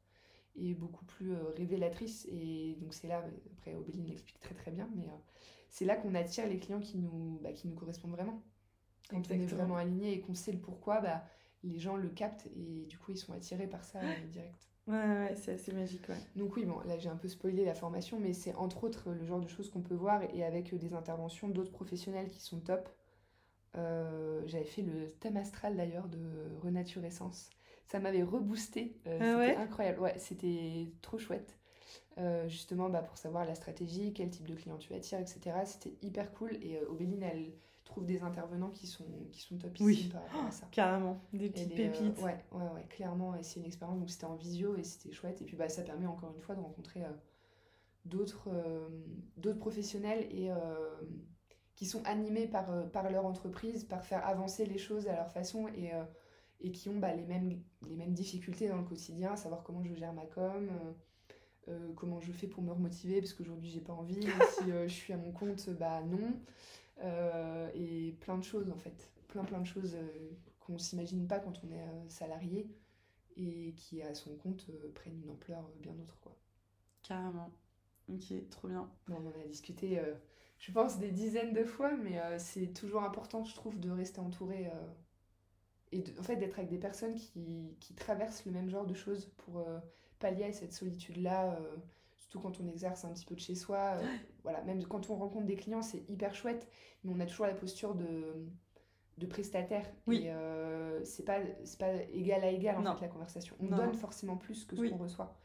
et 0.57 0.75
beaucoup 0.75 1.05
plus 1.05 1.33
révélatrice. 1.57 2.27
Et 2.31 2.77
donc, 2.81 2.93
c'est 2.93 3.07
là, 3.07 3.25
après, 3.57 3.75
Obéline 3.75 4.07
l'explique 4.07 4.41
très 4.41 4.55
très 4.55 4.73
bien, 4.73 4.91
mais 4.97 5.07
c'est 5.71 5.85
là 5.85 5.95
qu'on 5.95 6.15
attire 6.15 6.49
les 6.49 6.59
clients 6.59 6.81
qui 6.81 6.99
nous, 6.99 7.39
bah, 7.43 7.53
qui 7.53 7.69
nous 7.69 7.77
correspondent 7.77 8.11
vraiment. 8.11 8.43
Quand 9.09 9.23
on 9.31 9.35
est 9.35 9.47
vraiment 9.47 9.77
aligné 9.77 10.13
et 10.13 10.21
qu'on 10.21 10.35
sait 10.35 10.53
le 10.53 10.59
pourquoi, 10.59 11.01
bah, 11.01 11.25
les 11.63 11.79
gens 11.79 11.97
le 11.97 12.09
captent 12.09 12.47
et 12.57 12.87
du 12.87 12.99
coup, 12.99 13.13
ils 13.13 13.17
sont 13.17 13.33
attirés 13.33 13.69
par 13.69 13.85
ça 13.85 14.01
direct. 14.33 14.69
Ouais, 14.89 14.95
ouais 14.95 15.35
c'est 15.37 15.53
assez 15.53 15.73
magique, 15.73 16.09
ouais. 16.09 16.17
Donc 16.35 16.57
oui, 16.57 16.65
bon, 16.65 16.81
là 16.87 16.99
j'ai 16.99 17.09
un 17.09 17.17
peu 17.17 17.29
spoilé 17.29 17.65
la 17.65 17.75
formation, 17.75 18.19
mais 18.19 18.33
c'est 18.33 18.55
entre 18.55 18.85
autres 18.85 19.11
le 19.13 19.25
genre 19.25 19.41
de 19.41 19.49
choses 19.49 19.71
qu'on 19.71 19.83
peut 19.83 19.95
voir 19.95 20.23
et 20.35 20.45
avec 20.45 20.75
des 20.75 20.95
interventions 20.95 21.49
d'autres 21.49 21.73
professionnels 21.73 22.31
qui 22.31 22.41
sont 22.41 22.61
top. 22.61 22.89
Euh, 23.79 24.43
j'avais 24.47 24.65
fait 24.65 24.83
le 24.83 25.09
thème 25.21 25.37
astral 25.37 25.77
d'ailleurs 25.77 26.09
de 26.09 26.19
Renaturescence. 26.63 27.51
Ça 27.87 28.01
m'avait 28.01 28.23
reboosté, 28.23 28.97
euh, 29.07 29.19
ah 29.21 29.47
c'était 29.47 29.57
incroyable, 29.57 30.01
ouais, 30.01 30.19
c'était 30.19 30.93
trop 31.01 31.19
chouette. 31.19 31.57
Euh, 32.19 32.49
justement 32.49 32.91
bah, 32.91 33.01
pour 33.01 33.17
savoir 33.17 33.45
la 33.47 33.55
stratégie, 33.55 34.13
quel 34.13 34.29
type 34.29 34.47
de 34.47 34.55
client 34.55 34.77
tu 34.77 34.93
attires, 34.93 35.21
etc. 35.21 35.57
C'était 35.65 35.95
hyper 36.03 36.33
cool 36.33 36.55
et 36.61 36.81
Obéline, 36.89 37.23
elle, 37.23 37.53
trouve 37.85 38.05
des 38.05 38.23
intervenants 38.23 38.69
qui 38.69 38.87
sont, 38.87 39.07
qui 39.33 39.41
sont 39.41 39.57
top 39.57 39.75
oui. 39.81 40.11
par 40.13 40.23
rapport 40.25 40.45
à 40.45 40.51
ça. 40.51 40.67
Carrément, 40.73 41.23
des 41.33 41.49
petites 41.49 41.75
pépites. 41.75 42.21
ouais, 42.21 42.45
ouais, 42.53 42.69
ouais, 42.75 42.85
clairement. 42.91 43.35
Et 43.35 43.43
c'est 43.43 43.61
une 43.61 43.67
expérience, 43.67 43.99
donc 43.99 44.11
c'était 44.11 44.27
en 44.27 44.35
visio 44.35 44.77
et 44.77 44.83
c'était 44.83 45.11
chouette. 45.11 45.41
Et 45.41 45.47
puis 45.47 45.57
bah, 45.57 45.71
ça 45.71 45.81
permet 45.83 46.07
encore 46.07 46.35
une 46.35 46.43
fois 46.43 46.55
de 46.55 46.61
rencontrer 46.61 47.01
d'autres 48.05 48.51
d'autres 49.39 49.59
professionnels 49.59 50.27
et 50.31 50.51
qui 51.79 51.87
sont 51.87 52.03
animés 52.05 52.49
par, 52.49 52.91
par 52.91 53.09
leur 53.09 53.25
entreprise, 53.25 53.85
par 53.85 54.05
faire 54.05 54.27
avancer 54.27 54.67
les 54.67 54.79
choses 54.79 55.07
à 55.07 55.15
leur 55.15 55.31
façon 55.31 55.69
et, 55.69 55.93
et 56.61 56.73
qui 56.73 56.89
ont 56.89 56.99
bah, 56.99 57.15
les, 57.15 57.23
mêmes, 57.23 57.63
les 57.89 57.95
mêmes 57.95 58.15
difficultés 58.15 58.69
dans 58.69 58.79
le 58.79 58.83
quotidien, 58.83 59.35
à 59.35 59.37
savoir 59.37 59.63
comment 59.63 59.85
je 59.85 59.95
gère 59.95 60.13
ma 60.13 60.27
com. 60.27 60.69
comment 61.95 62.21
je 62.21 62.33
fais 62.33 62.49
pour 62.49 62.65
me 62.65 62.73
remotiver 62.73 63.21
parce 63.21 63.33
qu'aujourd'hui 63.33 63.71
j'ai 63.71 63.81
pas 63.81 63.93
envie 63.93 64.27
si 64.59 64.65
je 64.67 64.89
suis 64.89 65.13
à 65.13 65.19
mon 65.19 65.31
compte 65.31 65.71
bah 65.71 66.03
non 66.03 66.35
euh, 67.05 67.71
et 67.75 68.17
plein 68.21 68.37
de 68.39 68.43
choses 68.43 68.71
en 68.71 68.77
fait, 68.77 69.11
plein 69.29 69.45
plein 69.45 69.61
de 69.61 69.67
choses 69.67 69.95
euh, 69.95 70.31
qu'on 70.59 70.79
s'imagine 70.79 71.29
pas 71.29 71.39
quand 71.39 71.53
on 71.65 71.71
est 71.71 71.81
euh, 71.81 72.09
salarié 72.09 72.69
et 73.37 73.73
qui 73.77 74.03
à 74.03 74.15
son 74.15 74.35
compte 74.37 74.67
prennent 74.95 75.21
une 75.23 75.31
ampleur 75.31 75.71
bien 75.81 75.93
autre 75.93 76.19
quoi. 76.21 76.37
Carrément. 77.03 77.53
Ok, 78.09 78.33
trop 78.51 78.69
bien. 78.69 78.91
on 79.11 79.15
en 79.15 79.41
a 79.41 79.47
discuté, 79.47 80.01
je 80.59 80.73
pense, 80.73 80.99
des 80.99 81.11
dizaines 81.11 81.53
de 81.53 81.65
fois, 81.65 81.93
mais 81.97 82.21
c'est 82.39 82.75
toujours 82.75 83.03
important, 83.03 83.45
je 83.45 83.55
trouve, 83.55 83.79
de 83.79 83.91
rester 83.91 84.21
entouré 84.21 84.71
et 85.93 86.05
en 86.19 86.23
fait 86.23 86.37
d'être 86.37 86.59
avec 86.59 86.69
des 86.69 86.79
personnes 86.79 87.15
qui, 87.15 87.77
qui, 87.81 87.95
traversent 87.95 88.45
le 88.45 88.53
même 88.53 88.69
genre 88.69 88.85
de 88.85 88.95
choses 88.95 89.27
pour 89.39 89.65
pallier 90.19 90.45
à 90.45 90.53
cette 90.53 90.73
solitude-là 90.73 91.59
surtout 92.29 92.41
quand 92.41 92.61
on 92.61 92.69
exerce 92.69 93.05
un 93.05 93.13
petit 93.13 93.25
peu 93.25 93.35
de 93.35 93.41
chez 93.41 93.55
soi. 93.55 93.97
Euh, 93.97 94.17
voilà, 94.43 94.63
même 94.63 94.85
quand 94.85 95.11
on 95.11 95.17
rencontre 95.17 95.47
des 95.47 95.57
clients, 95.57 95.83
c'est 95.83 96.05
hyper 96.09 96.35
chouette, 96.35 96.69
mais 97.03 97.13
on 97.15 97.21
a 97.21 97.27
toujours 97.27 97.47
la 97.47 97.55
posture 97.55 97.95
de, 97.95 98.47
de 99.17 99.27
prestataire. 99.27 99.87
Oui. 100.07 100.25
Et 100.25 100.31
euh, 100.31 101.03
c'est 101.05 101.25
pas, 101.25 101.41
pas 101.79 101.95
égal 102.13 102.45
à 102.45 102.51
égal 102.51 102.77
en 102.77 102.95
fait 102.95 103.01
la 103.01 103.09
conversation. 103.09 103.57
On 103.61 103.67
donne 103.67 103.95
forcément 103.95 104.37
plus 104.37 104.65
que 104.65 104.77
ce 104.77 104.89
qu'on 104.89 104.99
reçoit. 104.99 105.39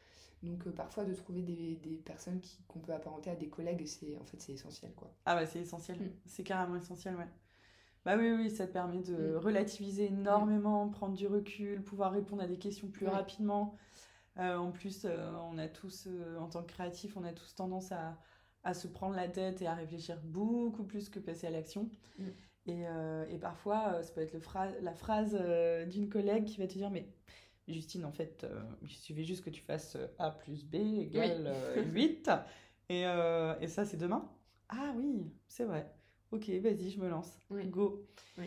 Donc 0.43 0.67
euh, 0.67 0.71
parfois 0.71 1.05
de 1.05 1.13
trouver 1.13 1.41
des, 1.41 1.75
des 1.77 1.97
personnes 1.97 2.41
qu'on 2.67 2.79
peut 2.79 2.93
apparenter 2.93 3.29
à 3.29 3.35
des 3.35 3.47
collègues, 3.47 3.85
c'est 3.87 4.17
en 4.17 4.25
fait 4.25 4.41
c'est 4.41 4.51
essentiel 4.51 4.93
quoi. 4.93 5.15
Ah 5.25 5.35
bah 5.35 5.45
c'est 5.45 5.59
essentiel, 5.59 5.99
mm. 5.99 6.11
c'est 6.25 6.43
carrément 6.43 6.75
essentiel 6.75 7.15
ouais. 7.15 7.29
Bah 8.03 8.17
oui 8.17 8.31
oui, 8.33 8.51
ça 8.51 8.67
te 8.67 8.73
permet 8.73 9.01
de 9.01 9.15
mm. 9.15 9.37
relativiser 9.37 10.07
énormément, 10.07 10.89
prendre 10.89 11.15
du 11.15 11.27
recul, 11.27 11.81
pouvoir 11.81 12.11
répondre 12.11 12.43
à 12.43 12.47
des 12.47 12.59
questions 12.59 12.89
plus 12.89 13.07
rapidement. 13.07 13.77
Euh, 14.37 14.57
en 14.57 14.71
plus, 14.71 15.05
euh, 15.05 15.31
on 15.49 15.57
a 15.57 15.67
tous, 15.67 16.09
en 16.39 16.49
tant 16.49 16.63
que 16.63 16.71
créatifs, 16.73 17.15
on 17.15 17.23
a 17.23 17.31
tous 17.31 17.55
tendance 17.55 17.91
à, 17.91 18.19
à, 18.63 18.73
se 18.73 18.87
prendre 18.87 19.15
la 19.15 19.29
tête 19.29 19.61
et 19.61 19.67
à 19.67 19.75
réfléchir 19.75 20.19
beaucoup 20.23 20.83
plus 20.83 21.07
que 21.07 21.19
passer 21.19 21.47
à 21.47 21.51
l'action. 21.51 21.89
Mm. 22.19 22.23
Et, 22.65 22.83
et, 23.29 23.37
parfois, 23.39 24.01
ça 24.03 24.13
peut 24.13 24.21
être 24.21 24.33
le 24.33 24.41
la 24.81 24.93
phrase 24.93 25.37
d'une 25.89 26.09
collègue 26.09 26.45
qui 26.45 26.57
va 26.57 26.67
te 26.67 26.73
dire 26.73 26.89
Mais 26.89 27.13
Justine, 27.67 28.05
en 28.05 28.11
fait, 28.11 28.45
il 28.81 28.89
suffit 28.89 29.23
juste 29.23 29.43
que 29.43 29.49
tu 29.49 29.61
fasses 29.61 29.97
A 30.19 30.31
plus 30.31 30.65
B 30.65 30.75
égale 30.75 31.55
8. 31.93 32.29
Et, 32.89 33.03
et, 33.61 33.67
ça, 33.67 33.85
c'est 33.85 33.97
demain? 33.97 34.29
Ah 34.69 34.93
oui, 34.97 35.31
c'est 35.47 35.63
vrai. 35.63 35.89
Ok, 36.31 36.49
vas-y, 36.49 36.89
je 36.89 36.99
me 36.99 37.07
lance. 37.07 37.39
Go. 37.51 38.05
Oui. 38.37 38.45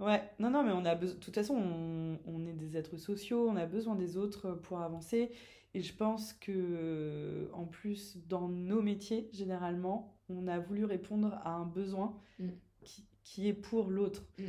Ouais, 0.00 0.22
non, 0.38 0.50
non, 0.50 0.62
mais 0.62 0.72
on 0.72 0.84
a 0.84 0.94
besoin. 0.94 1.16
De 1.16 1.20
toute 1.20 1.34
façon, 1.34 1.54
on, 1.54 2.18
on, 2.26 2.46
est 2.46 2.52
des 2.52 2.76
êtres 2.76 2.96
sociaux, 2.96 3.48
on 3.48 3.56
a 3.56 3.66
besoin 3.66 3.96
des 3.96 4.16
autres 4.16 4.52
pour 4.52 4.80
avancer. 4.80 5.30
Et 5.74 5.82
je 5.82 5.94
pense 5.94 6.32
que, 6.32 7.50
en 7.52 7.66
plus, 7.66 8.16
dans 8.26 8.48
nos 8.48 8.80
métiers, 8.80 9.28
généralement, 9.32 10.16
on 10.28 10.46
a 10.46 10.58
voulu 10.58 10.84
répondre 10.84 11.34
à 11.44 11.50
un 11.50 11.66
besoin 11.66 12.16
mm. 12.38 12.48
qui, 12.84 13.06
qui, 13.22 13.48
est 13.48 13.54
pour 13.54 13.90
l'autre. 13.90 14.24
Mm. 14.38 14.44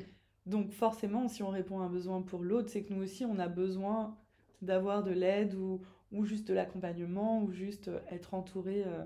Donc, 0.49 0.71
forcément, 0.71 1.27
si 1.27 1.43
on 1.43 1.49
répond 1.49 1.79
à 1.79 1.83
un 1.83 1.89
besoin 1.89 2.21
pour 2.21 2.43
l'autre, 2.43 2.69
c'est 2.69 2.83
que 2.83 2.93
nous 2.93 3.03
aussi, 3.03 3.25
on 3.25 3.39
a 3.39 3.47
besoin 3.47 4.17
d'avoir 4.61 5.03
de 5.03 5.11
l'aide 5.11 5.55
ou, 5.55 5.81
ou 6.11 6.25
juste 6.25 6.47
de 6.47 6.53
l'accompagnement 6.53 7.41
ou 7.43 7.51
juste 7.51 7.89
être 8.09 8.33
entouré. 8.33 8.83
Euh, 8.85 9.03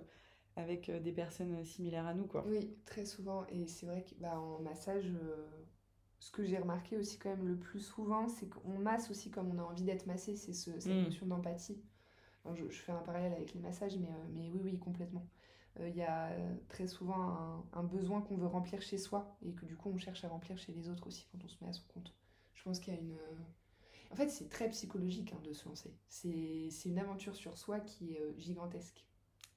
avec 0.55 0.89
euh, 0.89 0.99
des 0.99 1.11
personnes 1.11 1.63
similaires 1.63 2.05
à 2.05 2.13
nous 2.13 2.25
quoi. 2.25 2.45
Oui, 2.47 2.75
très 2.85 3.05
souvent 3.05 3.45
et 3.49 3.67
c'est 3.67 3.85
vrai 3.85 4.03
que 4.03 4.13
bah, 4.19 4.39
en 4.39 4.59
massage 4.59 5.05
euh, 5.05 5.47
ce 6.19 6.31
que 6.31 6.43
j'ai 6.43 6.57
remarqué 6.57 6.97
aussi 6.97 7.17
quand 7.17 7.29
même 7.29 7.47
le 7.47 7.57
plus 7.57 7.81
souvent, 7.81 8.27
c'est 8.27 8.47
qu'on 8.47 8.79
masse 8.79 9.11
aussi 9.11 9.29
comme 9.29 9.51
on 9.51 9.59
a 9.59 9.63
envie 9.63 9.83
d'être 9.83 10.05
massé, 10.05 10.35
c'est 10.35 10.53
ce, 10.53 10.71
cette 10.79 10.93
mm. 10.93 11.03
notion 11.03 11.25
d'empathie. 11.25 11.81
je, 12.55 12.65
fais 12.69 12.91
un 12.91 13.01
parallèle 13.01 13.33
avec 13.33 13.53
les 13.53 13.59
massages, 13.59 13.97
mais, 13.97 14.07
euh, 14.07 14.27
mais 14.33 14.49
oui, 14.49 14.61
oui, 14.63 14.79
complètement. 14.79 15.27
Euh, 15.79 15.89
il 15.89 15.95
y 15.95 16.03
a 16.03 16.29
très 16.69 16.87
souvent 16.87 17.65
un, 17.73 17.83
besoin 17.83 18.21
qu'on 18.21 18.37
veut 18.37 18.47
remplir 18.47 18.81
chez 18.81 18.97
soi 18.97 19.37
et 19.41 19.53
que 19.53 19.65
du 19.65 19.75
coup 19.75 19.89
on 19.89 19.97
cherche 19.97 20.23
à 20.23 20.29
remplir 20.29 20.57
chez 20.57 20.71
les 20.71 20.89
autres 20.89 21.07
aussi 21.07 21.27
quand 21.31 21.43
on 21.43 21.47
se 21.47 21.57
met 21.61 21.69
à 21.69 21.73
son 21.73 21.85
compte. 21.87 22.13
Je 22.53 22.63
pense 22.63 22.79
qu'il 22.79 22.93
y 22.93 22.97
a 22.97 22.99
une... 22.99 23.17
En 24.11 24.15
fait, 24.15 24.29
c'est 24.29 24.47
très 24.47 24.69
psychologique 24.69 25.33
hein, 25.33 25.41
de 25.43 25.53
se 25.53 25.67
lancer. 25.67 25.97
C'est 26.07 26.69
une 26.85 26.99
aventure 26.99 27.35
sur 27.35 27.57
soi 27.57 27.79
qui 27.79 28.13
est 28.13 28.21
euh, 28.21 28.33
gigantesque. 28.37 29.03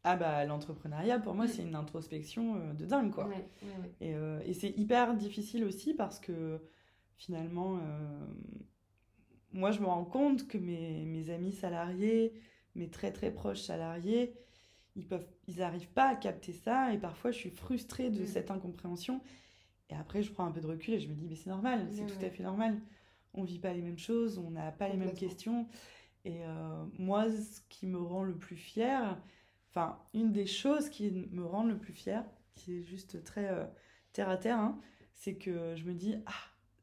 Ah 0.08 0.14
bah 0.14 0.44
l'entrepreneuriat 0.44 1.18
pour 1.18 1.34
moi 1.34 1.48
c'est 1.48 1.62
une 1.62 1.74
introspection 1.74 2.54
euh, 2.54 2.72
de 2.74 2.86
dingue 2.86 3.10
quoi. 3.10 3.28
Et, 4.00 4.14
euh, 4.14 4.38
et 4.44 4.54
c'est 4.54 4.70
hyper 4.70 5.16
difficile 5.16 5.64
aussi 5.64 5.94
parce 5.94 6.20
que 6.20 6.60
finalement 7.16 7.78
euh, 7.78 8.26
moi 9.52 9.72
je 9.72 9.80
me 9.80 9.86
rends 9.86 10.04
compte 10.04 10.46
que 10.46 10.58
mes, 10.58 11.04
mes, 11.06 11.30
amis 11.30 11.50
salariés, 11.50 12.34
mes 12.76 12.88
très 12.88 13.10
très 13.10 13.32
proches 13.32 13.62
salariés, 13.62 14.36
ils 14.96 15.06
peuvent 15.06 15.26
ils 15.46 15.62
arrivent 15.62 15.88
pas 15.88 16.08
à 16.08 16.14
capter 16.16 16.52
ça 16.52 16.92
et 16.92 16.98
parfois 16.98 17.30
je 17.30 17.38
suis 17.38 17.50
frustrée 17.50 18.10
de 18.10 18.22
mm. 18.22 18.26
cette 18.26 18.50
incompréhension 18.50 19.20
et 19.90 19.94
après 19.94 20.22
je 20.22 20.32
prends 20.32 20.46
un 20.46 20.50
peu 20.50 20.60
de 20.60 20.66
recul 20.66 20.94
et 20.94 21.00
je 21.00 21.08
me 21.08 21.14
dis 21.14 21.26
mais 21.28 21.36
c'est 21.36 21.50
normal, 21.50 21.86
c'est 21.90 22.06
tout 22.06 22.24
à 22.24 22.30
fait 22.30 22.42
normal. 22.42 22.80
On 23.34 23.44
vit 23.44 23.58
pas 23.58 23.72
les 23.74 23.82
mêmes 23.82 23.98
choses, 23.98 24.38
on 24.38 24.50
n'a 24.50 24.72
pas 24.72 24.88
les 24.88 24.96
mêmes 24.96 25.14
questions 25.14 25.68
et 26.24 26.40
moi 26.98 27.30
ce 27.30 27.60
qui 27.68 27.86
me 27.86 27.98
rend 27.98 28.24
le 28.24 28.34
plus 28.34 28.56
fier 28.56 29.16
Enfin, 29.76 29.98
une 30.14 30.32
des 30.32 30.46
choses 30.46 30.88
qui 30.88 31.10
me 31.10 31.44
rend 31.44 31.62
le 31.62 31.76
plus 31.76 31.92
fière, 31.92 32.24
qui 32.54 32.78
est 32.78 32.82
juste 32.82 33.22
très 33.24 33.50
euh, 33.50 33.66
terre 34.14 34.30
à 34.30 34.38
terre, 34.38 34.58
hein, 34.58 34.80
c'est 35.12 35.34
que 35.34 35.76
je 35.76 35.84
me 35.84 35.92
dis 35.92 36.14
ah 36.24 36.32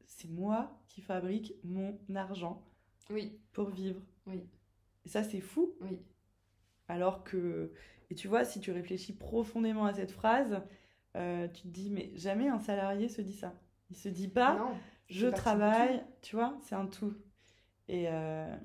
c'est 0.06 0.30
moi 0.30 0.80
qui 0.86 1.00
fabrique 1.00 1.54
mon 1.64 1.98
argent 2.14 2.64
oui. 3.10 3.36
pour 3.52 3.70
vivre. 3.70 4.00
Oui. 4.28 4.44
Et 5.04 5.08
ça 5.08 5.24
c'est 5.24 5.40
fou. 5.40 5.74
Oui. 5.80 5.98
Alors 6.88 7.24
que 7.24 7.72
et 8.10 8.14
tu 8.14 8.28
vois 8.28 8.44
si 8.44 8.60
tu 8.60 8.70
réfléchis 8.70 9.14
profondément 9.14 9.86
à 9.86 9.94
cette 9.94 10.12
phrase, 10.12 10.60
euh, 11.16 11.48
tu 11.48 11.62
te 11.62 11.68
dis 11.68 11.90
mais 11.90 12.10
jamais 12.14 12.48
un 12.48 12.58
salarié 12.58 13.08
se 13.08 13.22
dit 13.22 13.32
ça. 13.32 13.54
Il 13.90 13.96
se 13.96 14.08
dit 14.08 14.28
pas 14.28 14.72
je 15.08 15.26
travaille, 15.26 16.02
tu 16.22 16.36
vois, 16.36 16.56
c'est 16.62 16.74
un 16.74 16.86
tout. 16.86 17.14
Et, 17.88 18.06
euh, 18.08 18.56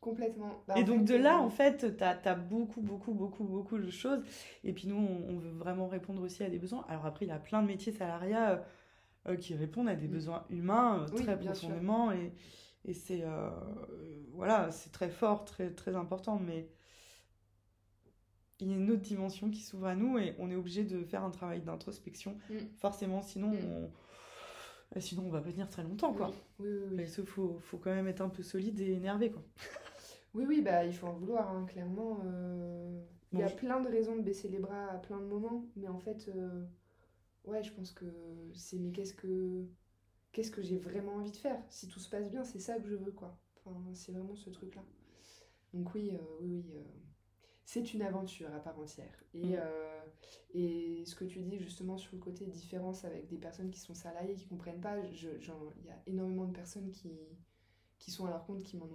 Complètement. 0.00 0.64
Bah, 0.66 0.74
et 0.78 0.84
donc 0.84 1.04
de 1.04 1.14
là, 1.14 1.36
euh, 1.36 1.42
en 1.42 1.50
fait, 1.50 1.96
tu 1.96 2.04
as, 2.04 2.34
beaucoup, 2.34 2.80
beaucoup, 2.80 3.12
beaucoup, 3.12 3.44
beaucoup 3.44 3.78
de 3.78 3.90
choses. 3.90 4.22
Et 4.64 4.72
puis 4.72 4.88
nous, 4.88 4.96
on, 4.96 5.36
veut 5.36 5.50
vraiment 5.50 5.88
répondre 5.88 6.22
aussi 6.22 6.42
à 6.42 6.48
des 6.48 6.58
besoins. 6.58 6.86
Alors 6.88 7.04
après, 7.04 7.26
il 7.26 7.28
y 7.28 7.32
a 7.32 7.38
plein 7.38 7.60
de 7.60 7.66
métiers 7.66 7.92
salariats 7.92 8.64
euh, 9.28 9.36
qui 9.36 9.54
répondent 9.54 9.90
à 9.90 9.94
des 9.94 10.08
mm. 10.08 10.12
besoins 10.12 10.44
humains 10.48 11.04
très 11.16 11.38
profondément. 11.38 12.12
Et, 12.12 12.32
et 12.86 12.94
c'est 12.94 13.22
voilà, 14.32 14.70
c'est 14.70 14.90
très 14.90 15.10
fort, 15.10 15.44
très, 15.44 15.70
très 15.70 15.94
important. 15.94 16.38
Mais 16.38 16.70
il 18.60 18.70
y 18.70 18.74
a 18.74 18.76
une 18.76 18.90
autre 18.90 19.02
dimension 19.02 19.50
qui 19.50 19.60
s'ouvre 19.60 19.86
à 19.86 19.94
nous 19.94 20.18
et 20.18 20.34
on 20.38 20.50
est 20.50 20.56
obligé 20.56 20.84
de 20.84 21.02
faire 21.04 21.24
un 21.24 21.30
travail 21.30 21.60
d'introspection. 21.60 22.36
Mm. 22.48 22.56
Forcément, 22.78 23.22
sinon 23.22 23.48
mm. 23.48 23.58
on 23.64 23.90
sinon 25.00 25.22
on 25.26 25.30
va 25.30 25.40
pas 25.40 25.52
tenir 25.52 25.68
très 25.68 25.84
longtemps 25.84 26.12
quoi. 26.12 26.32
Oui, 26.58 26.68
oui, 26.68 26.96
oui. 26.96 27.04
Il 27.18 27.26
faut, 27.26 27.58
faut 27.60 27.78
quand 27.78 27.94
même 27.94 28.08
être 28.08 28.22
un 28.22 28.28
peu 28.28 28.42
solide 28.42 28.80
et 28.80 28.92
énervé 28.92 29.30
quoi. 29.30 29.42
Oui, 30.34 30.44
oui, 30.46 30.62
bah, 30.62 30.84
il 30.84 30.92
faut 30.92 31.08
en 31.08 31.14
vouloir, 31.14 31.50
hein, 31.50 31.66
clairement. 31.66 32.20
Euh, 32.24 33.02
il 33.32 33.40
y 33.40 33.42
a 33.42 33.48
plein 33.48 33.80
de 33.80 33.88
raisons 33.88 34.16
de 34.16 34.22
baisser 34.22 34.48
les 34.48 34.58
bras 34.58 34.86
à 34.92 34.98
plein 34.98 35.18
de 35.18 35.24
moments, 35.24 35.64
mais 35.76 35.88
en 35.88 35.98
fait, 35.98 36.28
euh, 36.28 36.64
ouais, 37.44 37.62
je 37.62 37.72
pense 37.72 37.92
que 37.92 38.04
c'est 38.54 38.78
mais 38.78 38.90
qu'est-ce 38.90 39.14
que 39.14 39.66
qu'est-ce 40.32 40.50
que 40.50 40.62
j'ai 40.62 40.78
vraiment 40.78 41.14
envie 41.14 41.32
de 41.32 41.36
faire? 41.36 41.60
Si 41.68 41.88
tout 41.88 41.98
se 41.98 42.08
passe 42.08 42.30
bien, 42.30 42.44
c'est 42.44 42.60
ça 42.60 42.78
que 42.78 42.88
je 42.88 42.94
veux, 42.94 43.12
quoi. 43.12 43.36
Enfin, 43.56 43.76
c'est 43.94 44.12
vraiment 44.12 44.36
ce 44.36 44.50
truc-là. 44.50 44.82
Donc 45.74 45.94
oui, 45.94 46.10
euh, 46.12 46.18
oui, 46.40 46.64
oui. 46.64 46.82
C'est 47.72 47.94
une 47.94 48.02
aventure 48.02 48.52
à 48.52 48.58
part 48.58 48.76
entière. 48.80 49.24
Et, 49.32 49.54
mm. 49.54 49.60
et 50.54 51.04
ce 51.06 51.14
que 51.14 51.24
tu 51.24 51.38
dis 51.38 51.56
justement 51.56 51.96
sur 51.98 52.16
le 52.16 52.20
côté 52.20 52.44
différence 52.46 53.04
avec 53.04 53.28
des 53.28 53.38
personnes 53.38 53.70
qui 53.70 53.78
sont 53.78 53.94
salariées, 53.94 54.34
qui 54.34 54.48
comprennent 54.48 54.80
pas, 54.80 54.98
il 54.98 55.86
y 55.86 55.90
a 55.90 56.02
énormément 56.08 56.46
de 56.46 56.52
personnes 56.52 56.90
qui, 56.90 57.12
qui 58.00 58.10
sont 58.10 58.26
à 58.26 58.30
leur 58.30 58.44
compte, 58.44 58.64
qui 58.64 58.76
ont 58.76 58.88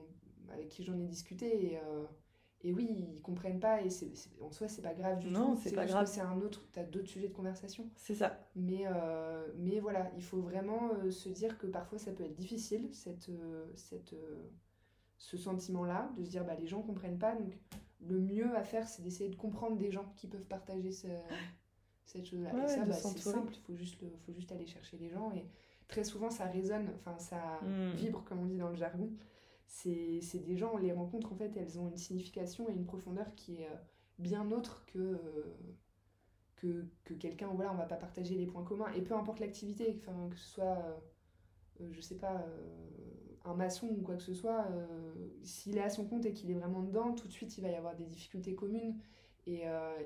avec 0.50 0.68
qui 0.68 0.84
j'en 0.84 1.00
ai 1.00 1.06
discuté 1.06 1.72
et, 1.72 1.78
euh, 1.78 2.04
et 2.64 2.74
oui, 2.74 3.14
ils 3.16 3.22
comprennent 3.22 3.62
pas 3.62 3.82
et 3.82 3.90
c'est, 3.90 4.12
en 4.42 4.52
soi 4.52 4.68
c'est 4.68 4.82
pas 4.82 4.94
grave 4.94 5.20
du 5.20 5.28
tout. 5.28 5.34
Non, 5.34 5.56
c'est 5.56 5.74
pas 5.74 5.86
grave. 5.86 6.06
C'est 6.06 6.20
un 6.20 6.42
autre, 6.42 6.68
tu 6.74 6.80
as 6.80 6.84
d'autres 6.84 7.08
sujets 7.08 7.30
de 7.30 7.34
conversation. 7.34 7.90
C'est 7.96 8.16
ça. 8.16 8.46
Mais, 8.58 8.84
euh, 8.88 9.48
mais 9.56 9.80
voilà, 9.80 10.12
il 10.18 10.24
faut 10.24 10.42
vraiment 10.42 10.92
euh, 10.96 11.12
se 11.12 11.30
dire 11.30 11.58
que 11.58 11.68
parfois 11.68 11.98
ça 11.98 12.12
peut 12.12 12.26
être 12.26 12.36
difficile, 12.36 12.90
cette, 12.94 13.32
cette, 13.76 14.16
ce 15.18 15.38
sentiment-là, 15.38 16.12
de 16.18 16.26
se 16.26 16.30
dire 16.30 16.44
bah 16.44 16.56
les 16.56 16.68
gens 16.68 16.82
comprennent 16.82 17.20
pas, 17.20 17.36
donc 17.36 17.58
le 18.02 18.20
mieux 18.20 18.56
à 18.56 18.64
faire 18.64 18.88
c'est 18.88 19.02
d'essayer 19.02 19.30
de 19.30 19.36
comprendre 19.36 19.78
des 19.78 19.92
gens 19.92 20.12
qui 20.16 20.28
peuvent 20.28 20.46
partager 20.46 20.92
cette 20.92 22.26
chose-là. 22.26 22.52
et 22.64 22.68
ça, 22.68 22.86
bah, 22.86 22.94
c'est 22.94 23.18
simple, 23.18 23.54
il 23.54 23.62
faut 23.62 23.76
juste, 23.76 23.98
faut 24.26 24.34
juste 24.34 24.52
aller 24.52 24.68
chercher 24.68 24.98
les 24.98 25.10
gens 25.10 25.32
et 25.32 25.46
très 25.88 26.04
souvent 26.04 26.30
ça 26.30 26.46
résonne, 26.46 26.90
enfin 26.96 27.18
ça 27.20 27.60
hmm. 27.62 27.96
vibre 27.96 28.24
comme 28.24 28.40
on 28.40 28.46
dit 28.46 28.58
dans 28.58 28.70
le 28.70 28.76
jargon 28.76 29.10
c'est 29.68 30.46
des 30.46 30.58
gens, 30.58 30.72
on 30.74 30.78
les 30.78 30.92
rencontre, 30.92 31.34
en 31.34 31.36
fait, 31.36 31.56
elles 31.58 31.80
ont 31.80 31.90
une 31.90 31.98
signification 31.98 32.70
et 32.70 32.74
une 32.74 32.86
profondeur 32.86 33.34
qui 33.36 33.62
est 33.62 33.68
euh, 33.68 33.76
bien 34.20 34.52
autre 34.52 34.86
que, 34.88 35.00
euh, 35.00 35.56
que, 36.56 36.86
que 37.04 37.14
quelqu'un, 37.14 37.48
voilà, 37.48 37.74
on 37.74 37.76
va 37.76 37.86
pas 37.86 37.98
partager 37.98 38.36
les 38.36 38.46
points 38.46 38.64
communs. 38.64 38.92
Et 38.94 39.02
peu 39.02 39.16
importe 39.16 39.40
l'activité, 39.40 39.98
que 39.98 40.38
ce 40.38 40.48
soit, 40.48 41.02
euh, 41.82 41.90
je 41.92 42.02
sais 42.02 42.18
pas, 42.18 42.46
un 43.46 43.54
maçon 43.54 43.88
ou 43.88 44.02
quoi 44.02 44.16
que 44.16 44.24
ce 44.24 44.34
soit, 44.34 44.68
s'il 45.44 45.78
est 45.78 45.82
à 45.82 45.90
son 45.90 46.06
compte 46.06 46.26
et 46.26 46.34
qu'il 46.34 46.50
est 46.52 46.56
vraiment 46.56 46.82
dedans, 46.82 47.14
tout 47.14 47.28
de 47.28 47.32
suite, 47.34 47.58
il 47.58 47.62
va 47.62 47.70
y 47.70 47.76
avoir 47.76 47.96
des 47.96 48.06
difficultés 48.06 48.56
communes. 48.56 48.96
Et, 49.48 49.64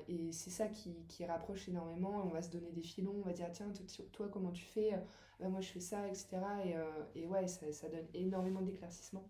et 0.08 0.32
c'est 0.32 0.50
ça 0.50 0.68
qui, 0.68 0.94
qui, 1.08 1.24
rapproche 1.24 1.68
énormément. 1.68 2.22
On 2.24 2.28
va 2.28 2.42
se 2.42 2.50
donner 2.50 2.70
des 2.72 2.82
filons, 2.82 3.14
on 3.18 3.26
va 3.26 3.32
dire 3.32 3.48
tiens, 3.52 3.72
toi, 4.12 4.28
comment 4.30 4.50
tu 4.50 4.64
fais? 4.64 4.92
Moi, 5.40 5.60
je 5.60 5.68
fais 5.68 5.80
ça, 5.80 6.06
etc. 6.08 6.28
Et, 7.14 7.20
et 7.20 7.26
ouais, 7.26 7.46
ça, 7.48 7.70
ça 7.72 7.88
donne 7.88 8.06
énormément 8.14 8.60
d'éclaircissement. 8.60 9.24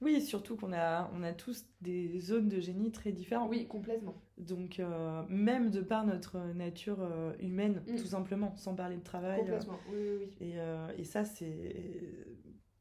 Oui, 0.00 0.20
surtout 0.20 0.56
qu'on 0.56 0.72
a, 0.72 1.10
on 1.14 1.22
a 1.22 1.32
tous 1.32 1.64
des 1.80 2.20
zones 2.20 2.48
de 2.48 2.60
génie 2.60 2.90
très 2.90 3.12
différentes. 3.12 3.48
Oui, 3.48 3.66
complètement. 3.66 4.14
Donc, 4.36 4.80
euh, 4.80 5.22
même 5.28 5.70
de 5.70 5.80
par 5.80 6.04
notre 6.04 6.38
nature 6.52 6.98
euh, 7.00 7.32
humaine, 7.38 7.82
Mm. 7.86 7.96
tout 7.96 8.06
simplement, 8.06 8.54
sans 8.56 8.74
parler 8.74 8.96
de 8.96 9.02
travail. 9.04 9.40
euh, 9.40 9.44
Complètement, 9.44 9.78
oui, 9.88 9.96
oui, 9.98 10.16
oui. 10.40 10.46
et, 10.48 10.58
euh, 10.58 10.88
et 10.98 11.04
ça, 11.04 11.24
c'est 11.24 11.72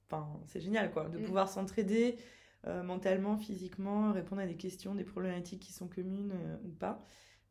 enfin, 0.07 0.27
c'est 0.47 0.59
génial, 0.61 0.91
quoi, 0.91 1.09
de 1.09 1.17
Mm. 1.19 1.23
pouvoir 1.23 1.49
s'entraider 1.49 2.17
euh, 2.65 2.81
mentalement, 2.81 3.37
physiquement, 3.37 4.13
répondre 4.13 4.41
à 4.41 4.45
des 4.47 4.55
questions, 4.55 4.95
des 4.95 5.03
problématiques 5.03 5.59
qui 5.59 5.73
sont 5.73 5.87
communes 5.87 6.31
euh, 6.33 6.57
ou 6.63 6.69
pas. 6.69 7.05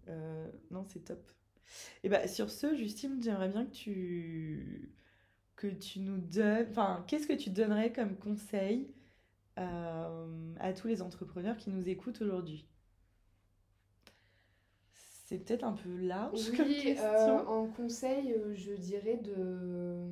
Euh, 0.09 0.49
non, 0.71 0.85
c'est 0.89 1.05
top. 1.05 1.31
Et 2.03 2.09
bah, 2.09 2.27
sur 2.27 2.51
ce, 2.51 2.75
Justine, 2.75 3.23
j'aimerais 3.23 3.49
bien 3.49 3.67
que 3.67 3.73
tu, 3.73 4.91
que 5.57 5.67
tu 5.67 6.01
nous 6.01 6.19
donnes... 6.19 6.67
Enfin, 6.71 7.05
qu'est-ce 7.07 7.27
que 7.27 7.35
tu 7.35 7.51
donnerais 7.51 7.93
comme 7.93 8.17
conseil 8.17 8.91
à 9.57 10.73
tous 10.75 10.89
les 10.89 11.03
entrepreneurs 11.03 11.59
qui 11.59 11.69
nous 11.69 11.89
écoutent 11.89 12.23
aujourd'hui? 12.23 12.67
C'est 15.27 15.39
peut-être 15.39 15.65
un 15.65 15.73
peu 15.73 15.95
large 15.95 16.51
comme 16.57 16.69
question. 16.69 17.49
en 17.49 17.67
conseil, 17.67 18.35
je 18.55 18.73
dirais 18.73 19.19
de... 19.19 20.09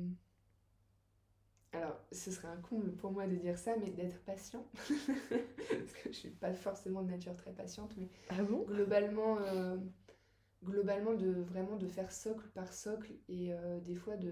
Alors, 1.73 1.97
ce 2.11 2.31
serait 2.31 2.49
un 2.49 2.57
comble 2.57 2.91
pour 2.95 3.11
moi 3.11 3.27
de 3.27 3.35
dire 3.35 3.57
ça, 3.57 3.75
mais 3.77 3.91
d'être 3.91 4.19
patient. 4.23 4.65
Parce 4.75 5.93
que 5.93 6.09
je 6.11 6.11
suis 6.17 6.29
pas 6.29 6.53
forcément 6.53 7.01
de 7.01 7.09
nature 7.11 7.35
très 7.35 7.53
patiente, 7.53 7.95
mais 7.97 8.09
Ah 8.29 8.41
bon? 8.43 8.65
globalement, 8.67 9.39
euh, 9.39 9.77
globalement 10.63 11.13
de 11.13 11.31
vraiment 11.31 11.77
de 11.77 11.87
faire 11.87 12.11
socle 12.11 12.47
par 12.53 12.73
socle 12.73 13.13
et 13.29 13.53
euh, 13.53 13.79
des 13.81 13.95
fois 13.95 14.17
de 14.17 14.31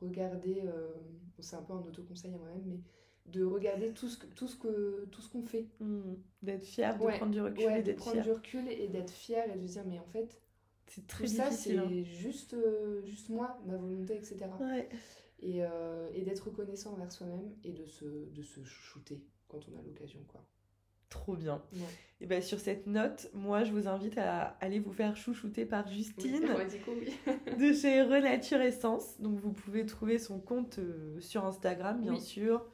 regarder, 0.00 0.62
euh, 0.64 0.92
bon, 1.36 1.42
c'est 1.42 1.56
un 1.56 1.62
peu 1.62 1.72
un 1.72 1.78
autoconseil 1.82 2.34
à 2.34 2.38
moi-même, 2.38 2.62
mais 2.66 2.80
de 3.26 3.44
regarder 3.44 3.92
tout 3.92 4.08
ce 4.08 4.18
que, 4.18 4.26
tout 4.26 4.46
ce 4.46 4.56
que, 4.56 5.06
tout 5.10 5.20
ce 5.20 5.30
qu'on 5.30 5.42
fait. 5.42 5.66
Hmm, 5.80 6.14
D'être 6.42 6.64
fier, 6.66 6.96
de 6.98 7.04
Ouais, 7.04 7.16
prendre 7.16 7.32
du 7.32 7.40
recul 7.40 7.64
Ouais, 7.64 7.78
et 7.78 7.82
de 7.82 7.86
d'être 7.86 7.98
prendre 7.98 8.22
du 8.22 8.30
recul 8.30 8.68
et 8.68 8.88
d'être 8.88 9.10
fier 9.10 9.44
et 9.54 9.58
de 9.58 9.66
se 9.66 9.72
dire, 9.72 9.84
mais 9.86 9.98
en 9.98 10.06
fait, 10.06 10.40
C'est 10.88 11.06
tout 11.06 11.26
ça, 11.26 11.46
hein. 11.46 11.50
c'est 11.50 12.04
juste, 12.04 12.54
euh, 12.54 13.02
juste 13.04 13.28
moi, 13.30 13.58
ma 13.66 13.76
volonté, 13.76 14.16
etc. 14.16 14.50
Ouais. 14.60 14.88
Et, 15.40 15.62
euh, 15.64 16.08
et 16.14 16.22
d'être 16.22 16.46
reconnaissant 16.48 16.92
envers 16.94 17.12
soi-même 17.12 17.52
et 17.62 17.72
de 17.72 17.84
se, 17.84 18.04
de 18.04 18.42
se 18.42 18.62
shooter 18.64 19.22
quand 19.48 19.60
on 19.70 19.78
a 19.78 19.82
l'occasion, 19.82 20.20
quoi. 20.28 20.42
Trop 21.08 21.36
bien. 21.36 21.62
Ouais. 21.74 21.80
Et 22.20 22.26
ben 22.26 22.42
sur 22.42 22.58
cette 22.58 22.86
note, 22.88 23.30
moi 23.32 23.62
je 23.62 23.70
vous 23.72 23.86
invite 23.86 24.18
à 24.18 24.56
aller 24.60 24.80
vous 24.80 24.92
faire 24.92 25.16
chouchouter 25.16 25.64
par 25.64 25.86
Justine 25.86 26.40
Oui, 26.42 26.50
ouais, 26.56 26.66
du 26.66 26.78
coup, 26.80 26.90
oui. 26.98 27.58
de 27.58 27.72
chez 27.72 28.02
Renature 28.02 28.60
Essence. 28.60 29.20
Donc 29.20 29.38
vous 29.38 29.52
pouvez 29.52 29.86
trouver 29.86 30.18
son 30.18 30.40
compte 30.40 30.78
euh, 30.80 31.20
sur 31.20 31.44
Instagram, 31.44 32.00
bien 32.00 32.14
Oui. 32.14 32.20
sûr, 32.20 32.66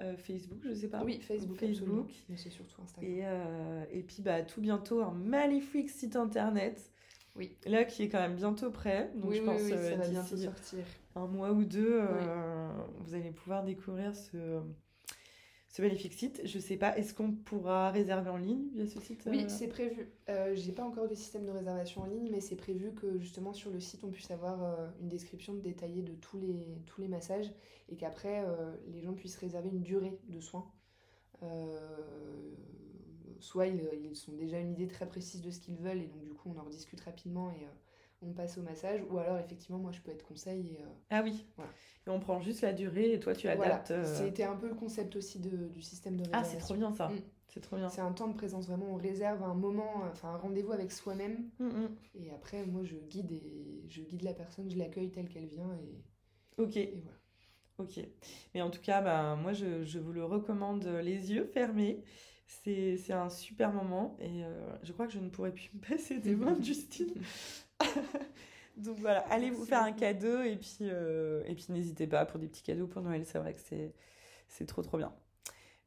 euh, 0.00 0.16
Facebook, 0.16 0.60
je 0.64 0.72
sais 0.72 0.88
pas. 0.88 1.02
Oui, 1.04 1.20
Facebook, 1.20 1.58
Facebook. 1.58 2.08
Mais 2.30 2.36
c'est 2.38 2.50
surtout 2.50 2.80
Instagram. 2.80 3.12
Et, 3.12 3.20
euh, 3.24 3.84
et 3.90 4.02
puis 4.02 4.22
bah 4.22 4.40
tout 4.42 4.62
bientôt 4.62 5.02
un 5.02 5.12
magnifique 5.12 5.90
site 5.90 6.16
internet. 6.16 6.90
Oui. 7.38 7.56
Là 7.64 7.84
qui 7.84 8.02
est 8.02 8.08
quand 8.08 8.20
même 8.20 8.34
bientôt 8.36 8.70
prêt. 8.70 9.10
Donc 9.14 9.30
oui, 9.30 9.36
je 9.38 9.42
pense 9.42 9.62
oui, 9.62 9.72
euh, 9.72 9.90
ça 9.90 9.96
va 9.96 10.08
bientôt 10.08 10.36
sortir. 10.36 10.84
un 11.14 11.26
mois 11.26 11.52
ou 11.52 11.64
deux, 11.64 12.00
euh, 12.00 12.68
vous 13.00 13.14
allez 13.14 13.30
pouvoir 13.30 13.64
découvrir 13.64 14.14
ce, 14.14 14.60
ce 15.68 15.82
magnifique 15.82 16.14
site. 16.14 16.40
Je 16.44 16.58
sais 16.58 16.76
pas, 16.76 16.96
est-ce 16.98 17.14
qu'on 17.14 17.32
pourra 17.32 17.90
réserver 17.90 18.30
en 18.30 18.36
ligne 18.36 18.68
via 18.74 18.86
ce 18.86 19.00
site 19.00 19.22
Oui, 19.26 19.44
euh 19.44 19.48
c'est 19.48 19.68
prévu. 19.68 20.08
Euh, 20.28 20.54
j'ai 20.54 20.72
pas 20.72 20.82
encore 20.82 21.08
de 21.08 21.14
système 21.14 21.44
de 21.44 21.50
réservation 21.50 22.02
en 22.02 22.06
ligne, 22.06 22.28
mais 22.30 22.40
c'est 22.40 22.56
prévu 22.56 22.92
que 22.94 23.18
justement 23.18 23.52
sur 23.52 23.70
le 23.70 23.78
site 23.78 24.02
on 24.02 24.10
puisse 24.10 24.30
avoir 24.30 24.62
euh, 24.64 24.88
une 25.00 25.08
description 25.08 25.54
détaillée 25.54 26.02
de 26.02 26.14
tous 26.14 26.38
les, 26.38 26.82
tous 26.86 27.00
les 27.00 27.08
massages 27.08 27.52
et 27.90 27.96
qu'après 27.96 28.44
euh, 28.44 28.72
les 28.88 29.02
gens 29.02 29.12
puissent 29.12 29.36
réserver 29.36 29.68
une 29.68 29.82
durée 29.82 30.18
de 30.28 30.40
soins. 30.40 30.66
Euh, 33.38 33.40
soit 33.40 33.66
ils, 33.66 33.82
ils 34.02 34.16
sont 34.16 34.32
déjà 34.32 34.58
une 34.58 34.72
idée 34.72 34.88
très 34.88 35.06
précise 35.06 35.42
de 35.42 35.50
ce 35.50 35.60
qu'ils 35.60 35.76
veulent 35.76 36.02
et 36.02 36.06
donc 36.06 36.24
du 36.24 36.32
coup 36.34 36.52
on 36.54 36.58
en 36.58 36.64
rediscute 36.64 37.00
rapidement 37.00 37.50
et 37.50 37.64
euh, 37.64 37.68
on 38.20 38.32
passe 38.32 38.58
au 38.58 38.62
massage, 38.62 39.00
ou 39.10 39.18
alors 39.18 39.38
effectivement 39.38 39.78
moi 39.78 39.92
je 39.92 40.00
peux 40.00 40.10
être 40.10 40.24
conseil 40.26 40.74
et 40.74 40.82
euh, 40.82 40.86
Ah 41.10 41.22
oui. 41.22 41.46
Voilà. 41.56 41.70
Et 42.06 42.10
on 42.10 42.18
prend 42.18 42.40
juste 42.40 42.62
la 42.62 42.72
durée 42.72 43.12
et 43.12 43.20
toi 43.20 43.34
tu 43.34 43.46
voilà. 43.46 43.76
adaptes. 43.76 43.92
euh, 43.92 44.04
C'était 44.04 44.42
un 44.44 44.56
peu 44.56 44.68
le 44.68 44.74
concept 44.74 45.14
aussi 45.16 45.38
de- 45.38 45.68
du 45.68 45.82
système 45.82 46.16
de 46.16 46.24
Ah, 46.32 46.38
réservation. 46.42 46.50
c'est 46.58 46.64
trop 46.64 46.74
bien 46.74 46.92
ça. 46.92 47.08
Mm. 47.08 47.20
C'est 47.46 47.60
trop 47.60 47.76
bien. 47.76 47.88
C'est 47.88 48.00
un 48.02 48.12
temps 48.12 48.28
de 48.28 48.34
présence, 48.34 48.66
vraiment, 48.66 48.86
on 48.90 48.96
réserve 48.96 49.42
un 49.42 49.54
moment, 49.54 50.04
euh, 50.04 50.08
enfin 50.10 50.30
un 50.30 50.36
rendez-vous 50.36 50.72
avec 50.72 50.90
soi-même, 50.92 51.48
Mm, 51.60 51.66
mm. 51.68 51.88
et 52.16 52.30
après, 52.32 52.66
moi, 52.66 52.82
je 52.84 52.96
guide 52.96 53.30
et 53.32 53.84
je 53.88 54.02
guide 54.02 54.22
la 54.22 54.34
personne, 54.34 54.68
je 54.70 54.76
l'accueille 54.76 55.10
telle 55.10 55.28
qu'elle 55.28 55.46
vient, 55.46 55.72
et, 55.80 56.62
Ok, 56.62 56.76
et 56.76 57.02
voilà. 57.04 57.18
ok. 57.78 58.00
Mais 58.54 58.62
en 58.62 58.70
tout 58.70 58.80
cas, 58.82 59.00
bah, 59.00 59.36
moi 59.36 59.52
je, 59.52 59.84
je 59.84 59.98
vous 60.00 60.12
le 60.12 60.24
recommande 60.24 60.84
les 61.02 61.32
yeux 61.32 61.44
fermés. 61.46 62.02
C'est 62.48 62.96
c'est 62.96 63.12
un 63.12 63.28
super 63.28 63.72
moment 63.72 64.16
et 64.20 64.42
euh, 64.42 64.68
je 64.82 64.92
crois 64.92 65.06
que 65.06 65.12
je 65.12 65.18
ne 65.18 65.28
pourrais 65.28 65.52
plus 65.52 65.70
me 65.74 65.80
passer 65.80 66.18
des 66.18 66.34
mains 66.34 66.54
de 66.54 66.64
Justine. 66.64 67.12
Donc 68.78 68.98
voilà, 68.98 69.20
allez 69.30 69.50
vous 69.50 69.66
faire 69.66 69.82
un 69.82 69.92
cadeau 69.92 70.40
et 70.42 70.56
puis, 70.56 70.78
euh, 70.82 71.42
et 71.46 71.54
puis 71.54 71.66
n'hésitez 71.70 72.06
pas 72.06 72.24
pour 72.24 72.40
des 72.40 72.46
petits 72.46 72.62
cadeaux 72.62 72.86
pour 72.86 73.02
Noël, 73.02 73.26
c'est 73.26 73.38
vrai 73.38 73.52
que 73.52 73.60
c'est 73.60 73.92
c'est 74.48 74.66
trop 74.66 74.82
trop 74.82 74.96
bien. 74.96 75.12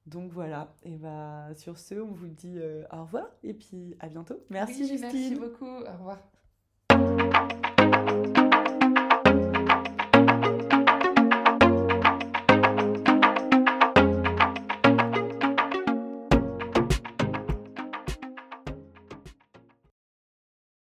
Donc 0.05 0.31
voilà, 0.31 0.75
et 0.83 0.97
bah 0.97 1.47
sur 1.55 1.79
ce, 1.79 1.95
on 1.95 2.11
vous 2.11 2.27
dit 2.27 2.57
euh, 2.57 2.83
au 2.91 3.03
revoir 3.03 3.27
et 3.43 3.53
puis 3.53 3.95
à 3.99 4.07
bientôt. 4.07 4.43
Merci 4.49 4.81
Oui, 4.81 4.87
Justine. 4.87 5.09
Merci 5.11 5.35
beaucoup, 5.35 5.65
au 5.65 5.91
revoir. 5.97 6.19